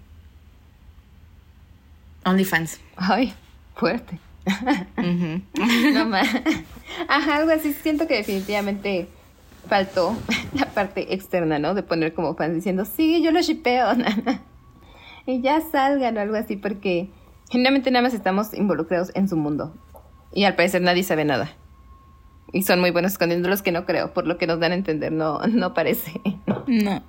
OnlyFans. 2.23 2.79
Ay, 2.95 3.33
fuerte. 3.75 4.19
No 4.97 6.05
más. 6.05 6.27
Ajá, 7.07 7.37
algo 7.37 7.51
así. 7.51 7.73
Siento 7.73 8.07
que 8.07 8.15
definitivamente 8.15 9.07
faltó 9.67 10.15
la 10.53 10.67
parte 10.67 11.13
externa, 11.13 11.59
¿no? 11.59 11.73
De 11.73 11.83
poner 11.83 12.13
como 12.13 12.35
fans 12.35 12.55
diciendo, 12.55 12.85
sí, 12.85 13.21
yo 13.23 13.31
lo 13.31 13.41
shipeo. 13.41 13.87
y 15.25 15.41
ya 15.41 15.61
salgan 15.61 16.17
o 16.17 16.21
algo 16.21 16.35
así, 16.35 16.55
porque 16.55 17.09
generalmente 17.49 17.91
nada 17.91 18.03
más 18.03 18.13
estamos 18.13 18.53
involucrados 18.53 19.11
en 19.15 19.27
su 19.27 19.37
mundo. 19.37 19.73
Y 20.33 20.43
al 20.45 20.55
parecer 20.55 20.81
nadie 20.81 21.03
sabe 21.03 21.25
nada. 21.25 21.51
Y 22.51 22.63
son 22.63 22.79
muy 22.79 22.91
buenos 22.91 23.13
escondiéndolos 23.13 23.61
que 23.61 23.71
no 23.71 23.85
creo, 23.85 24.13
por 24.13 24.27
lo 24.27 24.37
que 24.37 24.47
nos 24.47 24.59
dan 24.59 24.71
a 24.71 24.75
entender, 24.75 25.11
no, 25.11 25.39
no 25.47 25.73
parece. 25.73 26.21
No. 26.67 27.03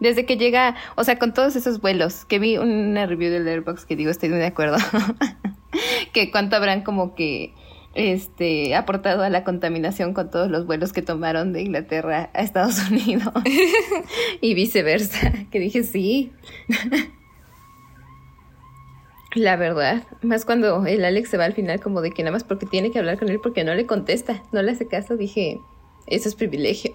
Desde 0.00 0.24
que 0.24 0.36
llega, 0.36 0.76
o 0.96 1.04
sea, 1.04 1.18
con 1.18 1.34
todos 1.34 1.56
esos 1.56 1.80
vuelos, 1.80 2.24
que 2.24 2.38
vi 2.38 2.56
una 2.56 3.06
review 3.06 3.30
del 3.30 3.46
Airbox 3.46 3.84
que 3.84 3.96
digo, 3.96 4.10
estoy 4.10 4.30
muy 4.30 4.38
de 4.38 4.46
acuerdo, 4.46 4.78
que 6.12 6.30
cuánto 6.30 6.56
habrán 6.56 6.82
como 6.82 7.14
que 7.14 7.52
este 7.94 8.74
aportado 8.76 9.22
a 9.22 9.30
la 9.30 9.42
contaminación 9.42 10.14
con 10.14 10.30
todos 10.30 10.50
los 10.50 10.64
vuelos 10.64 10.92
que 10.92 11.02
tomaron 11.02 11.52
de 11.52 11.62
Inglaterra 11.62 12.30
a 12.34 12.42
Estados 12.42 12.78
Unidos 12.90 13.32
y 14.40 14.54
viceversa, 14.54 15.32
que 15.50 15.58
dije 15.58 15.82
sí. 15.82 16.32
La 19.34 19.56
verdad, 19.56 20.04
más 20.22 20.44
cuando 20.44 20.84
el 20.86 21.04
Alex 21.04 21.30
se 21.30 21.36
va 21.36 21.44
al 21.44 21.52
final 21.52 21.80
como 21.80 22.00
de 22.00 22.10
que 22.10 22.22
nada 22.22 22.32
más 22.32 22.42
porque 22.42 22.66
tiene 22.66 22.90
que 22.90 22.98
hablar 22.98 23.18
con 23.18 23.28
él 23.28 23.38
porque 23.40 23.62
no 23.62 23.74
le 23.74 23.86
contesta, 23.86 24.42
no 24.50 24.60
le 24.60 24.72
hace 24.72 24.88
caso, 24.88 25.16
dije, 25.16 25.60
eso 26.08 26.28
es 26.28 26.34
privilegio. 26.34 26.90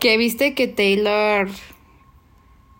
que 0.00 0.16
viste 0.16 0.54
que 0.54 0.68
Taylor 0.68 1.48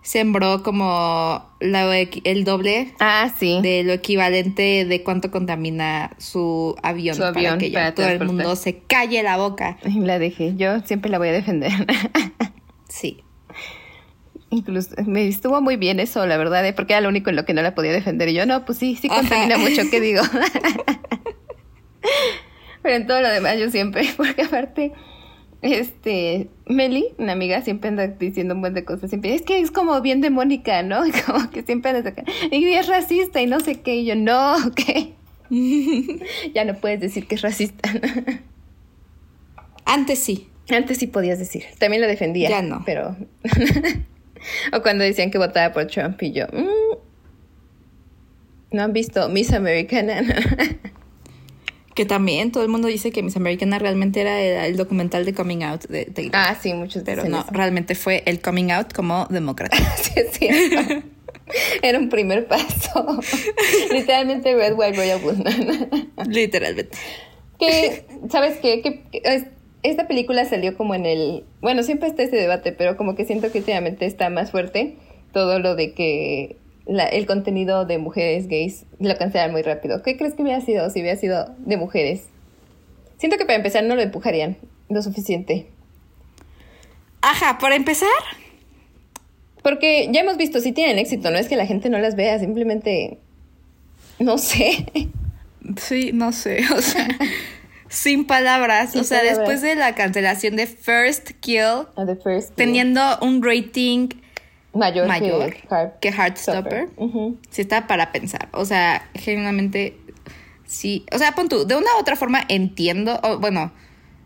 sembró 0.03 0.62
como 0.62 1.44
el 1.61 2.44
doble 2.44 2.94
ah, 3.01 3.30
sí. 3.38 3.61
de 3.62 3.82
lo 3.84 3.92
equivalente 3.92 4.84
de 4.84 5.03
cuánto 5.03 5.30
contamina 5.30 6.12
su 6.18 6.74
avión, 6.82 7.16
su 7.16 7.24
avión 7.24 7.59
para 7.72 7.90
que 7.90 7.92
todo 7.92 8.09
el 8.09 8.24
mundo 8.24 8.57
se 8.57 8.78
calle 8.78 9.22
la 9.22 9.36
boca. 9.36 9.78
La 9.84 10.18
dejé, 10.18 10.55
yo 10.57 10.80
siempre 10.80 11.11
la 11.11 11.18
voy 11.18 11.28
a 11.28 11.32
defender. 11.32 11.72
sí. 12.88 13.22
Incluso 14.53 14.90
me 15.07 15.28
estuvo 15.28 15.61
muy 15.61 15.76
bien 15.76 16.01
eso, 16.01 16.26
la 16.26 16.36
verdad, 16.36 16.66
¿eh? 16.66 16.72
porque 16.72 16.94
era 16.94 17.01
lo 17.01 17.09
único 17.09 17.30
en 17.30 17.36
lo 17.36 17.44
que 17.44 17.55
no 17.55 17.62
la 17.62 17.74
podía 17.74 17.92
defender. 17.92 18.28
Y 18.30 18.34
yo, 18.34 18.46
no, 18.46 18.64
pues 18.64 18.78
sí, 18.78 18.96
sí 19.01 19.09
contamina 19.09 19.59
mucho, 19.59 19.82
¿qué 19.90 20.01
digo? 20.01 20.22
Pero 22.82 22.96
en 22.96 23.07
todo 23.07 23.20
lo 23.20 23.28
demás 23.28 23.59
yo 23.59 23.70
siempre, 23.70 24.09
porque 24.16 24.42
aparte, 24.42 24.92
este, 25.62 26.48
Meli, 26.66 27.08
una 27.18 27.32
amiga, 27.32 27.62
siempre 27.62 27.88
anda 27.88 28.06
diciendo 28.06 28.54
un 28.54 28.61
buen 28.61 28.74
de 28.74 28.84
cosas, 28.84 29.11
siempre, 29.11 29.34
es 29.34 29.42
que 29.42 29.61
es 29.61 29.70
como 29.70 30.00
bien 30.00 30.20
de 30.20 30.30
Mónica, 30.30 30.82
¿no? 30.82 31.02
Como 31.26 31.50
que 31.50 31.62
siempre 31.62 31.90
anda 31.90 32.02
sacando, 32.02 32.30
y 32.50 32.64
es 32.72 32.86
racista 32.86 33.40
y 33.40 33.46
no 33.46 33.61
sé 33.61 33.80
qué, 33.80 33.96
y 33.96 34.06
yo, 34.06 34.16
no, 34.16 34.56
¿qué? 34.74 35.14
ya 36.54 36.64
no 36.64 36.74
puedes 36.74 37.00
decir 37.00 37.26
que 37.26 37.34
es 37.34 37.42
racista. 37.42 37.90
Antes 39.84 40.20
sí. 40.20 40.48
Antes 40.70 40.98
sí 40.98 41.08
podías 41.08 41.40
decir. 41.40 41.64
También 41.78 42.00
lo 42.00 42.06
defendía. 42.06 42.48
Ya 42.48 42.62
no. 42.62 42.84
Pero 42.86 43.16
o 44.72 44.82
cuando 44.82 45.04
decían 45.04 45.30
que 45.30 45.38
votaba 45.38 45.72
por 45.72 45.86
Trump 45.86 46.22
y 46.22 46.32
yo, 46.32 46.46
mm, 46.46 46.96
no 48.72 48.82
han 48.82 48.92
visto 48.92 49.28
Miss 49.28 49.52
Americana. 49.52 50.22
Que 51.95 52.07
también 52.07 52.53
todo 52.53 52.62
el 52.62 52.68
mundo 52.68 52.88
dice 52.88 53.11
que 53.11 53.22
Miss 53.22 53.36
Americana 53.36 53.78
realmente 53.78 54.20
era 54.20 54.66
el, 54.66 54.76
documental 54.76 55.24
de 55.24 55.34
Coming 55.34 55.62
Out 55.62 55.86
de 55.86 56.07
Taylor. 56.07 56.32
Ah, 56.34 56.57
sí, 56.61 56.72
muchos 56.72 57.03
Pero 57.05 57.24
no, 57.24 57.45
realmente 57.51 57.95
fue 57.95 58.22
el 58.26 58.41
Coming 58.41 58.70
Out 58.70 58.93
como 58.93 59.26
demócrata. 59.30 59.76
sí, 59.97 60.12
es 60.16 60.30
cierto. 60.32 61.09
Era 61.82 61.99
un 61.99 62.09
primer 62.09 62.47
paso. 62.47 63.18
Literalmente 63.93 64.55
Red, 64.55 64.74
White, 64.76 64.97
Royal 64.97 65.20
Blue. 65.20 65.43
Literalmente. 66.28 66.97
Que, 67.59 68.07
¿sabes 68.30 68.59
qué? 68.59 68.82
Que, 68.82 69.03
esta 69.82 70.07
película 70.07 70.45
salió 70.45 70.76
como 70.76 70.95
en 70.95 71.07
el... 71.07 71.45
Bueno, 71.61 71.82
siempre 71.82 72.09
está 72.09 72.22
ese 72.22 72.36
debate, 72.36 72.72
pero 72.72 72.97
como 72.97 73.16
que 73.16 73.24
siento 73.24 73.51
que 73.51 73.59
últimamente 73.59 74.07
está 74.07 74.30
más 74.30 74.51
fuerte 74.51 74.97
todo 75.32 75.59
lo 75.59 75.74
de 75.74 75.95
que 75.95 76.57
el 76.86 77.26
contenido 77.26 77.84
de 77.84 77.98
mujeres 77.98 78.48
gays 78.48 78.84
lo 78.98 79.16
cancelan 79.16 79.52
muy 79.52 79.62
rápido. 79.62 80.02
¿Qué 80.02 80.16
crees 80.16 80.34
que 80.34 80.42
hubiera 80.42 80.60
sido 80.60 80.88
si 80.90 81.00
hubiera 81.00 81.18
sido 81.18 81.54
de 81.58 81.76
mujeres? 81.76 82.24
Siento 83.18 83.36
que 83.36 83.44
para 83.44 83.56
empezar 83.56 83.84
no 83.84 83.94
lo 83.94 84.02
empujarían 84.02 84.56
lo 84.88 85.02
suficiente. 85.02 85.66
Ajá, 87.22 87.58
para 87.58 87.76
empezar. 87.76 88.08
Porque 89.62 90.08
ya 90.10 90.20
hemos 90.20 90.36
visto, 90.36 90.60
si 90.60 90.72
tienen 90.72 90.98
éxito, 90.98 91.30
no 91.30 91.38
es 91.38 91.48
que 91.48 91.56
la 91.56 91.66
gente 91.66 91.90
no 91.90 91.98
las 91.98 92.16
vea, 92.16 92.38
simplemente... 92.38 93.18
No 94.18 94.38
sé. 94.38 94.86
Sí, 95.76 96.12
no 96.12 96.32
sé, 96.32 96.62
o 96.76 96.80
sea... 96.80 97.08
sin 97.88 98.24
palabras. 98.24 98.96
o 98.96 99.04
sea, 99.04 99.22
después 99.22 99.60
de 99.60 99.74
la 99.74 99.94
cancelación 99.94 100.56
de 100.56 100.66
First 100.66 101.32
Kill, 101.40 101.86
ah, 101.96 102.06
teniendo 102.54 103.18
un 103.20 103.42
rating 103.42 104.08
mayor, 104.72 105.08
que, 106.00 106.08
Heartstopper, 106.08 106.88
sí 107.50 107.62
está 107.62 107.86
para 107.86 108.12
pensar. 108.12 108.48
O 108.52 108.64
sea, 108.64 109.08
genuinamente, 109.14 109.96
sí. 110.64 111.04
O 111.12 111.18
sea, 111.18 111.32
pon 111.32 111.48
tú, 111.48 111.66
de 111.66 111.76
una 111.76 111.96
u 111.96 112.00
otra 112.00 112.16
forma 112.16 112.42
entiendo, 112.48 113.20
bueno, 113.40 113.72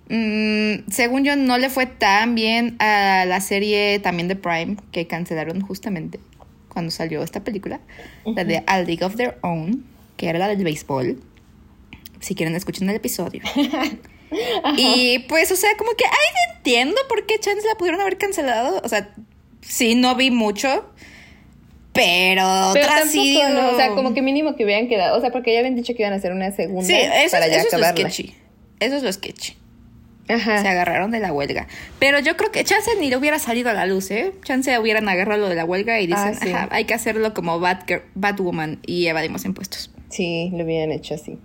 mm, 0.08 0.90
según 0.90 1.24
yo 1.24 1.36
no 1.36 1.58
le 1.58 1.70
fue 1.70 1.86
tan 1.86 2.34
bien 2.34 2.76
a 2.78 3.24
la 3.26 3.40
serie 3.40 3.98
también 4.00 4.28
de 4.28 4.36
Prime 4.36 4.76
que 4.92 5.06
cancelaron 5.06 5.60
justamente 5.60 6.20
cuando 6.68 6.90
salió 6.90 7.22
esta 7.22 7.40
película, 7.40 7.80
la 8.24 8.44
de 8.44 8.64
A 8.66 8.80
League 8.80 9.04
of 9.04 9.16
Their 9.16 9.38
Own, 9.42 9.84
que 10.16 10.28
era 10.28 10.38
la 10.38 10.48
del 10.48 10.64
béisbol 10.64 11.20
si 12.24 12.34
quieren 12.34 12.56
escuchen 12.56 12.88
el 12.88 12.96
episodio. 12.96 13.42
y 14.76 15.18
pues, 15.28 15.52
o 15.52 15.56
sea, 15.56 15.76
como 15.76 15.92
que, 15.92 16.04
ay, 16.04 16.56
entiendo 16.56 16.96
por 17.08 17.26
qué 17.26 17.38
Chance 17.38 17.66
la 17.66 17.76
pudieron 17.76 18.00
haber 18.00 18.18
cancelado. 18.18 18.80
O 18.82 18.88
sea, 18.88 19.14
sí, 19.66 19.94
no 19.94 20.14
vi 20.14 20.30
mucho. 20.30 20.90
Pero, 21.92 22.70
pero 22.72 22.88
sí. 23.08 23.40
O 23.40 23.76
sea, 23.76 23.90
como 23.90 24.14
que 24.14 24.22
mínimo 24.22 24.56
que 24.56 24.64
hubieran 24.64 24.88
quedado. 24.88 25.16
O 25.16 25.20
sea, 25.20 25.30
porque 25.30 25.52
ya 25.52 25.60
habían 25.60 25.76
dicho 25.76 25.94
que 25.94 26.02
iban 26.02 26.12
a 26.12 26.16
hacer 26.16 26.32
una 26.32 26.50
segunda 26.50 26.86
sí, 26.86 26.94
eso, 26.94 27.30
para 27.32 27.46
ya 27.46 27.58
eso 27.58 27.76
Es 27.76 27.80
lo 27.80 27.86
sketchy. 27.88 28.34
Eso 28.80 28.96
es 28.96 29.02
lo 29.02 29.12
sketchy. 29.12 29.56
Ajá. 30.28 30.62
Se 30.62 30.68
agarraron 30.68 31.10
de 31.10 31.20
la 31.20 31.32
huelga. 31.32 31.68
Pero 31.98 32.18
yo 32.18 32.36
creo 32.36 32.50
que 32.50 32.64
Chance 32.64 32.90
ni 32.98 33.10
le 33.10 33.16
hubiera 33.16 33.38
salido 33.38 33.70
a 33.70 33.74
la 33.74 33.86
luz, 33.86 34.10
¿eh? 34.10 34.32
Chance 34.42 34.78
hubieran 34.78 35.08
agarrado 35.08 35.42
lo 35.42 35.48
de 35.48 35.54
la 35.54 35.64
huelga 35.64 36.00
y 36.00 36.06
dicen, 36.06 36.34
ah, 36.34 36.38
ajá, 36.42 36.68
hay 36.72 36.84
que 36.86 36.94
hacerlo 36.94 37.34
como 37.34 37.60
Bad, 37.60 37.82
Batwoman 38.14 38.80
y 38.86 39.06
evadimos 39.06 39.44
impuestos. 39.44 39.90
Sí, 40.08 40.50
lo 40.52 40.64
hubieran 40.64 40.90
hecho 40.90 41.14
así 41.14 41.38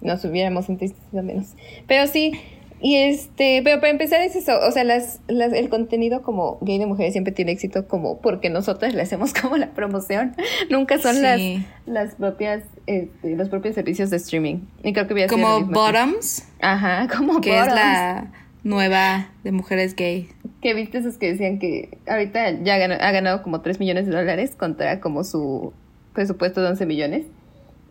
nos 0.00 0.24
hubiéramos 0.24 0.66
sentido 0.66 0.94
menos. 1.12 1.48
Pero 1.86 2.06
sí, 2.06 2.32
y 2.80 2.96
este, 2.96 3.62
pero 3.64 3.80
para 3.80 3.90
empezar 3.90 4.20
es 4.20 4.36
eso, 4.36 4.58
o 4.66 4.70
sea, 4.70 4.84
las, 4.84 5.20
las, 5.28 5.52
el 5.52 5.68
contenido 5.68 6.22
como 6.22 6.58
gay 6.60 6.78
de 6.78 6.86
mujeres 6.86 7.12
siempre 7.12 7.32
tiene 7.32 7.52
éxito 7.52 7.88
como 7.88 8.20
porque 8.20 8.50
nosotras 8.50 8.94
le 8.94 9.02
hacemos 9.02 9.32
como 9.40 9.56
la 9.56 9.70
promoción, 9.70 10.34
nunca 10.70 10.98
son 10.98 11.22
las, 11.22 11.40
las 11.86 12.14
propias, 12.16 12.64
este, 12.86 13.36
los 13.36 13.48
propios 13.48 13.74
servicios 13.74 14.10
de 14.10 14.18
streaming. 14.18 14.60
Y 14.82 14.92
creo 14.92 15.06
que 15.06 15.14
voy 15.14 15.22
a 15.22 15.26
Como 15.28 15.62
Bottoms. 15.66 16.46
Ajá, 16.60 17.08
como 17.16 17.40
que 17.40 17.58
es 17.58 17.66
la 17.66 18.32
nueva 18.62 19.30
de 19.42 19.52
mujeres 19.52 19.94
gay. 19.94 20.28
Que 20.60 20.74
viste 20.74 20.98
esos 20.98 21.16
que 21.16 21.32
decían 21.32 21.58
que 21.58 21.98
ahorita 22.06 22.62
ya 22.62 22.74
ha 22.74 23.12
ganado 23.12 23.42
como 23.42 23.60
3 23.60 23.78
millones 23.80 24.06
de 24.06 24.12
dólares 24.12 24.54
contra 24.56 25.00
como 25.00 25.24
su 25.24 25.72
presupuesto 26.12 26.60
de 26.62 26.68
11 26.68 26.86
millones 26.86 27.26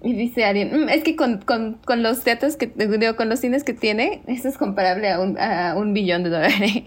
Y 0.01 0.13
dice 0.13 0.45
alguien, 0.45 0.85
mm, 0.85 0.89
es 0.89 1.03
que 1.03 1.15
con, 1.15 1.39
con, 1.39 1.79
con, 1.85 2.03
los 2.03 2.23
teatros 2.23 2.57
que, 2.57 2.67
digo, 2.67 3.15
con 3.15 3.29
los 3.29 3.39
cines 3.39 3.63
que 3.63 3.73
tiene, 3.73 4.21
esto 4.27 4.49
es 4.49 4.57
comparable 4.57 5.09
a 5.09 5.19
un, 5.19 5.37
a 5.39 5.75
un 5.75 5.93
billón 5.93 6.23
de 6.23 6.29
dólares. 6.29 6.83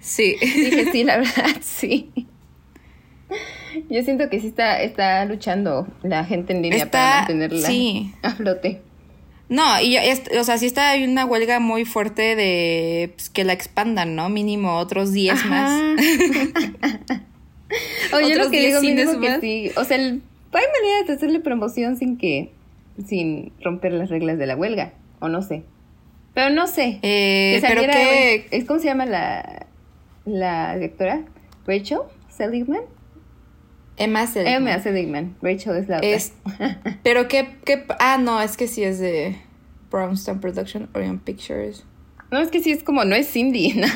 Sí. 0.00 0.36
Dije, 0.40 0.90
sí, 0.90 1.04
la 1.04 1.18
verdad, 1.18 1.56
sí. 1.60 2.10
Yo 3.88 4.02
siento 4.02 4.28
que 4.28 4.40
sí 4.40 4.48
está, 4.48 4.82
está 4.82 5.24
luchando 5.24 5.86
la 6.02 6.24
gente 6.24 6.52
en 6.52 6.62
línea 6.62 6.90
para 6.90 7.20
mantenerla 7.20 7.68
a 8.22 8.30
flote. 8.34 8.82
No, 9.48 9.80
y 9.82 9.96
o 10.38 10.44
sea, 10.44 10.56
sí 10.56 10.66
está 10.66 10.90
hay 10.90 11.04
una 11.04 11.24
huelga 11.26 11.60
muy 11.60 11.84
fuerte 11.84 12.36
de 12.36 13.12
pues, 13.14 13.28
que 13.28 13.44
la 13.44 13.52
expandan, 13.52 14.16
¿no? 14.16 14.30
Mínimo 14.30 14.78
otros 14.78 15.12
10 15.12 15.44
más. 15.46 15.82
Oye, 18.14 18.36
lo 18.36 18.50
que 18.50 18.66
digo 18.66 18.80
mínimo 18.80 19.20
que 19.20 19.40
sí. 19.40 19.70
O 19.76 19.84
sea, 19.84 19.98
hay 20.58 20.66
maneras 20.80 21.06
de 21.06 21.12
hacerle 21.14 21.40
promoción 21.40 21.96
sin 21.96 22.16
que 22.16 22.52
sin 23.06 23.52
romper 23.62 23.92
las 23.92 24.10
reglas 24.10 24.38
de 24.38 24.46
la 24.46 24.56
huelga, 24.56 24.92
o 25.20 25.28
no 25.28 25.42
sé. 25.42 25.64
Pero 26.34 26.50
no 26.50 26.66
sé. 26.66 26.98
Eh, 27.02 27.58
pero 27.62 27.82
que... 27.82 28.46
Es, 28.50 28.64
¿Cómo 28.64 28.78
se 28.80 28.86
llama 28.86 29.06
la, 29.06 29.66
la 30.24 30.74
directora? 30.74 31.24
¿Rachel 31.66 32.00
Seligman? 32.28 32.82
Emma 33.96 34.26
Seligman. 34.26 34.54
Emma 34.54 34.82
Seligman. 34.82 35.36
Rachel 35.42 35.76
es 35.76 35.88
la 35.88 35.98
otra. 35.98 36.96
pero 37.02 37.28
qué, 37.28 37.56
qué... 37.64 37.84
Ah, 37.98 38.18
no, 38.18 38.40
es 38.40 38.56
que 38.56 38.66
sí 38.66 38.82
es 38.82 38.98
de 38.98 39.36
Brownstone 39.90 40.40
Production, 40.40 40.88
Orion 40.94 41.18
Pictures. 41.18 41.84
No, 42.30 42.40
es 42.40 42.50
que 42.50 42.60
sí 42.60 42.72
es 42.72 42.82
como, 42.82 43.04
no 43.04 43.14
es 43.14 43.30
Cindy. 43.30 43.74
¿no? 43.76 43.86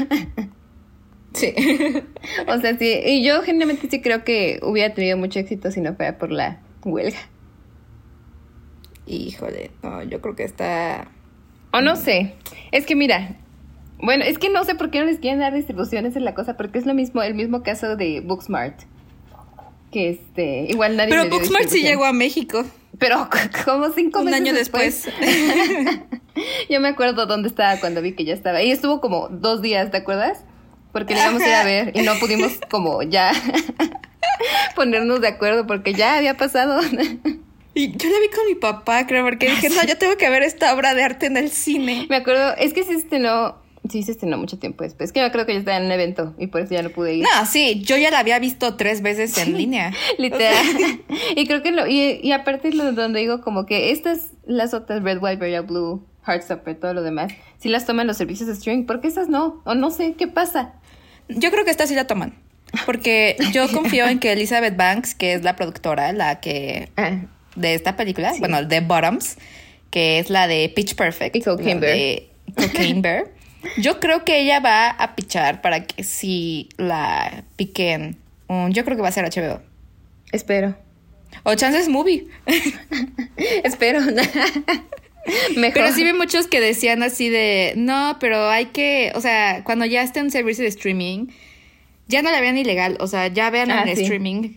Sí. 1.37 1.55
o 2.49 2.61
sea, 2.61 2.79
sí. 2.79 3.01
Y 3.05 3.23
yo 3.23 3.43
generalmente 3.43 3.89
sí 3.91 4.01
creo 4.01 4.25
que 4.25 4.59
hubiera 4.63 4.95
tenido 4.95 5.19
mucho 5.19 5.39
éxito 5.39 5.71
si 5.71 5.81
no 5.81 5.95
fuera 5.95 6.19
por 6.19 6.33
la 6.33 6.61
huelga. 6.83 7.19
Híjole, 9.07 9.71
no, 9.83 10.03
yo 10.03 10.21
creo 10.21 10.35
que 10.35 10.45
está. 10.45 11.09
O 11.73 11.81
no 11.81 11.97
sé. 11.97 12.35
Es 12.73 12.87
que 12.87 12.97
mira. 12.97 13.37
Bueno, 13.99 14.25
es 14.25 14.39
que 14.39 14.51
no 14.51 14.65
sé 14.65 14.75
por 14.75 14.91
qué 14.91 15.01
no 15.01 15.07
les 15.07 15.19
quieren 15.19 15.41
dar 15.41 15.55
distribuciones 15.55 16.17
en 16.17 16.25
la 16.25 16.35
cosa, 16.35 16.57
porque 16.57 16.79
es 16.79 16.87
lo 16.87 16.93
mismo, 16.93 17.23
el 17.23 17.35
mismo 17.35 17.63
caso 17.63 17.97
de 17.97 18.21
Booksmart. 18.21 18.81
Que 19.91 20.11
este, 20.11 20.67
igual 20.69 20.97
nadie. 20.97 21.11
Pero 21.11 21.31
Booksmart 21.31 21.69
sí 21.69 21.83
llegó 21.83 22.05
a 22.05 22.13
México. 22.13 22.65
Pero 22.99 23.29
como 23.65 23.91
cinco 23.93 24.21
Un 24.21 24.27
meses 24.27 24.41
año 24.41 24.55
después. 24.55 25.09
yo 26.71 26.81
me 26.81 26.89
acuerdo 26.89 27.27
dónde 27.27 27.49
estaba 27.49 27.79
cuando 27.79 28.01
vi 28.03 28.13
que 28.13 28.25
ya 28.25 28.35
estaba. 28.35 28.63
Y 28.63 28.71
estuvo 28.71 29.01
como 29.01 29.29
dos 29.29 29.63
días, 29.63 29.91
¿te 29.91 29.99
acuerdas? 29.99 30.45
Porque 30.97 31.13
le 31.13 31.21
íbamos 31.21 31.43
a 31.43 31.47
ir 31.47 31.55
a 31.55 31.65
ver 31.65 31.93
y 31.95 32.01
no 32.01 32.15
pudimos 32.19 32.59
como 32.71 33.03
ya 33.03 33.31
ponernos 34.75 35.21
de 35.21 35.29
acuerdo 35.29 35.67
porque 35.67 35.93
ya 35.93 36.17
había 36.17 36.39
pasado. 36.39 36.81
Y 37.75 37.95
yo 37.95 38.09
la 38.09 38.19
vi 38.19 38.29
con 38.35 38.47
mi 38.49 38.55
papá, 38.55 39.07
creo, 39.07 39.23
porque 39.23 39.51
dije, 39.51 39.69
no, 39.69 39.85
yo 39.85 39.99
tengo 39.99 40.17
que 40.17 40.31
ver 40.31 40.43
esta 40.43 40.75
obra 40.75 40.95
de 40.95 41.03
arte 41.03 41.27
en 41.27 41.37
el 41.37 41.51
cine. 41.51 42.07
Me 42.09 42.17
acuerdo, 42.17 42.57
es 42.57 42.73
que 42.73 42.83
se 42.83 42.95
estrenó, 42.95 43.57
sí 43.91 44.05
se 44.05 44.13
estrenó 44.13 44.39
mucho 44.39 44.59
tiempo 44.59 44.85
después. 44.85 45.11
Es 45.11 45.13
que 45.13 45.21
yo 45.21 45.31
creo 45.31 45.45
que 45.45 45.53
yo 45.53 45.59
estaba 45.59 45.77
en 45.77 45.85
un 45.85 45.93
evento 45.93 46.35
y 46.39 46.47
por 46.47 46.63
eso 46.63 46.73
ya 46.73 46.81
no 46.81 46.89
pude 46.89 47.17
ir. 47.17 47.25
No, 47.25 47.45
sí, 47.45 47.83
yo 47.83 47.99
ya 47.99 48.11
la 48.11 48.21
había 48.21 48.39
visto 48.39 48.77
tres 48.77 49.03
veces 49.03 49.37
en 49.37 49.59
línea. 49.59 49.93
Literal. 50.19 50.65
y 51.37 51.47
creo 51.47 51.63
que 51.63 51.73
lo, 51.73 51.87
y, 51.87 52.21
y 52.23 52.33
aparte 52.33 52.73
lo 52.73 52.91
donde 52.93 53.21
digo 53.21 53.43
como 53.43 53.67
que 53.67 53.91
estas, 53.91 54.31
las 54.47 54.73
otras 54.73 55.03
Red, 55.03 55.19
White, 55.21 55.41
Red, 55.41 55.67
Blue, 55.67 56.03
Heartstopper, 56.27 56.81
todo 56.81 56.95
lo 56.95 57.03
demás, 57.03 57.33
si 57.59 57.69
las 57.69 57.87
toman 57.87 58.07
los 58.07 58.17
servicios 58.17 58.49
de 58.49 58.55
streaming, 58.55 58.85
¿por 58.85 59.01
qué 59.01 59.09
esas 59.09 59.29
no? 59.29 59.63
O 59.65 59.75
no 59.75 59.91
sé, 59.91 60.15
¿qué 60.15 60.27
pasa? 60.27 60.75
Yo 61.29 61.51
creo 61.51 61.65
que 61.65 61.71
estas 61.71 61.89
sí 61.89 61.95
la 61.95 62.07
toman. 62.07 62.35
Porque 62.85 63.37
yo 63.53 63.69
confío 63.73 64.07
en 64.07 64.19
que 64.19 64.33
Elizabeth 64.33 64.77
Banks, 64.77 65.15
que 65.15 65.35
es 65.35 65.43
la 65.43 65.57
productora, 65.57 66.13
la 66.13 66.41
que 66.41 66.91
ah 66.97 67.21
de 67.57 67.75
esta 67.75 67.97
película, 67.97 68.35
bueno, 68.39 68.63
de 68.65 68.81
Bottoms, 68.81 69.37
que 69.91 70.19
es 70.19 70.31
la 70.31 70.47
de 70.47 70.69
Pitch 70.75 70.95
Perfect. 70.95 71.37
Y 71.37 71.41
Cocaine 71.41 71.81
Bear. 71.81 72.23
Cocaine 72.55 73.03
Bear. 73.03 73.25
Yo 73.79 73.99
creo 73.99 74.25
que 74.25 74.41
ella 74.41 74.61
va 74.61 74.91
a 74.91 75.17
pichar 75.17 75.61
para 75.61 75.85
que 75.85 76.05
si 76.05 76.69
la 76.77 77.43
piquen. 77.57 78.17
yo 78.49 78.85
creo 78.85 78.97
que 78.97 79.03
va 79.03 79.09
a 79.09 79.13
ser 79.13 79.25
HBO. 79.25 79.61
Espero. 80.31 80.77
O 81.43 81.55
Chances 81.55 81.89
Movie. 81.89 82.29
Espero. 83.65 84.01
Mejor. 85.57 85.75
Pero 85.75 85.93
sí 85.93 86.05
vi 86.05 86.13
muchos 86.13 86.47
que 86.47 86.61
decían 86.61 87.03
así 87.03 87.29
de, 87.29 87.75
no, 87.77 88.17
pero 88.21 88.49
hay 88.49 88.67
que, 88.67 89.13
o 89.15 89.21
sea, 89.21 89.63
cuando 89.65 89.85
ya 89.85 90.03
esté 90.03 90.21
en 90.21 90.31
servicio 90.31 90.63
de 90.63 90.69
streaming, 90.69 91.29
ya 92.09 92.23
no 92.23 92.31
la 92.31 92.41
vean 92.41 92.57
ilegal, 92.57 92.97
o 93.01 93.07
sea, 93.07 93.29
ya 93.29 93.51
vean 93.51 93.71
ah, 93.71 93.83
en 93.83 93.89
streaming 93.89 94.57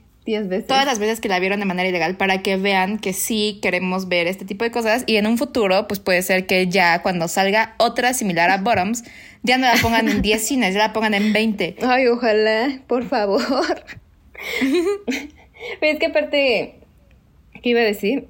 Todas 0.67 0.85
las 0.85 0.99
veces 0.99 1.19
que 1.21 1.27
la 1.27 1.39
vieron 1.39 1.59
de 1.59 1.65
manera 1.65 1.89
ilegal 1.89 2.15
para 2.15 2.43
que 2.43 2.55
vean 2.55 2.99
que 2.99 3.13
sí 3.13 3.59
queremos 3.63 4.07
ver 4.07 4.27
este 4.27 4.45
tipo 4.45 4.63
de 4.63 4.69
cosas 4.69 5.03
y 5.07 5.15
en 5.15 5.25
un 5.25 5.39
futuro 5.39 5.87
pues 5.87 5.99
puede 5.99 6.21
ser 6.21 6.45
que 6.45 6.67
ya 6.67 7.01
cuando 7.01 7.27
salga 7.27 7.73
otra 7.77 8.13
similar 8.13 8.51
a 8.51 8.57
Bottoms 8.57 9.03
ya 9.41 9.57
no 9.57 9.65
la 9.65 9.75
pongan 9.81 10.07
en 10.07 10.21
10 10.21 10.45
cines, 10.45 10.73
ya 10.75 10.79
la 10.79 10.93
pongan 10.93 11.15
en 11.15 11.33
20. 11.33 11.77
Ay, 11.81 12.07
ojalá, 12.07 12.81
por 12.87 13.05
favor. 13.07 13.41
Pero 15.79 15.93
es 15.93 15.99
que 15.99 16.05
aparte, 16.05 16.75
¿qué 17.63 17.69
iba 17.69 17.79
a 17.79 17.85
decir? 17.85 18.27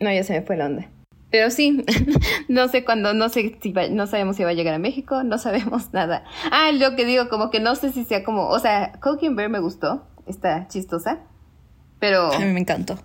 No, 0.00 0.12
ya 0.12 0.22
se 0.22 0.32
me 0.32 0.42
fue 0.42 0.56
la 0.56 0.66
onda. 0.66 0.88
Pero 1.30 1.50
sí, 1.50 1.84
no 2.48 2.68
sé 2.68 2.84
cuándo, 2.84 3.12
no 3.14 3.28
sé 3.28 3.58
si 3.60 3.74
no 3.90 4.06
sabemos 4.06 4.36
si 4.36 4.44
va 4.44 4.50
a 4.50 4.54
llegar 4.54 4.74
a 4.74 4.78
México, 4.78 5.22
no 5.24 5.38
sabemos 5.38 5.92
nada. 5.92 6.24
Ah, 6.50 6.70
lo 6.72 6.96
que 6.96 7.04
digo, 7.04 7.28
como 7.28 7.50
que 7.50 7.60
no 7.60 7.74
sé 7.74 7.92
si 7.92 8.04
sea 8.04 8.24
como, 8.24 8.48
o 8.48 8.58
sea, 8.58 8.92
Coke 9.00 9.28
Bear 9.30 9.50
me 9.50 9.60
gustó, 9.60 10.06
está 10.26 10.68
chistosa, 10.68 11.20
pero... 11.98 12.32
A 12.32 12.38
mí 12.38 12.52
me 12.52 12.60
encantó. 12.60 12.98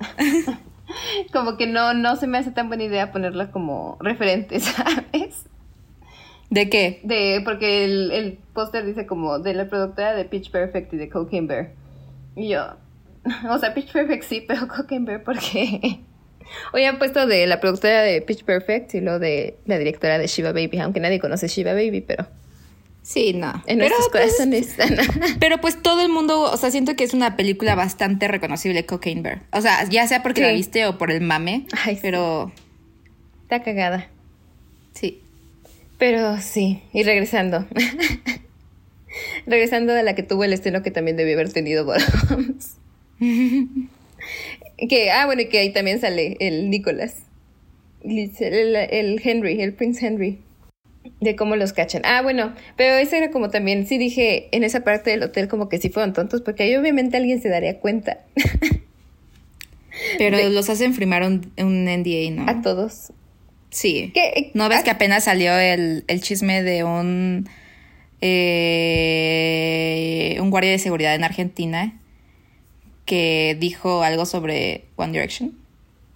como 1.34 1.58
que 1.58 1.68
no, 1.68 1.94
no 1.94 2.16
se 2.16 2.28
me 2.28 2.38
hace 2.38 2.52
tan 2.52 2.68
buena 2.68 2.84
idea 2.84 3.12
ponerla 3.12 3.52
como 3.52 3.98
referente, 4.00 4.60
¿sabes? 4.60 5.46
¿De 6.50 6.70
qué? 6.70 7.02
De, 7.04 7.42
porque 7.44 7.84
el, 7.84 8.12
el 8.12 8.38
póster 8.54 8.86
dice 8.86 9.08
como 9.08 9.40
de 9.40 9.54
la 9.54 9.68
productora 9.68 10.14
de 10.14 10.26
Pitch 10.26 10.52
Perfect 10.52 10.94
y 10.94 10.98
de 10.98 11.10
Cocaine 11.10 11.48
Bear. 11.48 11.72
Y 12.36 12.50
yo, 12.50 12.76
o 13.50 13.58
sea, 13.58 13.74
Pitch 13.74 13.92
Perfect 13.92 14.24
sí, 14.24 14.46
pero 14.48 14.68
Cocaine 14.68 15.06
Bear 15.06 15.24
porque... 15.24 16.00
Hoy 16.74 16.84
han 16.86 16.98
puesto 16.98 17.26
de 17.26 17.48
la 17.48 17.60
productora 17.60 18.02
de 18.02 18.22
Pitch 18.22 18.44
Perfect 18.44 18.96
y 18.96 19.02
lo 19.02 19.20
de 19.20 19.58
la 19.66 19.78
directora 19.78 20.18
de 20.18 20.28
Shiva 20.28 20.52
Baby, 20.52 20.80
aunque 20.80 21.00
nadie 21.00 21.20
conoce 21.20 21.48
Shiva 21.48 21.74
Baby, 21.74 22.02
pero... 22.02 22.28
Sí, 23.02 23.34
no. 23.34 23.62
En 23.68 23.80
pero, 23.80 23.96
nuestros 23.96 24.10
pues, 24.12 24.24
corazones. 24.24 24.76
pero 25.40 25.60
pues 25.60 25.82
todo 25.82 26.02
el 26.02 26.10
mundo, 26.10 26.42
o 26.42 26.56
sea, 26.56 26.72
siento 26.72 26.96
que 26.96 27.04
es 27.04 27.14
una 27.14 27.36
película 27.36 27.76
bastante 27.76 28.30
reconocible, 28.30 28.86
Cocaine 28.86 29.22
Bear. 29.22 29.42
O 29.52 29.60
sea, 29.60 29.84
ya 29.90 30.08
sea 30.08 30.24
porque 30.24 30.42
la 30.42 30.54
viste 30.54 30.86
o 30.86 30.98
por 30.98 31.12
el 31.12 31.22
mame, 31.22 31.66
Ay, 31.84 32.00
pero... 32.02 32.52
Está 33.44 33.62
cagada. 33.62 34.08
Sí. 34.94 35.22
Pero 35.98 36.40
sí, 36.40 36.82
y 36.94 37.04
regresando. 37.04 37.68
regresando 39.46 39.94
a 39.94 40.02
la 40.02 40.16
que 40.16 40.24
tuvo 40.24 40.44
el 40.46 40.54
estreno 40.54 40.82
que 40.82 40.92
también 40.92 41.18
debió 41.18 41.36
haber 41.36 41.52
tenido 41.52 41.86
Bottoms. 41.86 42.78
que, 44.88 45.12
ah, 45.12 45.26
bueno, 45.26 45.42
y 45.42 45.46
que 45.46 45.60
ahí 45.60 45.72
también 45.72 46.00
sale 46.00 46.38
el 46.40 46.70
Nicolás. 46.70 47.16
El, 48.04 48.76
el 48.76 49.22
Henry, 49.24 49.62
el 49.62 49.74
Prince 49.74 50.06
Henry. 50.06 50.40
De 51.20 51.36
cómo 51.36 51.56
los 51.56 51.74
cachan. 51.74 52.02
Ah, 52.06 52.22
bueno, 52.22 52.54
pero 52.76 52.96
eso 52.98 53.16
era 53.16 53.30
como 53.32 53.50
también, 53.50 53.88
sí 53.88 53.98
dije, 53.98 54.48
en 54.52 54.64
esa 54.64 54.84
parte 54.84 55.10
del 55.10 55.24
hotel 55.24 55.48
como 55.48 55.68
que 55.70 55.78
sí 55.78 55.90
fueron 55.90 56.14
tontos, 56.14 56.42
porque 56.42 56.64
ahí 56.64 56.76
obviamente 56.76 57.18
alguien 57.18 57.42
se 57.42 57.50
daría 57.50 57.80
cuenta. 57.80 58.20
pero 60.18 60.50
los 60.50 60.70
hacen 60.70 60.94
firmar 60.94 61.24
un, 61.24 61.52
NDA, 61.58 62.32
¿no? 62.32 62.50
A 62.50 62.62
todos. 62.62 63.12
Sí. 63.70 64.14
¿No 64.54 64.70
ves 64.70 64.84
que 64.84 64.92
apenas 64.92 65.26
salió 65.26 65.58
el, 65.58 66.06
chisme 66.22 66.64
de 66.64 66.84
un, 66.84 67.50
eh, 68.22 69.58
un 70.40 70.50
guardia 70.52 70.72
de 70.72 70.80
seguridad 70.80 71.16
en 71.16 71.24
Argentina 71.24 72.00
que 73.06 73.58
dijo 73.60 74.04
algo 74.04 74.26
sobre 74.26 74.86
One 74.96 75.12
Direction? 75.12 75.54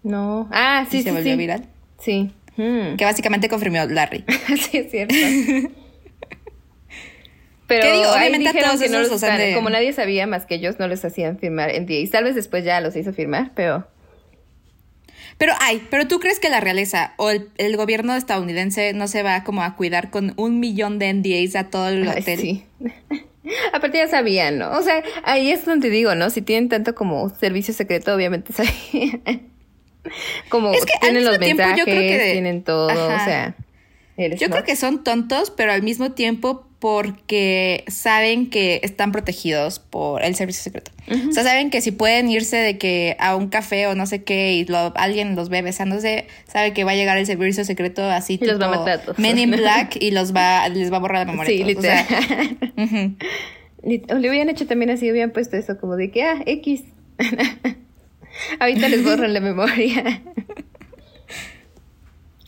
No. 0.03 0.47
Ah, 0.51 0.85
sí, 0.89 0.97
y 0.97 1.03
se 1.03 1.11
volvió 1.11 1.35
viral. 1.38 1.67
Sí. 1.99 2.31
Que 2.55 2.97
básicamente 3.01 3.49
confirmó 3.49 3.85
Larry. 3.85 4.23
sí, 4.59 4.77
es 4.77 4.89
cierto. 4.89 5.13
Pero 7.67 7.91
digo? 7.91 8.09
Obviamente 8.11 8.53
todos 8.53 8.81
que 8.81 8.89
no 8.89 8.99
los 8.99 9.09
como 9.53 9.69
nadie 9.69 9.93
sabía 9.93 10.25
más 10.25 10.45
que 10.45 10.55
ellos, 10.55 10.79
no 10.79 10.88
les 10.88 11.03
hacían 11.03 11.38
firmar 11.38 11.69
en 11.69 11.85
y 11.89 12.07
Tal 12.07 12.23
vez 12.23 12.33
después 12.33 12.63
ya 12.63 12.79
los 12.81 12.95
hizo 12.95 13.13
firmar, 13.13 13.51
pero... 13.55 13.85
Pero 15.38 15.53
ay, 15.59 15.85
pero 15.91 16.07
tú 16.07 16.19
crees 16.19 16.39
que 16.39 16.49
la 16.49 16.61
realeza 16.61 17.13
o 17.17 17.29
el, 17.29 17.77
gobierno 17.77 18.15
estadounidense 18.15 18.93
no 18.93 19.07
se 19.07 19.21
va 19.21 19.43
como 19.43 19.61
a 19.61 19.75
cuidar 19.75 20.09
con 20.09 20.33
un 20.35 20.59
millón 20.59 20.97
de 20.97 21.13
NDAs 21.13 21.55
a 21.55 21.69
todo 21.69 21.89
el 21.89 22.07
hotel. 22.07 22.39
sí. 22.39 22.63
Aparte 23.73 23.97
ya 23.97 24.07
sabían, 24.07 24.57
¿no? 24.57 24.71
O 24.71 24.81
sea, 24.81 25.03
ahí 25.23 25.51
es 25.51 25.65
donde 25.65 25.89
digo, 25.89 26.15
¿no? 26.15 26.29
Si 26.29 26.41
tienen 26.41 26.69
tanto 26.69 26.95
como 26.95 27.29
servicio 27.29 27.73
secreto, 27.73 28.13
obviamente 28.13 28.53
sabían. 28.53 29.51
Como 30.49 30.71
tienen 31.01 31.25
los 31.25 31.37
mensajes, 31.39 31.85
tienen 31.85 32.63
todo, 32.63 32.87
o 32.87 33.19
sea. 33.25 33.55
Yo 34.17 34.49
creo 34.49 34.63
que 34.63 34.75
son 34.75 35.03
tontos, 35.03 35.51
pero 35.51 35.71
al 35.71 35.83
mismo 35.83 36.13
tiempo 36.13 36.66
porque 36.80 37.84
saben 37.88 38.49
que 38.49 38.80
están 38.84 39.11
protegidos 39.11 39.80
por 39.80 40.23
el 40.23 40.36
servicio 40.36 40.61
secreto. 40.61 40.91
O 41.30 41.32
sea, 41.32 41.43
saben 41.43 41.69
que 41.69 41.82
si 41.82 41.91
pueden 41.91 42.30
irse 42.30 42.57
de 42.57 42.78
que 42.78 43.15
a 43.19 43.36
un 43.36 43.47
café 43.47 43.88
o 43.88 43.95
no 43.95 44.05
sé 44.05 44.23
qué 44.23 44.53
y 44.53 44.67
alguien 44.95 45.36
los 45.36 45.49
ve 45.49 45.61
besándose, 45.61 46.28
sabe 46.47 46.73
que 46.73 46.84
va 46.84 46.91
a 46.91 46.95
llegar 46.95 47.17
el 47.17 47.25
servicio 47.25 47.65
secreto 47.65 48.03
así 48.03 48.34
y 48.34 48.38
tipo 48.38 48.51
los 48.51 48.61
va 48.61 48.67
a 48.67 48.80
matar 48.80 49.01
Men 49.17 49.39
in 49.39 49.51
Black 49.57 49.97
y 49.99 50.11
los 50.11 50.36
va 50.36 50.67
les 50.69 50.91
va 50.91 50.97
a 50.97 50.99
borrar 50.99 51.25
la 51.25 51.32
memoria. 51.32 51.51
Sí, 51.51 51.63
literal. 51.63 52.05
Le 53.84 54.30
hubieran 54.30 54.49
hecho 54.49 54.67
también 54.67 54.89
así, 54.89 55.09
hubieran 55.09 55.32
puesto 55.32 55.55
eso 55.55 55.78
como 55.80 55.95
de 55.95 56.11
que, 56.11 56.23
ah, 56.23 56.41
X. 56.45 56.84
Ahorita 58.59 58.89
les 58.89 59.03
borran 59.03 59.34
la 59.34 59.39
memoria. 59.39 60.21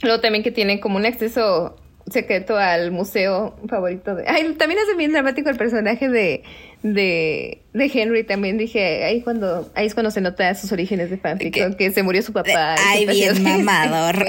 Luego 0.02 0.20
también 0.22 0.44
que 0.44 0.52
tienen 0.52 0.80
como 0.80 0.98
un 0.98 1.06
acceso 1.06 1.78
secreto 2.12 2.58
al 2.58 2.92
museo 2.92 3.58
favorito 3.68 4.16
de... 4.16 4.26
Ay, 4.28 4.54
también 4.54 4.80
hace 4.82 4.96
bien 4.96 5.12
dramático 5.12 5.50
el 5.50 5.58
personaje 5.58 6.10
de, 6.10 6.44
de, 6.84 7.62
de 7.74 7.92
Henry. 7.94 8.24
También 8.24 8.58
dije, 8.58 9.04
ahí 9.04 9.22
cuando 9.22 9.70
ahí 9.76 9.88
es 9.88 9.94
cuando 9.94 10.12
se 10.12 10.22
nota 10.22 10.54
sus 10.56 10.72
orígenes 10.72 11.10
de 11.10 11.18
fanfic, 11.18 11.76
que, 11.78 11.92
se 11.92 12.04
murió 12.04 12.22
su 12.22 12.34
papá. 12.34 12.76
Ay, 12.88 13.06
bien 13.06 13.44
mamador. 13.44 14.26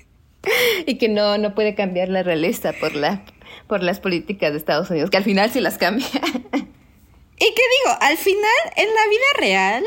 y 0.86 0.98
que 0.98 1.08
no, 1.08 1.38
no 1.38 1.54
puede 1.54 1.74
cambiar 1.74 2.08
la 2.08 2.22
realeza 2.22 2.72
por 2.72 2.94
la 2.94 3.22
por 3.66 3.82
las 3.82 4.00
políticas 4.00 4.52
de 4.52 4.58
Estados 4.58 4.90
Unidos, 4.90 5.10
que 5.10 5.18
al 5.18 5.24
final 5.24 5.50
sí 5.50 5.60
las 5.60 5.78
cambia. 5.78 6.06
y 6.06 6.58
que 7.38 7.62
digo, 7.84 7.96
al 8.00 8.16
final, 8.16 8.72
en 8.76 8.86
la 8.86 9.08
vida 9.10 9.40
real, 9.40 9.84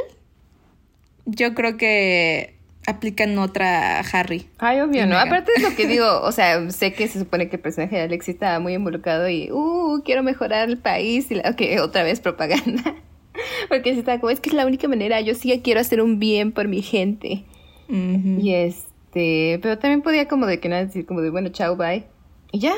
yo 1.25 1.53
creo 1.53 1.77
que 1.77 2.60
aplican 2.91 3.37
otra 3.37 3.99
Harry. 3.99 4.47
Ay, 4.57 4.81
obvio, 4.81 5.05
¿no? 5.07 5.17
Aparte 5.17 5.51
es 5.55 5.63
lo 5.63 5.75
que 5.75 5.87
digo, 5.87 6.21
o 6.21 6.31
sea, 6.31 6.69
sé 6.71 6.93
que 6.93 7.07
se 7.07 7.19
supone 7.19 7.49
que 7.49 7.55
el 7.55 7.61
personaje 7.61 7.95
de 7.95 8.03
Alex 8.03 8.29
está 8.29 8.59
muy 8.59 8.73
involucrado 8.73 9.27
y, 9.29 9.51
uh, 9.51 10.01
quiero 10.05 10.23
mejorar 10.23 10.69
el 10.69 10.77
país 10.77 11.31
y, 11.31 11.35
la, 11.35 11.49
ok, 11.49 11.61
otra 11.83 12.03
vez 12.03 12.19
propaganda. 12.19 12.95
Porque 13.69 13.93
si 13.93 13.99
está 13.99 14.19
como, 14.19 14.29
es 14.29 14.39
que 14.39 14.49
es 14.49 14.55
la 14.55 14.65
única 14.65 14.87
manera, 14.87 15.19
yo 15.21 15.35
sí 15.35 15.59
quiero 15.63 15.79
hacer 15.79 16.01
un 16.01 16.19
bien 16.19 16.51
por 16.51 16.67
mi 16.67 16.81
gente. 16.81 17.45
Y 17.93 18.53
este, 18.53 19.59
pero 19.61 19.77
también 19.77 20.01
podía 20.01 20.29
como 20.29 20.45
de 20.45 20.61
que 20.61 20.69
nada 20.69 20.85
decir 20.85 21.05
como 21.05 21.19
de, 21.19 21.29
bueno, 21.29 21.49
chao, 21.49 21.75
bye. 21.75 22.05
Y 22.53 22.59
ya. 22.59 22.73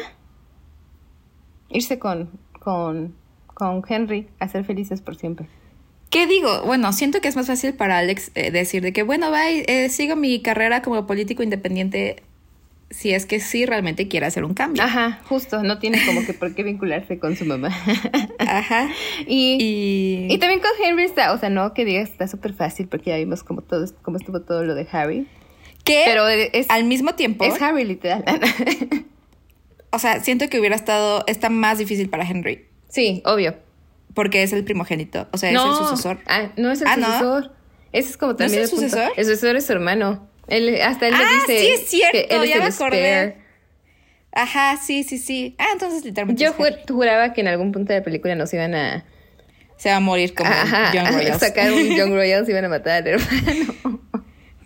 Irse 1.69 1.99
con, 1.99 2.31
con, 2.59 3.13
con 3.53 3.83
Henry 3.87 4.27
a 4.39 4.47
ser 4.47 4.65
felices 4.65 5.01
por 5.01 5.15
siempre. 5.15 5.47
¿Qué 6.13 6.27
digo? 6.27 6.61
Bueno, 6.63 6.93
siento 6.93 7.21
que 7.21 7.27
es 7.27 7.35
más 7.35 7.47
fácil 7.47 7.73
para 7.73 7.97
Alex 7.97 8.29
eh, 8.35 8.51
decir 8.51 8.83
de 8.83 8.93
que, 8.93 9.01
bueno, 9.01 9.31
va, 9.31 9.49
eh, 9.49 9.89
sigo 9.89 10.15
mi 10.15 10.43
carrera 10.43 10.83
como 10.83 11.07
político 11.07 11.41
independiente 11.41 12.21
si 12.91 13.15
es 13.15 13.25
que 13.25 13.39
sí 13.39 13.65
realmente 13.65 14.07
quiere 14.07 14.27
hacer 14.27 14.43
un 14.43 14.53
cambio. 14.53 14.83
Ajá, 14.83 15.21
justo, 15.27 15.63
no 15.63 15.79
tiene 15.79 16.05
como 16.05 16.23
que 16.23 16.33
por 16.35 16.53
qué 16.53 16.61
vincularse 16.61 17.17
con 17.17 17.35
su 17.35 17.45
mamá. 17.45 17.75
Ajá. 18.37 18.91
Y, 19.25 20.27
y, 20.29 20.37
también 20.37 20.59
con 20.59 20.69
Henry 20.85 21.05
está, 21.05 21.33
o 21.33 21.39
sea, 21.39 21.49
no 21.49 21.73
que 21.73 21.83
digas 21.83 22.11
está 22.11 22.27
súper 22.27 22.53
fácil 22.53 22.87
porque 22.87 23.09
ya 23.09 23.17
vimos 23.17 23.41
como 23.41 23.63
todo, 23.63 23.83
cómo 24.03 24.17
estuvo 24.17 24.39
todo 24.39 24.63
lo 24.63 24.75
de 24.75 24.87
Harry. 24.91 25.27
Que 25.83 26.03
pero 26.05 26.27
es, 26.27 26.69
al 26.69 26.83
mismo 26.83 27.15
tiempo 27.15 27.43
es 27.43 27.59
Harry 27.59 27.85
literal. 27.85 28.23
o 29.89 29.97
sea, 29.97 30.19
siento 30.19 30.47
que 30.47 30.59
hubiera 30.59 30.75
estado, 30.75 31.23
está 31.25 31.49
más 31.49 31.79
difícil 31.79 32.07
para 32.07 32.23
Henry. 32.23 32.67
Sí, 32.87 33.23
obvio 33.25 33.55
porque 34.13 34.43
es 34.43 34.53
el 34.53 34.63
primogénito, 34.63 35.27
o 35.31 35.37
sea, 35.37 35.49
es 35.49 35.55
el 35.55 35.87
sucesor. 35.87 36.19
Ah, 36.27 36.51
no 36.57 36.71
es 36.71 36.81
el 36.81 36.87
ah, 36.87 36.95
sucesor. 36.95 37.51
Ese 37.91 38.09
es 38.09 38.17
como 38.17 38.35
también 38.35 38.59
¿No 38.59 38.65
es 38.65 38.73
el, 38.73 38.79
sucesor. 38.79 39.11
El 39.15 39.25
sucesor 39.25 39.55
es 39.55 39.65
su 39.65 39.73
hermano. 39.73 40.27
Él, 40.47 40.81
hasta 40.81 41.07
él 41.07 41.13
le 41.13 41.23
ah, 41.23 41.29
dice 41.47 41.59
sí, 41.59 41.67
es 41.67 41.89
cierto, 41.89 42.11
que 42.11 42.35
él 42.35 42.49
ya 42.49 42.67
es 42.67 42.79
el 42.79 43.35
Ajá, 44.35 44.77
sí, 44.83 45.03
sí, 45.03 45.19
sí. 45.19 45.55
Ah, 45.59 45.67
entonces 45.73 46.03
literalmente. 46.03 46.43
Yo 46.43 46.53
juraba 46.53 47.33
que 47.33 47.41
en 47.41 47.47
algún 47.47 47.71
punto 47.71 47.93
de 47.93 47.99
la 47.99 48.03
película 48.03 48.35
nos 48.35 48.53
iban 48.53 48.73
a. 48.73 49.05
Se 49.77 49.89
va 49.89 49.97
a 49.97 49.99
morir 49.99 50.33
como 50.33 50.49
Young 50.93 51.13
Royals. 51.13 51.39
sacar 51.39 51.71
un 51.71 51.83
Young 51.95 52.13
Royals 52.13 52.47
y 52.47 52.51
iban 52.51 52.65
a 52.65 52.69
matar 52.69 53.03
al 53.03 53.07
hermano. 53.07 54.01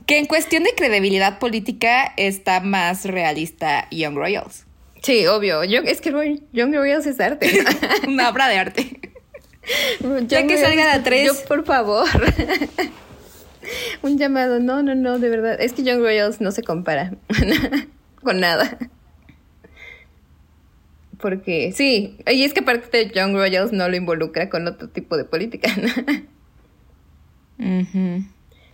Que 0.05 0.19
en 0.19 0.25
cuestión 0.25 0.63
de 0.63 0.69
credibilidad 0.73 1.37
política 1.37 2.13
está 2.15 2.61
más 2.61 3.03
realista 3.03 3.89
Young 3.91 4.15
Royals. 4.15 4.65
Sí, 5.01 5.27
obvio. 5.27 5.65
Yo, 5.65 5.81
es 5.81 5.99
que 5.99 6.11
Young 6.53 6.73
Royals 6.73 7.05
es 7.05 7.19
arte. 7.19 7.63
Una 8.07 8.29
obra 8.29 8.47
de 8.47 8.57
arte 8.57 9.01
ya 10.27 10.47
que 10.47 10.57
salga 10.57 10.85
la 10.85 11.03
3. 11.03 11.27
Yo, 11.27 11.33
por 11.47 11.65
favor. 11.65 12.07
Un 14.01 14.17
llamado. 14.17 14.59
No, 14.59 14.83
no, 14.83 14.95
no, 14.95 15.19
de 15.19 15.29
verdad. 15.29 15.59
Es 15.59 15.73
que 15.73 15.83
Young 15.83 15.99
Royals 15.99 16.41
no 16.41 16.51
se 16.51 16.63
compara 16.63 17.13
con 18.23 18.39
nada. 18.39 18.77
Porque, 21.19 21.73
sí, 21.75 22.19
y 22.31 22.43
es 22.43 22.53
que 22.53 22.59
aparte 22.59 22.95
de 22.95 23.11
Young 23.11 23.33
Royals 23.33 23.71
no 23.71 23.89
lo 23.89 23.95
involucra 23.95 24.49
con 24.49 24.67
otro 24.67 24.89
tipo 24.89 25.17
de 25.17 25.25
política. 25.25 25.69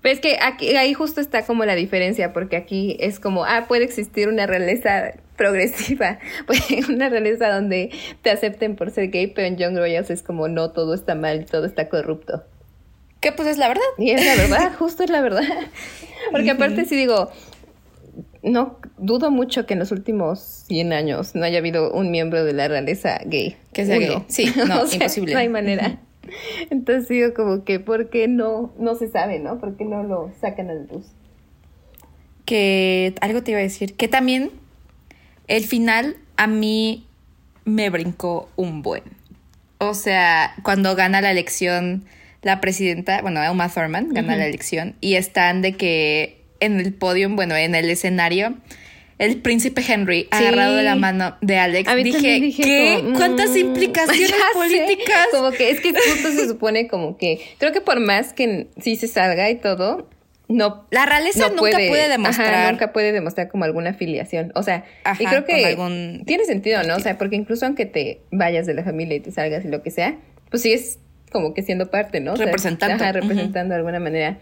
Pero 0.04 0.14
es 0.14 0.20
que 0.20 0.38
aquí, 0.42 0.76
ahí 0.76 0.94
justo 0.94 1.22
está 1.22 1.46
como 1.46 1.64
la 1.64 1.76
diferencia, 1.76 2.34
porque 2.34 2.58
aquí 2.58 2.98
es 3.00 3.22
como, 3.22 3.46
ah, 3.46 3.66
puede 3.70 3.86
existir 3.86 4.28
una 4.28 4.46
realeza 4.46 5.14
progresiva, 5.38 6.20
pues 6.46 6.62
una 6.90 7.08
realeza 7.08 7.50
donde 7.50 7.90
te 8.22 8.30
acepten 8.30 8.76
por 8.76 8.92
ser 8.92 9.10
gay, 9.12 9.28
pero 9.28 9.48
en 9.48 9.56
Young 9.56 9.78
Royals 9.78 10.10
es 10.10 10.22
como 10.22 10.50
no, 10.50 10.72
todo 10.72 10.94
está 10.94 11.16
mal, 11.16 11.46
todo 11.46 11.66
está 11.66 11.88
corrupto. 11.88 12.44
Que 13.22 13.32
pues 13.32 13.48
es 13.48 13.58
la 13.58 13.70
verdad. 13.70 13.82
Y 13.98 14.12
es 14.12 14.26
la 14.26 14.36
verdad, 14.36 14.74
justo 14.78 15.06
es 15.06 15.10
la 15.10 15.22
verdad. 15.22 15.48
Porque 16.32 16.52
aparte 16.52 16.84
si 16.84 16.98
digo, 16.98 17.32
no 18.42 18.80
dudo 18.98 19.32
mucho 19.32 19.66
que 19.66 19.72
en 19.72 19.80
los 19.80 19.94
últimos 19.94 20.42
100 20.68 20.92
años 20.92 21.34
no 21.34 21.46
haya 21.46 21.60
habido 21.60 21.94
un 21.94 22.12
miembro 22.12 22.44
de 22.44 22.52
la 22.52 22.68
realeza 22.68 23.22
gay. 23.26 23.56
Que 23.72 23.86
sea 23.86 24.00
gay. 24.00 24.22
Sí, 24.28 24.52
no, 24.68 24.86
imposible. 24.86 25.32
No 25.32 25.40
hay 25.40 25.48
manera. 25.48 25.98
Entonces 26.70 27.08
digo 27.10 27.34
como 27.34 27.64
que, 27.64 27.80
¿por 27.80 28.10
qué 28.10 28.28
no, 28.28 28.74
no 28.78 28.96
se 28.96 29.08
sabe, 29.10 29.40
no? 29.40 29.60
¿Por 29.60 29.78
qué 29.78 29.86
no 29.86 30.04
lo 30.04 30.32
sacan 30.40 30.70
a 30.70 30.74
la 30.74 30.82
luz? 30.82 31.06
Que 32.46 33.16
algo 33.22 33.44
te 33.44 33.52
iba 33.52 33.60
a 33.60 33.64
decir, 33.64 33.96
que 33.96 34.08
también 34.08 34.52
el 35.48 35.64
final 35.64 36.18
a 36.38 36.48
mí 36.48 37.08
me 37.66 37.90
brincó 37.90 38.50
un 38.56 38.82
buen. 38.82 39.04
O 39.78 39.94
sea, 39.94 40.54
cuando 40.64 40.96
gana 40.96 41.22
la 41.22 41.32
elección 41.32 42.06
la 42.44 42.60
presidenta, 42.60 43.22
bueno, 43.22 43.40
Uma 43.52 43.70
Thurman 43.70 44.10
gana 44.14 44.36
la 44.36 44.46
elección 44.46 44.96
y 45.00 45.16
están 45.16 45.62
de 45.62 45.74
que 45.74 46.44
en 46.60 46.80
el 46.80 46.94
podio, 46.94 47.30
bueno, 47.30 47.56
en 47.56 47.74
el 47.74 47.90
escenario, 47.90 48.56
el 49.18 49.42
príncipe 49.42 49.84
Henry 49.88 50.28
agarrado 50.32 50.76
de 50.76 50.84
la 50.84 50.96
mano 50.96 51.36
de 51.42 51.58
Alex. 51.58 51.90
dije, 52.04 52.54
¿qué? 52.56 53.04
¿Cuántas 53.16 53.50
mm, 53.56 53.58
implicaciones 53.58 54.34
políticas? 54.54 55.28
Como 55.32 55.52
que 55.52 55.70
es 55.70 55.82
que 55.82 55.94
justo 55.94 56.32
se 56.32 56.48
supone 56.48 56.88
como 56.88 57.18
que, 57.18 57.40
creo 57.58 57.72
que 57.72 57.82
por 57.82 58.00
más 58.00 58.34
que 58.34 58.68
sí 58.82 58.96
se 58.96 59.08
salga 59.08 59.50
y 59.50 59.56
todo, 59.56 60.10
no. 60.48 60.86
La 60.92 61.06
realeza 61.06 61.50
nunca 61.50 61.62
puede, 61.62 62.10
demostrar. 62.10 62.72
nunca 62.72 62.92
puede 62.92 63.12
demostrar 63.12 63.50
como 63.50 63.64
alguna 63.64 63.92
afiliación. 63.92 64.52
O 64.56 64.64
sea, 64.64 64.86
y 65.20 65.26
creo 65.26 65.46
que 65.46 65.78
tiene 66.26 66.46
sentido, 66.46 66.84
¿no? 66.84 66.96
O 66.96 67.00
sea, 67.00 67.18
porque 67.18 67.36
incluso 67.36 67.66
aunque 67.66 67.86
te 67.86 68.22
vayas 68.32 68.66
de 68.66 68.74
la 68.74 68.84
familia 68.84 69.18
y 69.18 69.20
te 69.20 69.32
salgas 69.32 69.66
y 69.66 69.70
lo 69.70 69.82
que 69.82 69.92
sea, 69.92 70.18
pues 70.50 70.62
sigues 70.62 71.00
como 71.32 71.54
que 71.54 71.64
siendo 71.64 71.90
parte, 71.90 72.20
¿no? 72.20 72.36
representando. 72.36 73.04
representando 73.12 73.74
de 73.74 73.78
alguna 73.78 74.00
manera. 74.00 74.38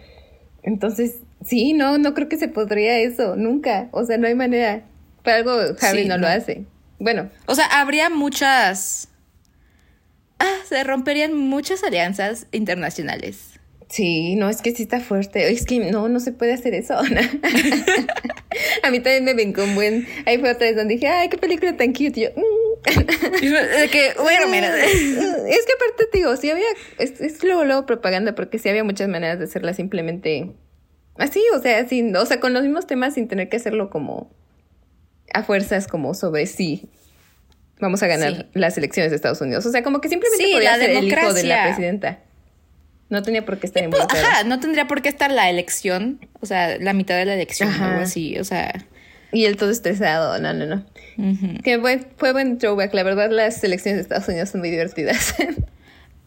Entonces, 0.63 1.21
sí, 1.45 1.73
no, 1.73 1.97
no 1.97 2.13
creo 2.13 2.29
que 2.29 2.37
se 2.37 2.47
podría 2.47 2.99
eso, 2.99 3.35
nunca. 3.35 3.89
O 3.91 4.05
sea, 4.05 4.17
no 4.17 4.27
hay 4.27 4.35
manera. 4.35 4.83
Para 5.23 5.37
algo 5.37 5.57
Javi 5.79 6.05
no, 6.05 6.17
lo 6.17 6.27
hace. 6.27 6.65
Bueno. 6.99 7.29
O 7.45 7.55
sea, 7.55 7.65
habría 7.65 8.09
muchas. 8.09 9.09
Ah, 10.39 10.57
se 10.67 10.83
romperían 10.83 11.37
muchas 11.37 11.83
alianzas 11.83 12.47
internacionales. 12.51 13.59
Sí, 13.89 14.35
no, 14.35 14.49
es 14.49 14.61
que 14.61 14.71
sí 14.71 14.83
está 14.83 15.01
fuerte. 15.01 15.51
Es 15.51 15.65
que 15.65 15.91
no, 15.91 16.07
no 16.07 16.19
se 16.19 16.31
puede 16.31 16.53
hacer 16.53 16.73
eso. 16.73 16.95
a 18.83 18.91
mí 18.91 18.99
también 19.01 19.25
me 19.25 19.33
brincó 19.33 19.63
un 19.63 19.75
buen. 19.75 20.07
Ahí 20.25 20.37
fue 20.37 20.49
otra 20.51 20.67
vez 20.67 20.77
donde 20.77 20.93
dije, 20.95 21.07
ay, 21.07 21.29
qué 21.29 21.37
película 21.37 21.75
tan 21.75 21.91
cute. 21.91 22.21
yo, 22.21 22.29
mm". 22.29 23.89
que, 23.91 24.13
bueno, 24.17 24.47
mira. 24.47 24.75
es 24.85 25.65
que 25.65 25.73
aparte, 25.73 26.07
digo, 26.13 26.35
sí 26.37 26.49
había. 26.49 26.69
Es, 26.97 27.19
es 27.19 27.43
luego, 27.43 27.65
luego 27.65 27.85
propaganda, 27.85 28.33
porque 28.33 28.59
sí 28.59 28.69
había 28.69 28.85
muchas 28.85 29.09
maneras 29.09 29.39
de 29.39 29.45
hacerla 29.45 29.73
simplemente 29.73 30.55
así, 31.21 31.41
o 31.55 31.61
sea, 31.61 31.87
sin, 31.87 32.15
o 32.15 32.25
sea, 32.25 32.39
con 32.39 32.53
los 32.53 32.63
mismos 32.63 32.87
temas 32.87 33.13
sin 33.13 33.27
tener 33.27 33.49
que 33.49 33.57
hacerlo 33.57 33.89
como 33.89 34.29
a 35.33 35.43
fuerzas, 35.43 35.87
como 35.87 36.13
sobre 36.13 36.45
sí. 36.45 36.89
Vamos 37.79 38.03
a 38.03 38.07
ganar 38.07 38.47
las 38.53 38.77
elecciones 38.77 39.11
de 39.11 39.15
Estados 39.15 39.41
Unidos. 39.41 39.65
O 39.65 39.71
sea, 39.71 39.81
como 39.81 40.01
que 40.01 40.09
simplemente 40.09 40.51
podía 40.51 40.75
ser 40.77 40.89
el 40.91 41.07
hijo 41.07 41.33
de 41.33 41.43
la 41.43 41.63
presidenta. 41.63 42.19
No 43.09 43.23
tenía 43.23 43.43
por 43.43 43.57
qué 43.57 43.67
estar 43.67 43.83
pues, 43.89 44.01
involucrado. 44.01 44.27
Ajá, 44.27 44.43
no 44.43 44.59
tendría 44.59 44.87
por 44.87 45.01
qué 45.01 45.09
estar 45.09 45.31
la 45.31 45.49
elección, 45.49 46.25
o 46.39 46.45
sea, 46.45 46.77
la 46.77 46.93
mitad 46.93 47.17
de 47.17 47.25
la 47.25 47.33
elección 47.33 47.69
o 47.69 47.85
algo 47.85 48.01
así, 48.01 48.37
o 48.39 48.43
sea. 48.43 48.85
Y 49.33 49.45
él 49.45 49.57
todo 49.57 49.69
estresado, 49.69 50.37
no, 50.39 50.53
no, 50.53 50.65
no. 50.65 50.85
Que 51.63 51.79
fue, 51.79 51.99
fue 52.17 52.31
buen 52.31 52.57
throwback, 52.57 52.93
la 52.93 53.03
verdad 53.03 53.29
las 53.31 53.63
elecciones 53.63 53.97
de 53.97 54.01
Estados 54.03 54.27
Unidos 54.27 54.49
son 54.49 54.61
muy 54.61 54.69
divertidas. 54.69 55.35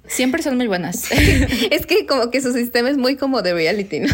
Siempre 0.07 0.43
son 0.43 0.57
muy 0.57 0.67
buenas. 0.67 1.11
es 1.71 1.87
que 1.87 2.07
como 2.07 2.31
que 2.31 2.41
su 2.41 2.53
sistema 2.53 2.91
es 2.91 2.97
muy 2.97 3.17
como 3.17 3.43
de 3.43 3.55
reality, 3.55 4.01
¿no? 4.01 4.09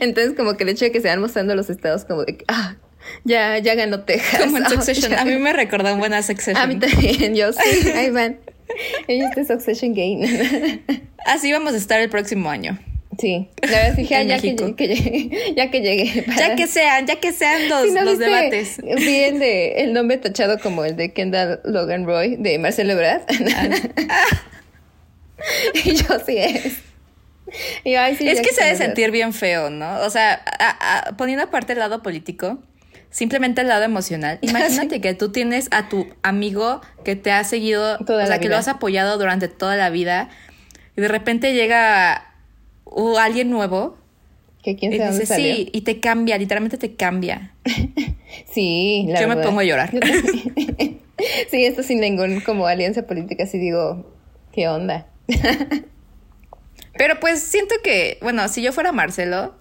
Entonces 0.00 0.34
como 0.36 0.56
que 0.56 0.64
el 0.64 0.70
hecho 0.70 0.84
de 0.84 0.92
que 0.92 1.00
se 1.00 1.08
van 1.08 1.20
mostrando 1.20 1.54
los 1.54 1.70
estados 1.70 2.04
como 2.04 2.24
de, 2.24 2.44
ah, 2.48 2.76
Ya, 3.24 3.58
ya 3.58 3.74
ganó 3.74 4.00
Texas. 4.00 4.40
Como 4.40 4.58
en 4.58 4.66
Succession. 4.68 5.14
A 5.14 5.24
mí 5.24 5.36
me 5.36 5.52
recordó 5.52 5.92
un 5.92 6.00
buena 6.00 6.22
Succession. 6.22 6.56
A 6.56 6.66
mí 6.66 6.78
también, 6.78 7.34
yo 7.34 7.52
sí. 7.52 7.90
Ahí 7.94 8.10
van. 8.10 8.38
Está 9.06 9.44
Succession 9.44 9.94
Gain. 9.94 10.82
Así 11.24 11.52
vamos 11.52 11.74
a 11.74 11.76
estar 11.76 12.00
el 12.00 12.10
próximo 12.10 12.50
año. 12.50 12.78
Sí, 13.18 13.48
la 13.62 13.68
verdad 13.68 13.96
dije, 13.96 14.26
ya, 14.26 14.38
que, 14.38 14.54
llegué, 14.86 15.54
ya 15.56 15.70
que 15.70 15.80
llegué. 15.80 16.24
Ya 16.36 16.54
que 16.54 16.66
sean, 16.68 17.06
ya 17.06 17.16
que 17.16 17.32
sean 17.32 17.68
los, 17.68 17.88
los 17.92 18.18
debates. 18.18 18.80
Vi 18.82 19.16
el, 19.16 19.38
de, 19.40 19.82
el 19.82 19.92
nombre 19.92 20.18
tachado 20.18 20.58
como 20.60 20.84
el 20.84 20.96
de 20.96 21.12
Kendall 21.12 21.60
Logan 21.64 22.06
Roy 22.06 22.36
de 22.36 22.58
Marcelo 22.58 22.92
Ebrard. 22.92 23.22
Ah. 24.10 24.24
y 25.84 25.94
yo 25.94 26.06
sí 26.26 26.36
es. 26.36 26.64
es 27.84 28.40
que 28.40 28.52
se 28.52 28.64
ha 28.64 28.66
de 28.66 28.76
sentir 28.76 29.10
bien 29.10 29.32
feo, 29.32 29.70
¿no? 29.70 30.00
O 30.00 30.10
sea, 30.10 30.42
poniendo 31.16 31.44
aparte 31.44 31.74
el 31.74 31.78
lado 31.78 32.02
político, 32.02 32.58
simplemente 33.10 33.60
el 33.60 33.68
lado 33.68 33.84
emocional. 33.84 34.38
Imagínate 34.40 35.00
que 35.00 35.14
tú 35.14 35.30
tienes 35.30 35.68
a 35.70 35.88
tu 35.88 36.08
amigo 36.22 36.80
que 37.04 37.16
te 37.16 37.30
ha 37.30 37.44
seguido, 37.44 37.98
o 38.00 38.26
sea, 38.26 38.40
que 38.40 38.48
lo 38.48 38.56
has 38.56 38.66
apoyado 38.66 39.18
durante 39.18 39.46
toda 39.46 39.76
la 39.76 39.90
vida, 39.90 40.30
y 40.96 41.00
de 41.00 41.08
repente 41.08 41.54
llega 41.54 42.27
o 42.90 43.18
alguien 43.18 43.50
nuevo. 43.50 43.96
Que 44.62 44.76
quién 44.76 44.96
sabe 44.96 45.18
dice, 45.18 45.36
sí, 45.36 45.70
y 45.72 45.82
te 45.82 46.00
cambia, 46.00 46.36
literalmente 46.36 46.78
te 46.78 46.94
cambia. 46.94 47.54
sí, 48.52 49.06
la 49.08 49.20
Yo 49.20 49.28
me 49.28 49.36
pongo 49.36 49.60
a 49.60 49.64
llorar. 49.64 49.90
sí, 51.50 51.64
esto 51.64 51.82
sin 51.82 52.00
ningún 52.00 52.40
como 52.40 52.66
alianza 52.66 53.06
política, 53.06 53.46
sí 53.46 53.58
digo, 53.58 54.12
¿qué 54.52 54.68
onda? 54.68 55.06
Pero 56.96 57.20
pues 57.20 57.40
siento 57.40 57.76
que, 57.82 58.18
bueno, 58.20 58.48
si 58.48 58.62
yo 58.62 58.72
fuera 58.72 58.90
Marcelo, 58.90 59.54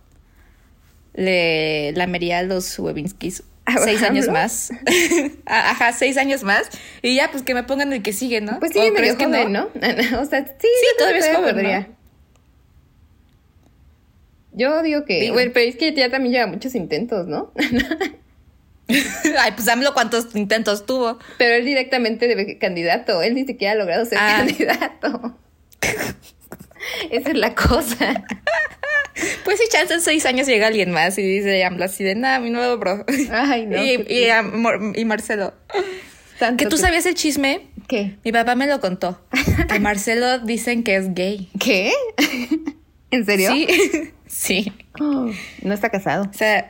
le 1.14 1.92
lamería 1.92 2.40
a 2.40 2.44
los 2.44 2.78
Webinskis 2.80 3.44
seis 3.84 4.04
años 4.04 4.28
más. 4.28 4.72
Ajá, 5.46 5.92
seis 5.92 6.18
años 6.18 6.44
más. 6.44 6.70
Y 7.02 7.16
ya, 7.16 7.32
pues 7.32 7.44
que 7.44 7.54
me 7.54 7.64
pongan 7.64 7.92
el 7.94 8.02
que 8.02 8.14
sigue, 8.14 8.42
¿no? 8.42 8.60
Pues 8.60 8.72
sí, 8.74 8.80
medio 8.92 9.16
joven, 9.16 9.52
¿no? 9.52 9.66
o 9.66 10.26
sea, 10.26 10.46
sí, 10.46 10.54
sí 10.62 10.88
todavía 10.98 11.20
es 11.20 11.36
joven, 11.36 11.96
yo 14.58 14.82
digo 14.82 15.06
que, 15.06 15.32
bueno, 15.32 15.52
pero 15.54 15.70
es 15.70 15.76
que 15.76 15.94
ya 15.94 16.10
también 16.10 16.34
lleva 16.34 16.48
muchos 16.48 16.76
intentos, 16.76 17.28
¿no? 17.28 17.54
Ay, 18.90 19.52
pues 19.52 19.66
dámelo 19.66 19.94
cuántos 19.94 20.36
intentos 20.36 20.86
tuvo. 20.86 21.20
Pero 21.38 21.56
él 21.56 21.66
directamente 21.66 22.28
debe 22.28 22.58
candidato, 22.58 23.22
él 23.22 23.36
ni 23.36 23.46
siquiera 23.46 23.74
ha 23.74 23.76
logrado 23.76 24.06
ser 24.06 24.18
ah. 24.20 24.38
candidato. 24.38 25.38
Esa 27.12 27.30
es 27.30 27.38
la 27.38 27.54
cosa. 27.56 28.26
Pues 29.44 29.60
si 29.60 29.68
chance 29.70 29.92
en 29.92 30.02
seis 30.02 30.28
años 30.28 30.46
llega 30.46 30.68
alguien 30.68 30.92
más 30.92 31.18
y 31.18 31.24
dice 31.24 31.64
así 31.64 32.04
de 32.04 32.14
nada, 32.14 32.40
mi 32.40 32.52
nuevo 32.52 32.78
bro. 32.78 33.04
Ay, 33.32 33.66
no. 33.66 33.84
Y, 34.96 35.06
Marcelo. 35.06 35.56
¿Que 36.56 36.68
tú 36.68 36.78
sabías 36.78 37.06
el 37.08 37.16
chisme? 37.16 37.62
¿Qué? 37.88 38.18
Mi 38.24 38.32
papá 38.32 38.54
me 38.54 38.68
lo 38.68 38.80
contó. 38.80 39.20
Que 39.70 39.80
Marcelo 39.80 40.38
dicen 40.38 40.84
que 40.84 40.98
es 40.98 41.16
gay. 41.16 41.50
¿Qué? 41.60 41.94
¿En 43.12 43.26
serio? 43.26 43.52
Sí. 43.52 43.68
Sí. 44.28 44.74
no 45.00 45.74
está 45.74 45.90
casado. 45.90 46.26
O 46.30 46.34
sea, 46.34 46.70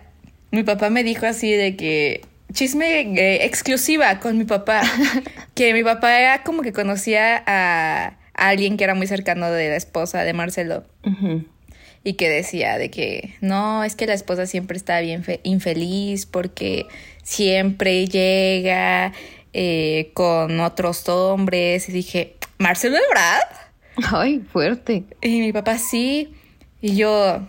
mi 0.51 0.61
papá 0.61 0.91
me 0.91 1.03
dijo 1.03 1.25
así 1.25 1.51
de 1.51 1.75
que 1.75 2.21
chisme 2.53 3.01
eh, 3.01 3.45
exclusiva 3.45 4.19
con 4.19 4.37
mi 4.37 4.45
papá, 4.45 4.81
que 5.55 5.73
mi 5.73 5.83
papá 5.83 6.19
era 6.19 6.43
como 6.43 6.61
que 6.61 6.71
conocía 6.71 7.43
a, 7.45 8.17
alguien 8.33 8.77
que 8.77 8.83
era 8.83 8.93
muy 8.93 9.07
cercano 9.07 9.51
de 9.51 9.69
la 9.69 9.75
esposa 9.75 10.23
de 10.23 10.33
Marcelo. 10.33 10.85
Y 12.03 12.13
que 12.13 12.29
decía 12.29 12.77
de 12.77 12.89
que 12.89 13.33
no, 13.41 13.83
es 13.83 13.95
que 13.95 14.05
la 14.05 14.13
esposa 14.13 14.45
siempre 14.45 14.77
está 14.77 15.01
bien 15.01 15.25
infeliz 15.43 16.25
porque 16.25 16.85
siempre 17.23 18.07
llega 18.07 19.11
eh, 19.53 20.11
con 20.13 20.59
otros 20.59 21.09
hombres. 21.09 21.89
Y 21.89 21.91
dije, 21.91 22.35
¿Marcelo 22.59 22.97
Ebrard? 22.97 23.66
Ay, 24.11 24.39
fuerte. 24.51 25.03
Y 25.21 25.39
mi 25.39 25.53
papá 25.53 25.77
sí. 25.77 26.33
Y 26.81 26.95
yo, 26.95 27.41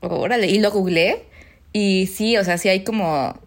órale, 0.00 0.48
y 0.48 0.58
lo 0.58 0.70
googleé. 0.70 1.24
Y 1.72 2.08
sí, 2.12 2.36
o 2.36 2.44
sea, 2.44 2.58
sí 2.58 2.68
hay 2.68 2.84
como, 2.84 3.38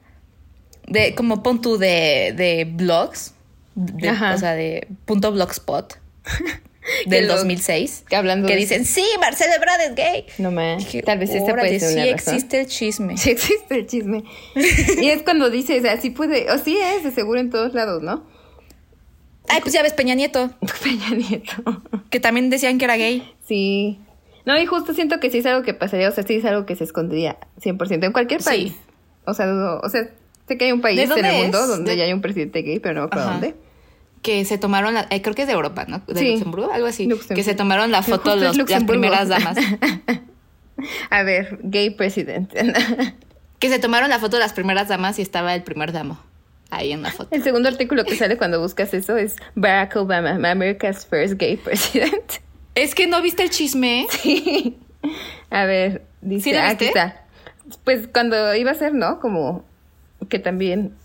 de, 0.88 1.14
como 1.16 1.44
pon 1.44 1.62
tú 1.62 1.78
de, 1.78 2.34
de 2.36 2.66
blogs, 2.66 3.34
o 3.76 4.38
sea, 4.38 4.54
de 4.54 4.88
punto 5.06 5.32
blogspot. 5.32 6.00
del 7.08 7.28
2006 7.28 8.06
que, 8.08 8.16
hablando 8.16 8.48
que 8.48 8.56
dicen 8.56 8.86
sí 8.86 9.04
Marcelo 9.20 9.54
Ebrard 9.56 9.82
es 9.82 9.96
gay 9.96 10.26
no 10.38 10.52
me 10.52 10.78
tal 11.04 11.18
vez 11.18 11.32
este 11.32 11.52
puede 11.52 11.80
ser 11.80 12.04
sí 12.04 12.10
existe 12.10 12.60
el 12.62 12.68
chisme 12.68 13.18
sí 13.18 13.32
existe 13.32 13.76
el 13.76 13.88
chisme 13.88 14.24
y 15.02 15.10
es 15.10 15.24
cuando 15.24 15.50
dices 15.50 15.84
así 15.86 16.12
puede 16.12 16.52
o 16.52 16.60
sí 16.60 16.78
es 16.78 17.04
de 17.04 17.12
seguro 17.12 17.40
en 17.40 17.50
todos 17.50 17.74
lados 17.74 18.04
no 18.04 18.24
ay 19.50 19.62
pues 19.62 19.74
ya 19.74 19.82
ves 19.82 19.94
Peña 19.94 20.16
Nieto 20.16 20.52
Peña 20.84 21.10
Nieto 21.12 21.54
que 22.10 22.20
también 22.20 22.50
decían 22.50 22.78
que 22.78 22.86
era 22.86 22.98
gay 22.98 23.34
sí 23.48 24.00
no, 24.46 24.58
y 24.60 24.66
justo 24.66 24.94
siento 24.94 25.20
que 25.20 25.32
sí 25.32 25.40
es 25.40 25.46
algo 25.48 25.64
que 25.64 25.74
pasaría, 25.74 26.08
o 26.08 26.12
sea, 26.12 26.24
sí 26.24 26.36
es 26.36 26.46
algo 26.46 26.66
que 26.66 26.76
se 26.76 26.84
escondería 26.84 27.38
100% 27.62 28.06
en 28.06 28.12
cualquier 28.12 28.42
país. 28.44 28.76
O 29.26 29.34
sea, 29.34 29.48
o 29.84 29.90
sea, 29.90 30.08
sé 30.48 30.58
que 30.58 30.66
hay 30.66 30.72
un 30.72 30.82
país 30.82 31.00
en 31.00 31.26
el 31.26 31.42
mundo 31.42 31.66
donde 31.66 31.98
ya 31.98 32.04
hay 32.04 32.14
un 32.14 32.22
presidente 32.22 32.62
gay, 32.62 32.80
pero 32.80 33.02
no 33.02 33.10
para 33.10 33.26
dónde. 33.26 33.56
Que 34.22 34.46
se 34.46 34.58
tomaron, 34.58 34.94
la, 34.94 35.08
eh, 35.10 35.22
creo 35.22 35.36
que 35.36 35.44
es 35.44 35.48
de 35.48 35.54
Europa, 35.54 35.86
¿no? 35.88 36.02
De 36.08 36.32
Luxemburgo, 36.32 36.72
algo 36.72 36.88
así. 36.88 37.10
Que 37.36 37.44
se 37.44 37.56
tomaron 37.56 37.92
la 37.92 38.04
foto 38.04 38.36
los, 38.36 38.56
las 38.58 38.84
primeras 38.84 39.30
damas. 39.30 39.58
A 41.10 41.24
ver, 41.24 41.60
gay 41.64 41.90
president. 41.90 42.52
que 43.60 43.70
se 43.70 43.80
tomaron 43.80 44.10
la 44.10 44.20
foto 44.20 44.38
de 44.38 44.44
las 44.44 44.54
primeras 44.54 44.90
damas 44.90 45.18
y 45.18 45.24
estaba 45.24 45.56
el 45.56 45.64
primer 45.64 45.92
damo 45.92 46.20
ahí 46.70 46.92
en 46.92 47.02
la 47.02 47.12
foto. 47.12 47.34
El 47.36 47.44
segundo 47.44 47.70
artículo 47.70 48.04
que 48.06 48.16
sale 48.16 48.38
cuando 48.38 48.60
buscas 48.60 48.94
eso 48.94 49.18
es 49.18 49.36
Barack 49.56 49.96
Obama, 49.96 50.32
America's 50.52 51.06
first 51.06 51.36
gay 51.38 51.58
president. 51.58 52.34
Es 52.76 52.94
que 52.94 53.08
no 53.08 53.22
viste 53.22 53.44
el 53.44 53.50
chisme. 53.50 54.08
Sí. 54.10 54.78
A 55.50 55.66
ver, 55.66 56.04
dice, 56.22 56.52
¿Sí 56.52 56.56
aquí 56.58 56.86
está. 56.86 57.26
Pues 57.84 58.08
cuando 58.08 58.56
iba 58.56 58.72
a 58.72 58.76
ser, 58.76 58.94
¿no? 58.94 59.20
Como 59.20 59.64
que 60.30 60.40
también. 60.40 60.96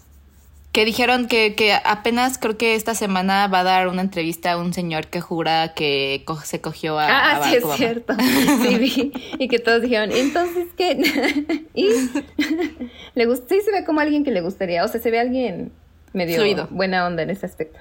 Que 0.72 0.84
dijeron 0.84 1.26
que, 1.26 1.56
que 1.56 1.72
apenas 1.72 2.38
creo 2.38 2.56
que 2.56 2.76
esta 2.76 2.94
semana 2.94 3.48
va 3.48 3.60
a 3.60 3.64
dar 3.64 3.88
una 3.88 4.02
entrevista 4.02 4.52
a 4.52 4.56
un 4.56 4.72
señor 4.72 5.08
que 5.08 5.20
jura 5.20 5.74
que 5.74 6.24
se 6.44 6.60
cogió 6.60 6.96
a. 6.96 7.08
Ah, 7.08 7.50
sí, 7.50 7.56
es 7.56 7.64
cierto. 7.76 8.14
Sí, 8.62 8.76
vi. 8.78 9.12
Y 9.40 9.48
que 9.48 9.58
todos 9.58 9.82
dijeron, 9.82 10.12
entonces, 10.12 10.68
¿qué? 10.76 11.66
y 11.74 11.88
le 13.14 13.26
gusta, 13.26 13.46
sí 13.48 13.60
se 13.64 13.72
ve 13.72 13.84
como 13.84 13.98
alguien 13.98 14.22
que 14.22 14.30
le 14.30 14.42
gustaría. 14.42 14.84
O 14.84 14.88
sea, 14.88 15.00
se 15.00 15.10
ve 15.10 15.18
alguien 15.18 15.72
medio 16.12 16.68
buena 16.70 17.04
onda 17.04 17.24
en 17.24 17.30
ese 17.30 17.46
aspecto. 17.46 17.80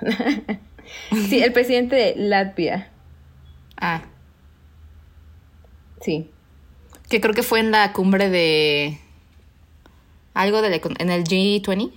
sí, 1.12 1.44
el 1.44 1.54
presidente 1.54 1.96
de 1.96 2.14
Latvia. 2.16 2.90
Ah. 3.80 4.02
Sí. 6.02 6.32
Que 7.08 7.22
creo 7.22 7.36
que 7.36 7.44
fue 7.44 7.60
en 7.60 7.70
la 7.70 7.94
cumbre 7.94 8.30
de. 8.30 8.98
Algo 10.34 10.64
de 10.64 10.82
en 11.00 11.10
el 11.12 11.24
G20. 11.24 11.92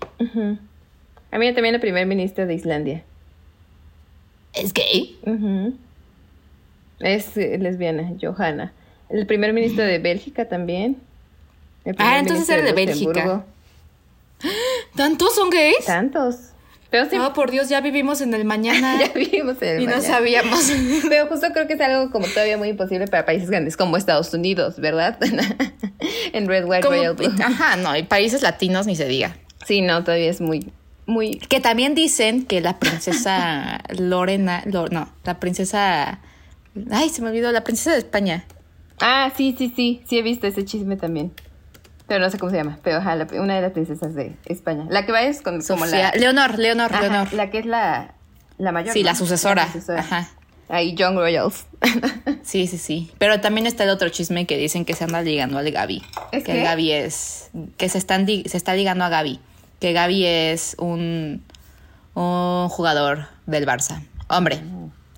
A 1.33 1.39
mí 1.39 1.53
también 1.53 1.73
la 1.73 1.81
primer 1.81 2.07
ministra 2.07 2.47
de 2.47 2.55
Islandia. 2.55 3.03
¿Es 4.55 4.73
gay? 4.73 5.19
Es 7.01 7.37
eh, 7.37 7.59
lesbiana, 7.59 8.13
Johanna. 8.21 8.73
El 9.09 9.27
primer 9.27 9.53
ministro 9.53 9.85
de 9.85 9.99
Bélgica 9.99 10.49
también. 10.49 10.99
ah, 11.99 12.19
entonces 12.19 12.49
era 12.49 12.63
de, 12.63 12.69
de 12.69 12.73
Bélgica. 12.73 13.45
¿Tantos 14.95 15.35
son 15.35 15.51
gays? 15.51 15.85
Tantos. 15.85 16.53
Pero 16.93 17.09
sí, 17.09 17.17
por 17.35 17.51
Dios, 17.51 17.71
ya 17.71 17.81
vivimos 17.81 18.21
en 18.21 18.35
el 18.35 18.45
mañana. 18.45 18.99
ya 19.01 19.11
vivimos 19.15 19.57
en 19.63 19.69
el 19.69 19.83
y 19.83 19.87
mañana. 19.87 20.03
Y 20.03 20.07
no 20.07 20.15
sabíamos. 20.15 20.73
Pero 21.09 21.27
justo 21.27 21.47
creo 21.55 21.67
que 21.67 21.73
es 21.73 21.81
algo 21.81 22.11
como 22.11 22.27
todavía 22.27 22.59
muy 22.59 22.69
imposible 22.69 23.07
para 23.07 23.25
países 23.25 23.49
grandes 23.49 23.79
como 23.79 23.97
Estados 23.97 24.35
Unidos, 24.35 24.79
¿verdad? 24.79 25.19
en 26.35 26.47
Red, 26.47 26.67
White, 26.67 26.87
Royal 26.87 27.15
Blue. 27.15 27.33
Ajá, 27.43 27.77
no, 27.77 27.97
y 27.97 28.03
países 28.03 28.43
latinos 28.43 28.87
ni 28.87 28.95
se 28.95 29.07
diga. 29.07 29.35
Sí, 29.65 29.81
no, 29.81 30.05
todavía 30.05 30.29
es 30.29 30.43
muy, 30.43 30.71
muy... 31.07 31.39
Que 31.39 31.61
también 31.61 31.95
dicen 31.95 32.45
que 32.45 32.61
la 32.61 32.79
princesa 32.79 33.81
Lorena, 33.99 34.63
no, 34.67 34.87
la 35.25 35.41
princesa... 35.41 36.21
Ay, 36.91 37.09
se 37.11 37.23
me 37.23 37.29
olvidó, 37.29 37.53
la 37.53 37.65
princesa 37.65 37.93
de 37.93 37.99
España. 37.99 38.45
Ah, 39.01 39.33
sí, 39.37 39.55
sí, 39.59 39.73
sí, 39.75 40.03
sí 40.07 40.19
he 40.19 40.23
visto 40.23 40.47
ese 40.47 40.65
chisme 40.65 40.97
también. 40.97 41.33
Pero 42.07 42.21
no 42.21 42.31
sé 42.31 42.39
cómo 42.39 42.51
se 42.51 42.57
llama, 42.57 42.79
pero 42.83 42.99
ajá, 42.99 43.17
una 43.35 43.57
de 43.57 43.63
las 43.63 43.73
princesas 43.73 44.15
de 44.15 44.37
España. 44.47 44.87
La 44.91 45.07
que 45.07 45.13
va 45.13 45.23
es 45.23 45.43
con, 45.43 45.63
como 45.63 45.87
la... 45.87 46.13
Leonor, 46.13 46.59
Leonor, 46.59 46.91
Leonor. 46.91 47.33
La 47.33 47.51
que 47.51 47.59
es 47.59 47.67
la, 47.67 48.15
la 48.59 48.73
mayor. 48.73 48.93
Sí, 48.93 49.03
la, 49.03 49.15
sucesora. 49.15 49.69
Ajá. 49.97 50.29
Ahí, 50.69 50.95
Young 50.95 51.17
Royals. 51.17 51.67
sí, 52.43 52.67
sí, 52.67 52.79
sí. 52.79 53.11
Pero 53.19 53.41
también 53.41 53.67
está 53.67 53.85
el 53.85 53.91
otro 53.91 54.09
chisme 54.09 54.47
que 54.47 54.57
dicen 54.57 54.85
que 54.85 54.95
se 54.95 55.05
anda 55.05 55.21
ligando 55.21 55.59
al 55.59 55.71
Gaby. 55.71 56.03
¿Es 56.33 56.45
que, 56.45 56.63
Gaby 56.63 56.93
es... 56.93 57.51
Que 57.77 57.89
se, 57.89 57.99
están, 57.99 58.27
se 58.27 58.57
está 58.57 58.75
ligando 58.75 59.05
a 59.05 59.09
Gaby. 59.09 59.41
Que 59.83 59.93
Gaby 59.93 60.25
es 60.25 60.77
un, 60.79 61.43
un 62.15 62.69
jugador 62.69 63.27
del 63.47 63.67
Barça. 63.67 64.01
Hombre, 64.29 64.61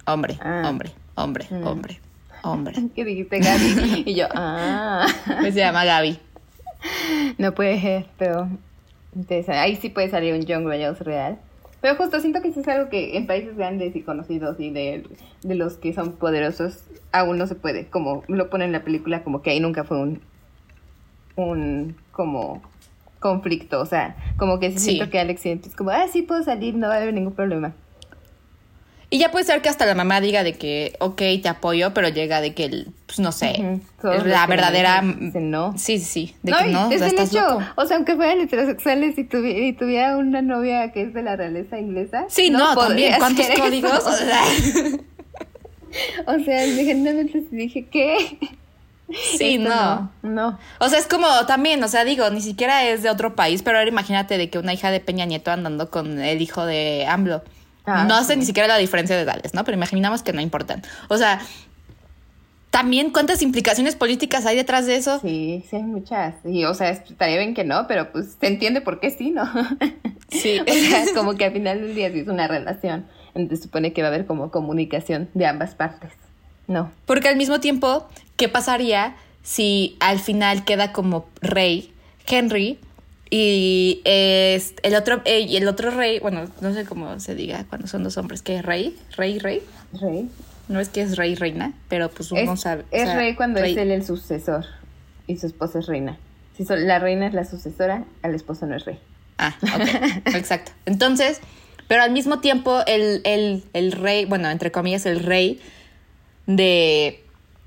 hombre, 0.06 0.38
ah. 0.40 0.62
hombre, 0.64 0.90
hombre, 1.16 1.46
mm. 1.50 1.66
hombre, 1.66 2.00
hombre. 2.42 2.74
¿Qué 2.96 3.04
dijiste, 3.04 3.40
Gaby? 3.40 4.04
y 4.06 4.14
yo, 4.14 4.26
ah. 4.34 5.06
Pues 5.42 5.52
se 5.52 5.60
llama 5.60 5.84
Gaby. 5.84 6.18
No 7.36 7.52
puede 7.52 7.78
ser, 7.78 8.06
pero 8.16 8.48
ahí 9.48 9.76
sí 9.76 9.90
puede 9.90 10.08
salir 10.08 10.32
un 10.32 10.46
Young 10.46 10.64
Royals 10.64 11.00
real. 11.00 11.36
Pero 11.82 11.96
justo 11.96 12.18
siento 12.20 12.40
que 12.40 12.48
eso 12.48 12.60
es 12.60 12.68
algo 12.68 12.88
que 12.88 13.18
en 13.18 13.26
países 13.26 13.58
grandes 13.58 13.94
y 13.94 14.00
conocidos 14.00 14.58
y 14.58 14.70
de, 14.70 15.06
de 15.42 15.54
los 15.56 15.74
que 15.74 15.92
son 15.92 16.12
poderosos 16.12 16.84
aún 17.12 17.36
no 17.36 17.46
se 17.46 17.54
puede. 17.54 17.88
Como 17.88 18.22
lo 18.28 18.48
pone 18.48 18.64
en 18.64 18.72
la 18.72 18.82
película, 18.82 19.24
como 19.24 19.42
que 19.42 19.50
ahí 19.50 19.60
nunca 19.60 19.84
fue 19.84 19.98
un, 19.98 20.22
un 21.36 21.96
como 22.12 22.62
conflicto. 23.24 23.80
O 23.80 23.86
sea, 23.86 24.16
como 24.36 24.60
que 24.60 24.78
siento 24.78 25.08
que 25.08 25.18
Alex 25.18 25.46
es 25.46 25.74
como, 25.74 25.88
ah, 25.88 26.04
sí 26.12 26.20
puedo 26.20 26.42
salir, 26.44 26.74
no 26.74 26.88
va 26.88 26.94
a 26.94 26.96
haber 26.98 27.14
ningún 27.14 27.32
problema. 27.32 27.72
Y 29.08 29.18
ya 29.18 29.30
puede 29.30 29.44
ser 29.46 29.62
que 29.62 29.70
hasta 29.70 29.86
la 29.86 29.94
mamá 29.94 30.20
diga 30.20 30.42
de 30.42 30.54
que, 30.54 30.94
ok, 30.98 31.22
te 31.40 31.48
apoyo, 31.48 31.94
pero 31.94 32.08
llega 32.08 32.42
de 32.42 32.52
que, 32.52 32.86
pues 33.06 33.20
no 33.20 33.32
sé, 33.32 33.80
la 34.02 34.46
verdadera... 34.46 35.00
no. 35.02 35.72
Sí, 35.78 36.00
sí, 36.00 36.34
de 36.42 36.52
que 36.52 36.66
no, 36.66 36.90
es 36.90 37.00
hecho, 37.00 37.60
o 37.76 37.86
sea, 37.86 37.96
aunque 37.96 38.16
fueran 38.16 38.40
heterosexuales 38.40 39.16
y, 39.16 39.22
y, 39.22 39.72
tuviera 39.72 40.16
una 40.16 40.42
novia 40.42 40.92
que 40.92 41.02
es 41.02 41.14
de 41.14 41.22
la 41.22 41.36
realeza 41.36 41.78
inglesa. 41.78 42.26
Sí, 42.28 42.50
no, 42.50 42.76
también, 42.76 43.14
¿cuántos 43.18 43.46
códigos? 43.56 44.04
O 44.04 44.12
sea, 44.12 44.42
o 46.34 46.44
sea 46.44 46.60
genuinamente 46.60 47.44
dije, 47.52 47.86
¿qué? 47.86 48.38
Sí, 49.38 49.58
no. 49.58 50.10
no. 50.22 50.58
O 50.78 50.88
sea, 50.88 50.98
es 50.98 51.06
como 51.06 51.28
también, 51.46 51.82
o 51.84 51.88
sea, 51.88 52.04
digo, 52.04 52.30
ni 52.30 52.40
siquiera 52.40 52.84
es 52.84 53.02
de 53.02 53.10
otro 53.10 53.34
país, 53.34 53.62
pero 53.62 53.78
ahora 53.78 53.88
imagínate 53.88 54.38
de 54.38 54.48
que 54.50 54.58
una 54.58 54.72
hija 54.72 54.90
de 54.90 55.00
Peña 55.00 55.26
Nieto 55.26 55.50
andando 55.50 55.90
con 55.90 56.20
el 56.20 56.40
hijo 56.40 56.64
de 56.64 57.06
AMLO. 57.06 57.42
Ah, 57.86 58.04
no 58.04 58.24
sé 58.24 58.36
ni 58.36 58.46
siquiera 58.46 58.66
la 58.66 58.78
diferencia 58.78 59.14
de 59.14 59.22
edades, 59.22 59.52
¿no? 59.52 59.62
Pero 59.64 59.76
imaginamos 59.76 60.22
que 60.22 60.32
no 60.32 60.40
importan. 60.40 60.82
O 61.08 61.18
sea, 61.18 61.40
también 62.70 63.10
cuántas 63.10 63.42
implicaciones 63.42 63.94
políticas 63.94 64.46
hay 64.46 64.56
detrás 64.56 64.86
de 64.86 64.96
eso. 64.96 65.20
Sí, 65.20 65.64
sí 65.68 65.76
hay 65.76 65.82
muchas. 65.82 66.34
Y, 66.44 66.64
o 66.64 66.74
sea, 66.74 66.90
estaría 66.90 67.36
bien 67.38 67.54
que 67.54 67.62
no, 67.62 67.86
pero 67.86 68.10
pues 68.10 68.36
se 68.40 68.46
entiende 68.46 68.80
por 68.80 69.00
qué 69.00 69.10
sí, 69.10 69.30
¿no? 69.30 69.44
Sí. 70.28 70.58
o 70.66 70.72
sea, 70.72 71.04
como 71.14 71.34
que 71.34 71.44
al 71.44 71.52
final 71.52 71.80
del 71.80 71.94
día 71.94 72.10
sí 72.10 72.20
es 72.20 72.28
una 72.28 72.48
relación. 72.48 73.06
Entonces 73.34 73.62
supone 73.62 73.92
que 73.92 74.02
va 74.02 74.08
a 74.08 74.10
haber 74.10 74.26
como 74.26 74.50
comunicación 74.50 75.28
de 75.34 75.46
ambas 75.46 75.76
partes. 75.76 76.12
No. 76.66 76.90
Porque 77.06 77.28
al 77.28 77.36
mismo 77.36 77.60
tiempo, 77.60 78.08
¿qué 78.36 78.48
pasaría 78.48 79.16
si 79.42 79.96
al 80.00 80.18
final 80.18 80.64
queda 80.64 80.92
como 80.92 81.26
rey 81.40 81.92
Henry 82.26 82.78
y 83.30 84.00
es 84.04 84.74
el 84.82 84.94
otro, 84.94 85.20
eh, 85.24 85.40
y 85.40 85.56
el 85.56 85.66
otro 85.68 85.90
rey, 85.90 86.20
bueno, 86.20 86.44
no 86.60 86.72
sé 86.72 86.84
cómo 86.84 87.18
se 87.20 87.34
diga 87.34 87.64
cuando 87.68 87.88
son 87.88 88.04
dos 88.04 88.16
hombres, 88.16 88.42
que 88.42 88.56
es 88.56 88.64
rey, 88.64 88.96
rey, 89.16 89.38
rey. 89.38 89.62
Rey. 90.00 90.28
No 90.68 90.80
es 90.80 90.88
que 90.88 91.02
es 91.02 91.16
rey, 91.16 91.34
reina, 91.34 91.72
pero 91.88 92.10
pues 92.10 92.32
uno 92.32 92.56
sabe. 92.56 92.84
Es 92.90 93.12
rey 93.14 93.34
cuando 93.34 93.60
es 93.60 93.76
él 93.76 93.90
el 93.90 94.04
sucesor 94.04 94.64
y 95.26 95.36
su 95.36 95.46
esposa 95.46 95.80
es 95.80 95.86
reina. 95.86 96.16
Si 96.56 96.64
la 96.64 96.98
reina 96.98 97.26
es 97.26 97.34
la 97.34 97.44
sucesora, 97.44 98.04
el 98.22 98.34
esposo 98.34 98.66
no 98.66 98.76
es 98.76 98.84
rey. 98.84 98.98
Ah, 99.38 99.54
ok, 99.62 100.34
exacto. 100.34 100.72
Entonces, 100.86 101.40
pero 101.88 102.02
al 102.02 102.12
mismo 102.12 102.40
tiempo 102.40 102.80
el, 102.86 103.20
el, 103.24 103.64
el 103.72 103.92
rey, 103.92 104.24
bueno, 104.24 104.48
entre 104.48 104.70
comillas, 104.70 105.04
el 105.06 105.20
rey 105.20 105.60
de 106.46 107.22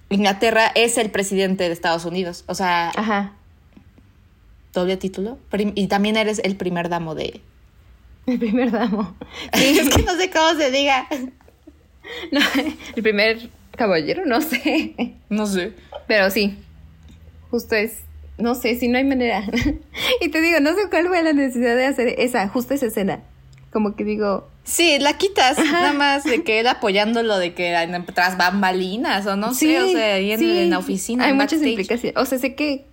Inglaterra 0.09 0.71
es 0.75 0.97
el 0.97 1.11
presidente 1.11 1.63
de 1.65 1.71
Estados 1.71 2.05
Unidos. 2.05 2.43
O 2.47 2.55
sea, 2.55 2.91
Ajá 2.95 3.37
doble 4.77 4.97
título. 4.97 5.39
y 5.75 5.87
también 5.87 6.17
eres 6.17 6.39
el 6.43 6.55
primer 6.55 6.89
damo 6.89 7.15
de... 7.15 7.41
El 8.25 8.39
primer 8.39 8.71
damo. 8.71 9.15
Sí, 9.53 9.79
es 9.79 9.89
que 9.89 10.03
no 10.03 10.15
sé 10.15 10.29
cómo 10.33 10.53
se 10.59 10.71
diga. 10.71 11.07
No, 12.31 12.39
el 12.95 13.03
primer 13.03 13.49
caballero, 13.71 14.25
no 14.25 14.41
sé. 14.41 15.15
No 15.29 15.45
sé. 15.45 15.73
Pero 16.07 16.29
sí, 16.29 16.57
justo 17.49 17.75
es, 17.75 17.99
no 18.37 18.55
sé, 18.55 18.77
si 18.77 18.87
no 18.87 18.97
hay 18.97 19.03
manera. 19.03 19.43
y 20.21 20.29
te 20.29 20.41
digo, 20.41 20.59
no 20.59 20.73
sé 20.75 20.89
cuál 20.89 21.07
fue 21.07 21.23
la 21.23 21.33
necesidad 21.33 21.75
de 21.75 21.85
hacer 21.85 22.15
esa, 22.19 22.47
justo 22.47 22.73
esa 22.73 22.87
escena. 22.87 23.21
Como 23.71 23.95
que 23.95 24.03
digo... 24.03 24.47
Sí, 24.63 24.97
la 24.99 25.17
quitas, 25.17 25.57
nada 25.57 25.93
más 25.93 26.25
de 26.25 26.43
que 26.43 26.59
él 26.59 26.67
apoyándolo 26.67 27.37
de 27.37 27.53
que 27.53 27.73
tras 28.13 28.37
bambalinas 28.37 29.25
o 29.25 29.37
no 29.37 29.53
sé, 29.53 29.81
o 29.81 29.87
sea, 29.87 30.15
ahí 30.15 30.31
en, 30.31 30.69
la 30.69 30.79
oficina. 30.79 31.25
Hay 31.25 31.33
muchas 31.33 31.63
implicaciones. 31.63 32.17
O 32.17 32.25
sea, 32.25 32.37
sé 32.37 32.53
que 32.53 32.85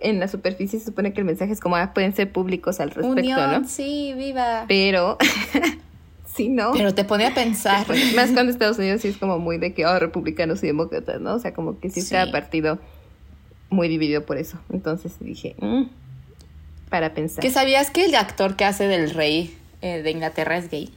en 0.00 0.20
la 0.20 0.28
superficie 0.28 0.78
se 0.78 0.86
supone 0.86 1.12
que 1.12 1.20
el 1.20 1.26
mensaje 1.26 1.52
es 1.52 1.60
como, 1.60 1.76
ah, 1.76 1.92
pueden 1.92 2.14
ser 2.14 2.32
públicos 2.32 2.80
al 2.80 2.90
respecto, 2.90 3.46
¿no? 3.46 3.68
Sí, 3.68 4.14
viva. 4.16 4.64
Pero, 4.68 5.18
sí, 6.34 6.48
¿no? 6.48 6.72
Pero 6.72 6.94
te 6.94 7.04
pone 7.04 7.26
a 7.26 7.34
pensar. 7.34 7.86
Más 8.16 8.30
cuando 8.30 8.50
Estados 8.50 8.78
Unidos 8.78 9.02
sí 9.02 9.08
es 9.08 9.16
como 9.16 9.38
muy 9.38 9.58
de 9.58 9.74
que, 9.74 9.86
oh, 9.86 9.98
republicanos 9.98 10.62
y 10.62 10.68
demócratas, 10.68 11.20
¿no? 11.20 11.34
O 11.34 11.38
sea, 11.38 11.52
como 11.52 11.78
que 11.78 11.90
sí, 11.90 12.00
está 12.00 12.30
partido 12.30 12.78
muy 13.70 13.88
dividido 13.88 14.24
por 14.24 14.38
eso. 14.38 14.58
Entonces 14.72 15.12
dije, 15.20 15.56
mm, 15.60 15.84
para 16.88 17.14
pensar. 17.14 17.42
¿Que 17.42 17.50
sabías 17.50 17.90
que 17.90 18.04
el 18.04 18.14
actor 18.14 18.56
que 18.56 18.64
hace 18.64 18.86
del 18.86 19.10
rey 19.10 19.56
eh, 19.82 20.02
de 20.02 20.10
Inglaterra 20.10 20.56
es 20.56 20.70
gay? 20.70 20.90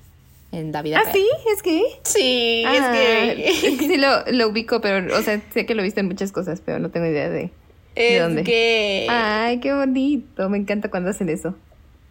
En 0.52 0.72
David 0.72 0.96
¿Ah, 0.96 1.04
sí? 1.14 1.26
¿Es 1.56 1.64
gay? 1.64 1.84
Sí, 2.04 2.64
es 2.68 2.82
ah, 2.82 2.92
gay. 2.92 3.54
sí 3.80 3.98
lo, 3.98 4.26
lo 4.32 4.50
ubico, 4.50 4.82
pero, 4.82 5.18
o 5.18 5.22
sea, 5.22 5.42
sé 5.54 5.66
que 5.66 5.76
lo 5.76 5.82
he 5.82 5.86
visto 5.86 6.02
en 6.02 6.08
muchas 6.08 6.32
cosas, 6.32 6.62
pero 6.66 6.80
no 6.80 6.90
tengo 6.90 7.08
idea 7.08 7.30
de 7.30 7.52
es 7.96 8.46
que... 8.46 9.08
Ay, 9.10 9.60
qué 9.60 9.74
bonito. 9.74 10.50
Me 10.50 10.58
encanta 10.58 10.90
cuando 10.90 11.10
hacen 11.10 11.30
eso. 11.30 11.56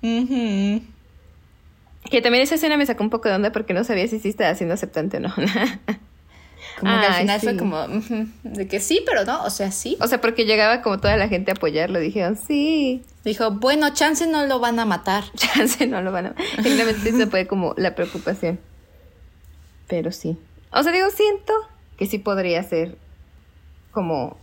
Que 0.02 0.82
también 2.22 2.42
esa 2.42 2.54
escena 2.54 2.76
me 2.76 2.86
sacó 2.86 3.04
un 3.04 3.10
poco 3.10 3.28
de 3.28 3.34
onda 3.34 3.52
porque 3.52 3.74
no 3.74 3.84
sabía 3.84 4.06
si 4.08 4.18
sí 4.18 4.28
estaba 4.28 4.54
siendo 4.54 4.74
aceptante 4.74 5.18
o 5.18 5.20
no. 5.20 5.34
como 6.78 7.00
que 7.00 7.06
al 7.06 7.14
final 7.14 7.40
fue 7.40 7.56
como 7.56 7.86
de 8.42 8.68
que 8.68 8.80
sí, 8.80 9.02
pero 9.04 9.24
no, 9.24 9.44
o 9.44 9.50
sea, 9.50 9.70
sí. 9.70 9.96
O 10.00 10.06
sea, 10.06 10.20
porque 10.20 10.44
llegaba 10.44 10.82
como 10.82 10.98
toda 10.98 11.16
la 11.16 11.28
gente 11.28 11.50
a 11.50 11.54
apoyarlo, 11.54 11.98
dijeron, 11.98 12.36
sí. 12.36 13.02
Dijo, 13.24 13.50
bueno, 13.50 13.92
chance 13.92 14.26
no 14.26 14.46
lo 14.46 14.60
van 14.60 14.78
a 14.78 14.84
matar. 14.84 15.24
Chance 15.34 15.86
no 15.86 16.00
lo 16.00 16.10
van 16.10 16.26
a 16.26 16.28
matar. 16.30 16.46
Simplemente 16.62 17.12
se 17.12 17.26
fue 17.26 17.46
como 17.46 17.74
la 17.76 17.94
preocupación. 17.94 18.58
Pero 19.88 20.10
sí. 20.10 20.38
O 20.72 20.82
sea, 20.82 20.92
digo, 20.92 21.10
siento 21.10 21.52
que 21.98 22.06
sí 22.06 22.18
podría 22.18 22.62
ser 22.62 22.96
como 23.90 24.38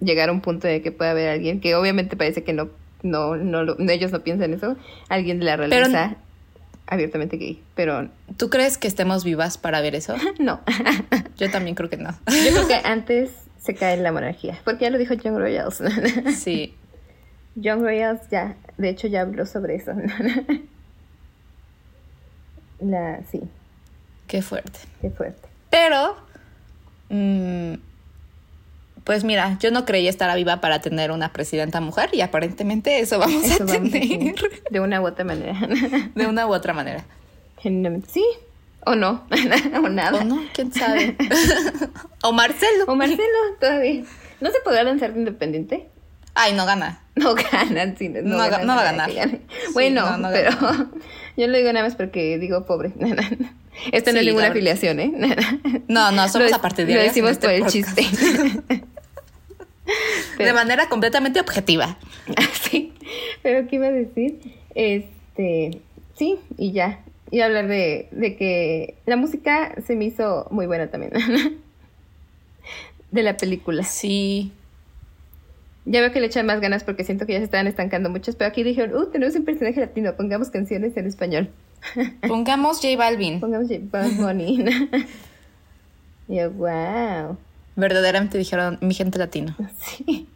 llegar 0.00 0.28
a 0.28 0.32
un 0.32 0.40
punto 0.40 0.68
de 0.68 0.82
que 0.82 0.92
pueda 0.92 1.12
haber 1.12 1.28
alguien 1.28 1.60
que 1.60 1.74
obviamente 1.74 2.16
parece 2.16 2.44
que 2.44 2.52
no, 2.52 2.68
no, 3.02 3.36
no, 3.36 3.76
ellos 3.90 4.12
no 4.12 4.20
piensan 4.20 4.52
eso, 4.52 4.76
alguien 5.08 5.38
de 5.38 5.46
la 5.46 5.56
realeza 5.56 6.16
abiertamente 6.86 7.38
gay, 7.38 7.62
pero... 7.74 8.08
¿Tú 8.36 8.50
crees 8.50 8.76
que 8.76 8.86
estemos 8.86 9.24
vivas 9.24 9.56
para 9.56 9.80
ver 9.80 9.94
eso? 9.94 10.14
no. 10.38 10.60
Yo 11.38 11.50
también 11.50 11.74
creo 11.74 11.88
que 11.88 11.96
no. 11.96 12.10
Yo 12.10 12.52
creo 12.52 12.68
que 12.68 12.80
antes 12.84 13.30
se 13.58 13.74
cae 13.74 13.96
la 13.96 14.12
monarquía, 14.12 14.60
porque 14.64 14.84
ya 14.84 14.90
lo 14.90 14.98
dijo 14.98 15.14
John 15.22 15.38
Royals. 15.38 15.82
sí. 16.36 16.74
John 17.56 17.82
Royals 17.82 18.20
ya, 18.30 18.56
de 18.78 18.88
hecho 18.88 19.08
ya 19.08 19.22
habló 19.22 19.46
sobre 19.46 19.76
eso. 19.76 19.92
la, 22.80 23.20
sí. 23.30 23.42
Qué 24.26 24.42
fuerte. 24.42 24.80
Qué 25.00 25.10
fuerte. 25.10 25.48
Pero... 25.70 26.16
Mmm, 27.08 27.74
pues 29.04 29.24
mira, 29.24 29.58
yo 29.60 29.70
no 29.70 29.84
creía 29.84 30.10
estar 30.10 30.34
viva 30.36 30.60
para 30.60 30.80
tener 30.80 31.10
una 31.10 31.32
presidenta 31.32 31.80
mujer 31.80 32.10
y 32.12 32.20
aparentemente 32.20 33.00
eso 33.00 33.18
vamos 33.18 33.60
a 33.60 33.66
tener. 33.66 34.34
de 34.70 34.80
una 34.80 35.00
u 35.00 35.06
otra 35.06 35.24
manera. 35.24 35.58
de 36.14 36.26
una 36.26 36.46
u 36.46 36.52
otra 36.52 36.72
manera. 36.72 37.04
Sí, 37.62 38.24
o 38.84 38.94
no, 38.94 39.24
o 39.82 39.88
nada. 39.88 40.20
O 40.20 40.24
no, 40.24 40.42
quién 40.52 40.72
sabe. 40.72 41.16
o 42.22 42.32
Marcelo. 42.32 42.84
O 42.86 42.96
Marcelo, 42.96 43.22
todavía. 43.60 44.04
¿No 44.40 44.50
se 44.50 44.60
podrá 44.60 44.82
lanzar 44.82 45.12
de 45.12 45.20
independiente? 45.20 45.88
Ay, 46.34 46.54
no 46.54 46.66
gana. 46.66 46.98
No 47.14 47.34
gana, 47.34 47.94
sí, 47.98 48.08
no, 48.08 48.22
no, 48.22 48.38
va 48.38 48.46
a 48.46 48.84
ganar. 48.84 49.10
bueno, 49.74 50.02
pero 50.32 50.50
yo 51.36 51.46
lo 51.46 51.58
digo 51.58 51.70
nada 51.70 51.84
más 51.84 51.94
porque 51.94 52.38
digo 52.38 52.64
pobre. 52.64 52.90
Esto 53.92 54.12
no 54.14 54.20
es 54.20 54.24
ninguna 54.24 54.46
afiliación, 54.46 54.98
¿eh? 54.98 55.12
no, 55.88 56.10
no, 56.10 56.28
somos 56.30 56.50
a 56.54 56.62
partir 56.62 56.86
de 56.86 56.94
Lo 56.94 57.02
decimos 57.02 57.36
por 57.36 57.50
el 57.50 57.66
chiste. 57.66 58.06
De 60.38 60.52
manera 60.54 60.88
completamente 60.88 61.38
objetiva. 61.38 61.98
sí, 62.62 62.94
pero 63.42 63.68
¿qué 63.68 63.76
iba 63.76 63.88
a 63.88 63.92
decir? 63.92 64.40
Este, 64.74 65.82
sí, 66.16 66.38
y 66.56 66.72
ya. 66.72 67.00
Iba 67.30 67.44
a 67.44 67.48
hablar 67.48 67.66
de, 67.68 68.08
de 68.10 68.36
que 68.36 68.94
la 69.04 69.16
música 69.16 69.74
se 69.86 69.96
me 69.96 70.06
hizo 70.06 70.46
muy 70.50 70.66
buena 70.66 70.86
también. 70.86 71.12
de 73.10 73.22
la 73.22 73.36
película. 73.36 73.84
Sí. 73.84 74.50
Ya 75.84 76.00
veo 76.00 76.12
que 76.12 76.20
le 76.20 76.26
echan 76.26 76.46
más 76.46 76.60
ganas 76.60 76.84
porque 76.84 77.02
siento 77.02 77.26
que 77.26 77.32
ya 77.32 77.38
se 77.38 77.44
estaban 77.44 77.66
estancando 77.66 78.08
muchos, 78.08 78.36
pero 78.36 78.48
aquí 78.48 78.62
dijeron, 78.62 78.96
uh, 78.96 79.06
tenemos 79.06 79.34
un 79.34 79.44
personaje 79.44 79.80
latino, 79.80 80.14
pongamos 80.16 80.50
canciones 80.50 80.96
en 80.96 81.06
español. 81.06 81.50
Pongamos 82.28 82.80
J 82.80 82.96
Balvin. 82.96 83.40
Pongamos 83.40 83.68
J 83.68 83.80
Balvin. 83.90 84.66
yo, 86.28 86.50
wow. 86.52 87.36
Verdaderamente 87.74 88.38
dijeron 88.38 88.78
mi 88.80 88.94
gente 88.94 89.18
latino. 89.18 89.56
Sí. 89.80 90.28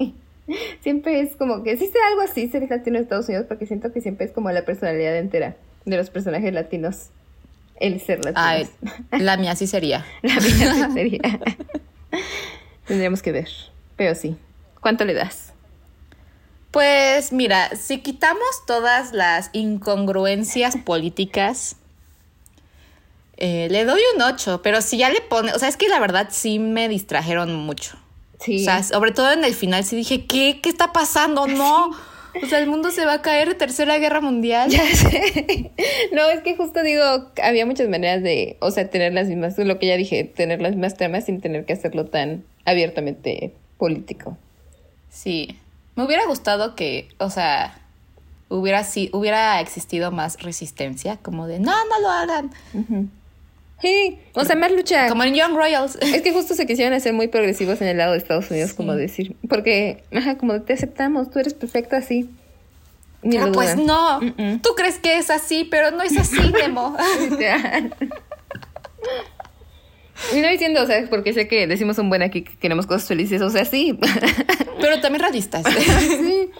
Siempre 0.80 1.20
es 1.20 1.36
como 1.36 1.62
que 1.62 1.76
sé 1.76 1.90
algo 2.10 2.22
así 2.22 2.48
ser 2.48 2.68
latino 2.68 2.96
en 2.96 3.02
Estados 3.02 3.28
Unidos 3.28 3.46
porque 3.48 3.66
siento 3.66 3.92
que 3.92 4.00
siempre 4.00 4.26
es 4.26 4.32
como 4.32 4.50
la 4.50 4.64
personalidad 4.64 5.16
entera 5.16 5.56
de 5.84 5.96
los 5.96 6.10
personajes 6.10 6.52
latinos. 6.52 7.10
El 7.78 8.00
ser 8.00 8.24
latino. 8.24 8.70
la 9.12 9.36
mía 9.36 9.54
sí 9.54 9.66
sería. 9.66 10.04
la 10.22 10.34
mía 10.34 10.74
sí 10.74 10.92
sería. 10.94 11.40
Tendríamos 12.86 13.22
que 13.22 13.32
ver. 13.32 13.48
Pero 13.96 14.14
sí. 14.14 14.36
¿Cuánto 14.86 15.04
le 15.04 15.14
das? 15.14 15.52
Pues 16.70 17.32
mira, 17.32 17.74
si 17.74 17.98
quitamos 17.98 18.46
todas 18.68 19.12
las 19.12 19.50
incongruencias 19.52 20.76
políticas, 20.76 21.74
eh, 23.36 23.66
le 23.68 23.84
doy 23.84 24.00
un 24.14 24.22
8, 24.22 24.60
pero 24.62 24.80
si 24.82 24.98
ya 24.98 25.10
le 25.10 25.20
pone, 25.22 25.52
o 25.54 25.58
sea, 25.58 25.68
es 25.68 25.76
que 25.76 25.88
la 25.88 25.98
verdad 25.98 26.28
sí 26.30 26.60
me 26.60 26.88
distrajeron 26.88 27.52
mucho. 27.52 27.98
Sí. 28.38 28.60
O 28.60 28.64
sea, 28.64 28.84
sobre 28.84 29.10
todo 29.10 29.32
en 29.32 29.42
el 29.42 29.54
final 29.54 29.82
sí 29.82 29.96
dije, 29.96 30.24
¿qué? 30.26 30.60
¿Qué 30.62 30.68
está 30.68 30.92
pasando? 30.92 31.46
No. 31.48 31.90
O 32.40 32.46
sea, 32.46 32.60
el 32.60 32.68
mundo 32.68 32.92
se 32.92 33.04
va 33.04 33.14
a 33.14 33.22
caer, 33.22 33.58
tercera 33.58 33.98
guerra 33.98 34.20
mundial. 34.20 34.70
Ya 34.70 34.86
sé. 34.94 35.72
No, 36.12 36.28
es 36.28 36.42
que 36.42 36.54
justo 36.54 36.84
digo, 36.84 37.32
había 37.42 37.66
muchas 37.66 37.88
maneras 37.88 38.22
de, 38.22 38.56
o 38.60 38.70
sea, 38.70 38.88
tener 38.88 39.12
las 39.14 39.26
mismas, 39.26 39.58
lo 39.58 39.80
que 39.80 39.88
ya 39.88 39.96
dije, 39.96 40.22
tener 40.22 40.62
las 40.62 40.76
mismas 40.76 40.96
temas 40.96 41.24
sin 41.24 41.40
tener 41.40 41.64
que 41.64 41.72
hacerlo 41.72 42.04
tan 42.06 42.44
abiertamente 42.64 43.52
político. 43.78 44.38
Sí. 45.16 45.58
Me 45.94 46.04
hubiera 46.04 46.26
gustado 46.26 46.74
que, 46.74 47.08
o 47.18 47.30
sea, 47.30 47.78
hubiera, 48.50 48.84
si, 48.84 49.08
hubiera 49.14 49.60
existido 49.60 50.10
más 50.10 50.42
resistencia, 50.42 51.16
como 51.16 51.46
de, 51.46 51.58
no, 51.58 51.72
no 51.72 52.00
lo 52.02 52.10
hagan. 52.10 52.50
Sí, 53.80 54.18
o 54.34 54.44
sea, 54.44 54.56
más 54.56 54.72
lucha. 54.72 55.08
Como 55.08 55.24
en 55.24 55.34
Young 55.34 55.54
Royals. 55.56 55.96
Es 56.02 56.20
que 56.20 56.32
justo 56.32 56.54
se 56.54 56.66
quisieron 56.66 56.92
hacer 56.92 57.14
muy 57.14 57.28
progresivos 57.28 57.80
en 57.80 57.88
el 57.88 57.96
lado 57.96 58.12
de 58.12 58.18
Estados 58.18 58.50
Unidos, 58.50 58.74
como 58.74 58.94
decir. 58.94 59.36
Porque, 59.48 60.04
ajá, 60.14 60.36
como 60.36 60.60
te 60.60 60.74
aceptamos, 60.74 61.30
tú 61.30 61.38
eres 61.38 61.54
perfecto 61.54 61.96
así. 61.96 62.28
pero 63.22 63.52
pues 63.52 63.76
no. 63.76 64.20
Tú 64.62 64.74
crees 64.76 64.98
que 64.98 65.16
es 65.16 65.30
así, 65.30 65.64
pero 65.64 65.92
no 65.92 66.02
es 66.02 66.16
así, 66.18 66.52
Nemo. 66.52 66.94
Y 70.34 70.40
no 70.40 70.48
diciendo, 70.48 70.82
o 70.82 70.86
sea, 70.86 71.04
porque 71.08 71.32
sé 71.32 71.48
que 71.48 71.66
decimos 71.66 71.98
un 71.98 72.08
buen 72.08 72.22
aquí 72.22 72.42
que 72.42 72.56
queremos 72.56 72.86
cosas 72.86 73.06
felices, 73.06 73.40
o 73.42 73.50
sea, 73.50 73.64
sí. 73.64 73.98
Pero 74.80 75.00
también 75.00 75.22
realistas. 75.22 75.64
sí. 76.08 76.50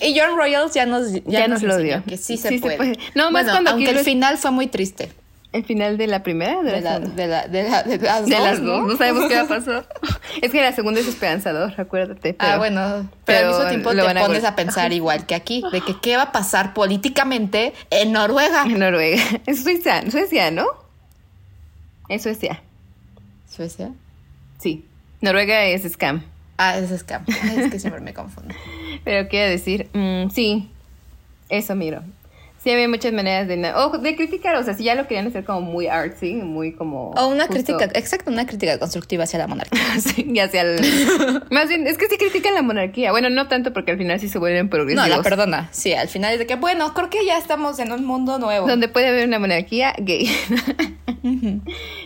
Y 0.00 0.18
John 0.18 0.36
Royals 0.36 0.74
ya 0.74 0.86
nos, 0.86 1.12
ya, 1.24 1.48
nos, 1.48 1.62
lo 1.62 1.76
dio. 1.78 2.02
Que 2.06 2.16
sí, 2.16 2.36
se, 2.36 2.58
puede. 2.58 2.98
No, 3.14 3.30
más 3.30 3.44
cuando 3.44 3.70
aunque 3.70 3.90
el 3.90 3.98
final 4.00 4.38
fue 4.38 4.50
muy 4.50 4.68
triste. 4.68 5.10
¿El 5.50 5.64
final 5.64 5.96
de 5.96 6.06
la 6.06 6.22
primera? 6.22 6.62
De, 6.62 6.80
la, 6.82 7.00
de, 7.00 7.26
la, 7.26 7.48
de, 7.48 7.62
la, 7.68 7.82
de, 7.82 7.98
las, 7.98 8.62
dos, 8.62 8.86
¿no? 8.86 8.96
sabemos 8.98 9.28
qué 9.28 9.34
va 9.36 9.40
a 9.40 9.48
pasar. 9.48 9.88
es 10.42 10.52
que 10.52 10.60
la 10.60 10.72
segunda 10.72 11.00
es 11.00 11.08
esperanzador, 11.08 11.72
acuérdate. 11.80 12.36
ah, 12.38 12.58
bueno. 12.58 13.08
Pero, 13.24 13.48
al 13.48 13.54
mismo 13.54 13.68
tiempo 13.68 13.90
te 13.90 14.20
pones 14.20 14.44
a, 14.44 14.54
pensar 14.54 14.92
igual 14.92 15.24
que 15.24 15.34
aquí, 15.34 15.64
de 15.72 15.80
que 15.80 15.98
qué 16.00 16.18
va 16.18 16.24
a 16.24 16.32
pasar 16.32 16.74
políticamente 16.74 17.72
en 17.90 18.12
Noruega. 18.12 18.64
En 18.64 18.78
Noruega. 18.78 19.22
Es 19.46 19.64
Suiza, 19.64 20.02
Suecia, 20.10 20.50
¿no? 20.50 20.66
Es 22.10 22.24
Suecia. 22.24 22.62
¿Suecia? 23.58 23.92
Sí. 24.60 24.84
Noruega 25.20 25.64
es 25.64 25.82
scam. 25.92 26.22
Ah, 26.58 26.78
es 26.78 26.96
scam. 27.00 27.24
Es 27.26 27.72
que 27.72 27.80
siempre 27.80 28.00
me 28.00 28.14
confundo. 28.14 28.54
Pero 29.04 29.28
quiero 29.28 29.50
decir, 29.50 29.88
mm, 29.94 30.30
sí, 30.30 30.70
eso 31.48 31.74
miro. 31.74 32.04
Sí, 32.62 32.72
había 32.72 32.88
muchas 32.88 33.12
maneras 33.12 33.46
de, 33.46 33.72
o 33.72 33.98
de 33.98 34.16
criticar, 34.16 34.56
o 34.56 34.64
sea, 34.64 34.74
si 34.74 34.82
ya 34.82 34.96
lo 34.96 35.06
querían 35.06 35.28
hacer 35.28 35.44
como 35.44 35.60
muy 35.60 35.86
artsy, 35.86 36.34
muy 36.34 36.72
como... 36.72 37.10
O 37.10 37.28
una 37.28 37.46
crítica, 37.46 37.84
exacto, 37.94 38.32
una 38.32 38.46
crítica 38.46 38.78
constructiva 38.80 39.24
hacia 39.24 39.38
la 39.38 39.46
monarquía. 39.46 39.80
sí, 40.00 40.26
y 40.28 40.38
hacia 40.40 40.62
el... 40.62 41.44
Más 41.50 41.68
bien, 41.68 41.86
es 41.86 41.96
que 41.96 42.08
sí 42.08 42.16
critican 42.18 42.54
la 42.54 42.62
monarquía. 42.62 43.12
Bueno, 43.12 43.30
no 43.30 43.46
tanto 43.46 43.72
porque 43.72 43.92
al 43.92 43.98
final 43.98 44.18
sí 44.18 44.28
se 44.28 44.40
vuelven 44.40 44.68
progresivos. 44.68 45.08
No, 45.08 45.16
la 45.16 45.22
perdona. 45.22 45.68
Sí, 45.70 45.92
al 45.92 46.08
final 46.08 46.32
es 46.32 46.40
de 46.40 46.46
que, 46.46 46.56
bueno, 46.56 46.94
creo 46.94 47.10
que 47.10 47.24
ya 47.24 47.38
estamos 47.38 47.78
en 47.78 47.92
un 47.92 48.04
mundo 48.04 48.40
nuevo. 48.40 48.66
Donde 48.66 48.88
puede 48.88 49.06
haber 49.06 49.28
una 49.28 49.38
monarquía 49.38 49.94
gay. 49.98 50.28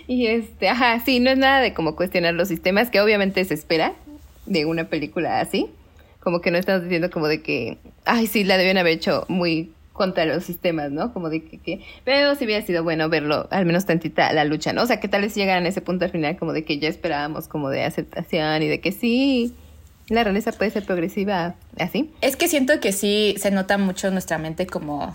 Y 0.06 0.26
este, 0.26 0.68
ajá, 0.68 1.00
sí, 1.04 1.20
no 1.20 1.30
es 1.30 1.38
nada 1.38 1.60
de 1.60 1.72
como 1.72 1.96
cuestionar 1.96 2.34
los 2.34 2.48
sistemas, 2.48 2.90
que 2.90 3.00
obviamente 3.00 3.44
se 3.44 3.54
espera 3.54 3.94
de 4.46 4.66
una 4.66 4.84
película 4.84 5.40
así. 5.40 5.70
Como 6.20 6.40
que 6.40 6.50
no 6.50 6.58
estamos 6.58 6.82
diciendo 6.82 7.10
como 7.10 7.28
de 7.28 7.40
que, 7.40 7.78
ay, 8.04 8.26
sí, 8.26 8.44
la 8.44 8.56
debían 8.56 8.78
haber 8.78 8.94
hecho 8.94 9.24
muy 9.28 9.72
contra 9.92 10.24
los 10.24 10.44
sistemas, 10.44 10.90
¿no? 10.90 11.12
Como 11.12 11.28
de 11.28 11.44
que, 11.44 11.58
que, 11.58 11.84
pero 12.04 12.34
sí 12.34 12.44
hubiera 12.44 12.64
sido 12.64 12.82
bueno 12.82 13.08
verlo, 13.08 13.46
al 13.50 13.66
menos 13.66 13.84
tantita 13.84 14.32
la 14.32 14.44
lucha, 14.44 14.72
¿no? 14.72 14.82
O 14.82 14.86
sea, 14.86 15.00
que 15.00 15.08
tal 15.08 15.22
vez 15.22 15.34
llegaran 15.34 15.64
a 15.64 15.68
ese 15.68 15.80
punto 15.80 16.04
al 16.04 16.10
final 16.10 16.36
como 16.36 16.52
de 16.52 16.64
que 16.64 16.78
ya 16.78 16.88
esperábamos 16.88 17.48
como 17.48 17.68
de 17.68 17.84
aceptación 17.84 18.62
y 18.62 18.68
de 18.68 18.80
que 18.80 18.92
sí, 18.92 19.54
la 20.08 20.24
realeza 20.24 20.52
puede 20.52 20.70
ser 20.70 20.84
progresiva, 20.84 21.54
así. 21.78 22.10
Es 22.20 22.36
que 22.36 22.48
siento 22.48 22.80
que 22.80 22.92
sí 22.92 23.34
se 23.38 23.50
nota 23.50 23.78
mucho 23.78 24.08
en 24.08 24.14
nuestra 24.14 24.38
mente 24.38 24.66
como 24.66 25.14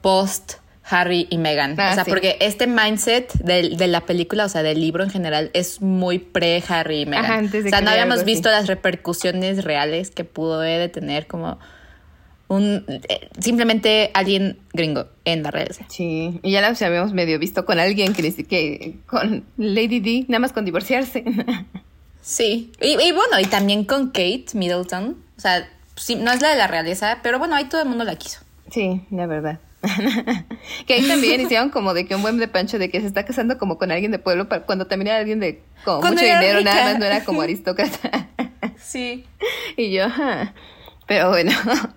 post 0.00 0.54
Harry 0.90 1.26
y 1.30 1.38
Meghan. 1.38 1.78
Ah, 1.78 1.90
o 1.92 1.94
sea, 1.94 2.04
porque 2.04 2.36
este 2.40 2.66
mindset 2.66 3.32
de, 3.34 3.76
de, 3.76 3.86
la 3.86 4.00
película, 4.00 4.46
o 4.46 4.48
sea, 4.48 4.62
del 4.62 4.80
libro 4.80 5.04
en 5.04 5.10
general, 5.10 5.50
es 5.54 5.80
muy 5.80 6.18
pre-Harry 6.18 7.02
y 7.02 7.06
Meghan. 7.06 7.46
o 7.46 7.68
sea, 7.68 7.80
no 7.80 7.90
habíamos 7.90 8.24
visto 8.24 8.50
las 8.50 8.66
repercusiones 8.66 9.64
reales 9.64 10.10
que 10.10 10.24
pudo 10.24 10.60
de 10.60 10.88
tener 10.88 11.26
como 11.26 11.58
un 12.50 12.84
eh, 12.88 13.28
simplemente 13.38 14.10
alguien 14.12 14.58
gringo 14.72 15.06
en 15.24 15.44
la 15.44 15.52
red. 15.52 15.68
Sí, 15.88 16.40
y 16.42 16.50
ya 16.50 16.60
la 16.60 16.68
habíamos 16.68 17.12
medio 17.12 17.38
visto 17.38 17.64
con 17.64 17.78
alguien 17.78 18.12
que, 18.12 18.34
que 18.44 18.96
con 19.06 19.44
Lady 19.56 20.00
D, 20.00 20.24
nada 20.26 20.40
más 20.40 20.52
con 20.52 20.64
divorciarse. 20.64 21.24
sí, 22.22 22.72
y, 22.80 23.00
y, 23.00 23.12
bueno, 23.12 23.38
y 23.40 23.44
también 23.44 23.84
con 23.84 24.08
Kate 24.08 24.46
Middleton. 24.54 25.16
O 25.38 25.40
sea, 25.40 25.68
sí, 25.94 26.16
no 26.16 26.32
es 26.32 26.42
la 26.42 26.50
de 26.50 26.56
la 26.56 26.66
realeza, 26.66 27.20
pero 27.22 27.38
bueno, 27.38 27.54
ahí 27.54 27.66
todo 27.66 27.82
el 27.82 27.88
mundo 27.88 28.02
la 28.02 28.16
quiso. 28.16 28.40
Sí, 28.68 29.00
la 29.12 29.26
verdad. 29.26 29.60
que 30.86 30.94
ahí 30.94 31.06
también 31.06 31.40
hicieron 31.46 31.70
como 31.70 31.94
de 31.94 32.04
que 32.04 32.16
un 32.16 32.22
buen 32.22 32.36
de 32.38 32.48
pancho 32.48 32.80
de 32.80 32.90
que 32.90 33.00
se 33.00 33.06
está 33.06 33.24
casando 33.24 33.58
como 33.58 33.78
con 33.78 33.92
alguien 33.92 34.10
de 34.10 34.18
pueblo, 34.18 34.48
cuando 34.66 34.88
también 34.88 35.06
era 35.06 35.18
alguien 35.18 35.38
de 35.38 35.62
con 35.84 36.00
mucho 36.00 36.24
dinero, 36.24 36.62
nada 36.62 36.84
más 36.84 36.98
no 36.98 37.04
era 37.04 37.24
como 37.24 37.42
aristócrata. 37.42 38.28
sí. 38.76 39.24
Y 39.76 39.92
yo, 39.92 40.08
pero 41.10 41.28
bueno. 41.30 41.50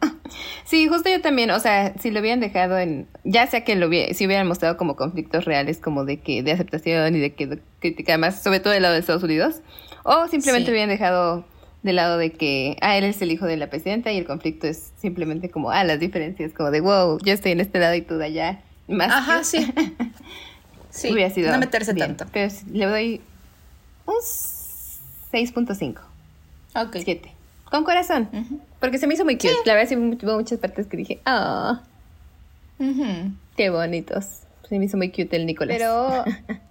sí, 0.65 0.87
justo 0.87 1.07
yo 1.07 1.21
también, 1.21 1.51
o 1.51 1.59
sea, 1.59 1.93
si 1.99 2.09
lo 2.09 2.19
hubieran 2.19 2.39
dejado 2.39 2.79
en, 2.79 3.07
ya 3.23 3.45
sea 3.45 3.63
que 3.63 3.75
lo 3.75 3.87
hubiera, 3.87 4.11
si 4.15 4.25
hubieran 4.25 4.47
mostrado 4.47 4.75
como 4.75 4.95
conflictos 4.95 5.45
reales, 5.45 5.77
como 5.77 6.03
de 6.03 6.19
que, 6.19 6.41
de 6.41 6.51
aceptación 6.51 7.15
y 7.15 7.19
de 7.19 7.31
que 7.35 7.59
crítica 7.79 8.17
más, 8.17 8.41
sobre 8.41 8.59
todo 8.59 8.73
del 8.73 8.81
lado 8.81 8.95
de 8.95 9.01
Estados 9.01 9.21
Unidos, 9.21 9.57
o 10.01 10.27
simplemente 10.29 10.71
hubieran 10.71 10.89
dejado 10.89 11.45
del 11.83 11.97
lado 11.97 12.17
de 12.17 12.31
que, 12.31 12.75
ah, 12.81 12.97
él 12.97 13.03
es 13.03 13.21
el 13.21 13.31
hijo 13.31 13.45
de 13.45 13.55
la 13.55 13.69
presidenta 13.69 14.11
y 14.11 14.17
el 14.17 14.25
conflicto 14.25 14.65
es 14.65 14.91
simplemente 14.99 15.51
como, 15.51 15.69
ah, 15.69 15.83
las 15.83 15.99
diferencias, 15.99 16.51
como 16.51 16.71
de, 16.71 16.81
wow, 16.81 17.19
yo 17.23 17.33
estoy 17.33 17.51
en 17.51 17.59
este 17.59 17.77
lado 17.77 17.93
y 17.93 18.01
tú 18.01 18.17
de 18.17 18.25
allá. 18.25 18.61
Más 18.87 19.11
Ajá, 19.11 19.43
sí. 19.43 19.71
sí, 20.89 21.13
hubiera 21.13 21.29
sido 21.29 21.51
no 21.51 21.59
meterse 21.59 21.93
tanto. 21.93 22.25
Pero 22.33 22.51
le 22.71 22.85
doy 22.87 23.21
un 24.07 24.15
6.5. 25.31 25.99
Ok. 26.77 26.97
7. 27.03 27.31
Con 27.69 27.83
corazón. 27.83 28.29
Porque 28.83 28.97
se 28.97 29.07
me 29.07 29.13
hizo 29.13 29.23
muy 29.23 29.37
cute. 29.37 29.53
La 29.63 29.75
verdad, 29.75 29.87
sí 29.87 29.95
hubo 29.95 30.35
muchas 30.35 30.59
partes 30.59 30.87
que 30.87 30.97
dije, 30.97 31.21
ah, 31.25 31.83
qué 33.55 33.69
bonitos. 33.69 34.41
Se 34.67 34.77
me 34.77 34.83
hizo 34.83 34.97
muy 34.97 35.09
cute 35.09 35.37
el 35.37 35.45
Nicolás. 35.45 35.77
Pero 35.77 36.25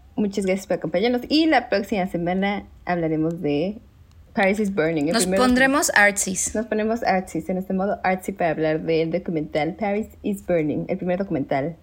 muchas 0.14 0.44
gracias 0.44 0.66
por 0.66 0.76
acompañarnos. 0.76 1.22
Y 1.30 1.46
la 1.46 1.70
próxima 1.70 2.06
semana 2.08 2.64
hablaremos 2.84 3.40
de 3.40 3.78
Paris 4.34 4.60
is 4.60 4.74
Burning. 4.74 5.06
Nos 5.06 5.24
pondremos 5.24 5.90
artsies. 5.94 6.54
Nos 6.54 6.66
ponemos 6.66 7.02
artsies 7.02 7.48
en 7.48 7.56
este 7.56 7.72
modo 7.72 7.98
artsy 8.04 8.32
para 8.32 8.50
hablar 8.50 8.82
del 8.82 9.10
documental 9.10 9.74
Paris 9.76 10.08
is 10.22 10.44
Burning, 10.44 10.84
el 10.88 10.98
primer 10.98 11.18
documental 11.18 11.76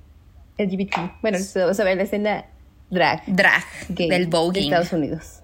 LGBT. 0.59 1.21
Bueno, 1.23 1.39
vamos 1.55 1.79
a 1.79 1.83
ver 1.83 1.97
la 1.97 2.03
escena 2.03 2.45
drag. 2.91 3.23
Drag 3.25 3.63
del 3.87 4.27
Vogue. 4.27 4.59
De 4.59 4.65
Estados 4.65 4.93
Unidos. 4.93 5.39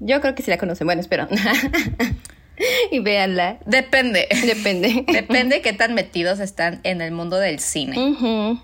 Yo 0.00 0.22
creo 0.22 0.34
que 0.34 0.42
sí 0.42 0.50
la 0.50 0.56
conocen. 0.56 0.86
Bueno, 0.86 1.02
espero. 1.02 1.28
y 2.90 3.00
véanla. 3.00 3.58
Depende. 3.66 4.28
Depende. 4.46 5.04
Depende 5.12 5.62
qué 5.62 5.72
tan 5.72 5.94
metidos 5.94 6.40
están 6.40 6.80
en 6.84 7.00
el 7.00 7.12
mundo 7.12 7.36
del 7.36 7.58
cine. 7.60 7.96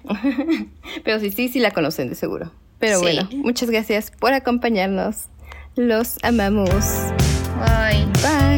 Pero 1.05 1.21
sí, 1.21 1.31
sí, 1.31 1.49
sí 1.49 1.59
la 1.61 1.71
conocen 1.71 2.09
de 2.09 2.15
seguro. 2.15 2.53
Pero 2.79 3.01
bueno, 3.01 3.29
muchas 3.33 3.71
gracias 3.71 4.11
por 4.11 4.33
acompañarnos. 4.35 5.29
Los 5.77 6.19
amamos. 6.23 6.85
Bye. 7.59 8.05
Bye. 8.23 8.54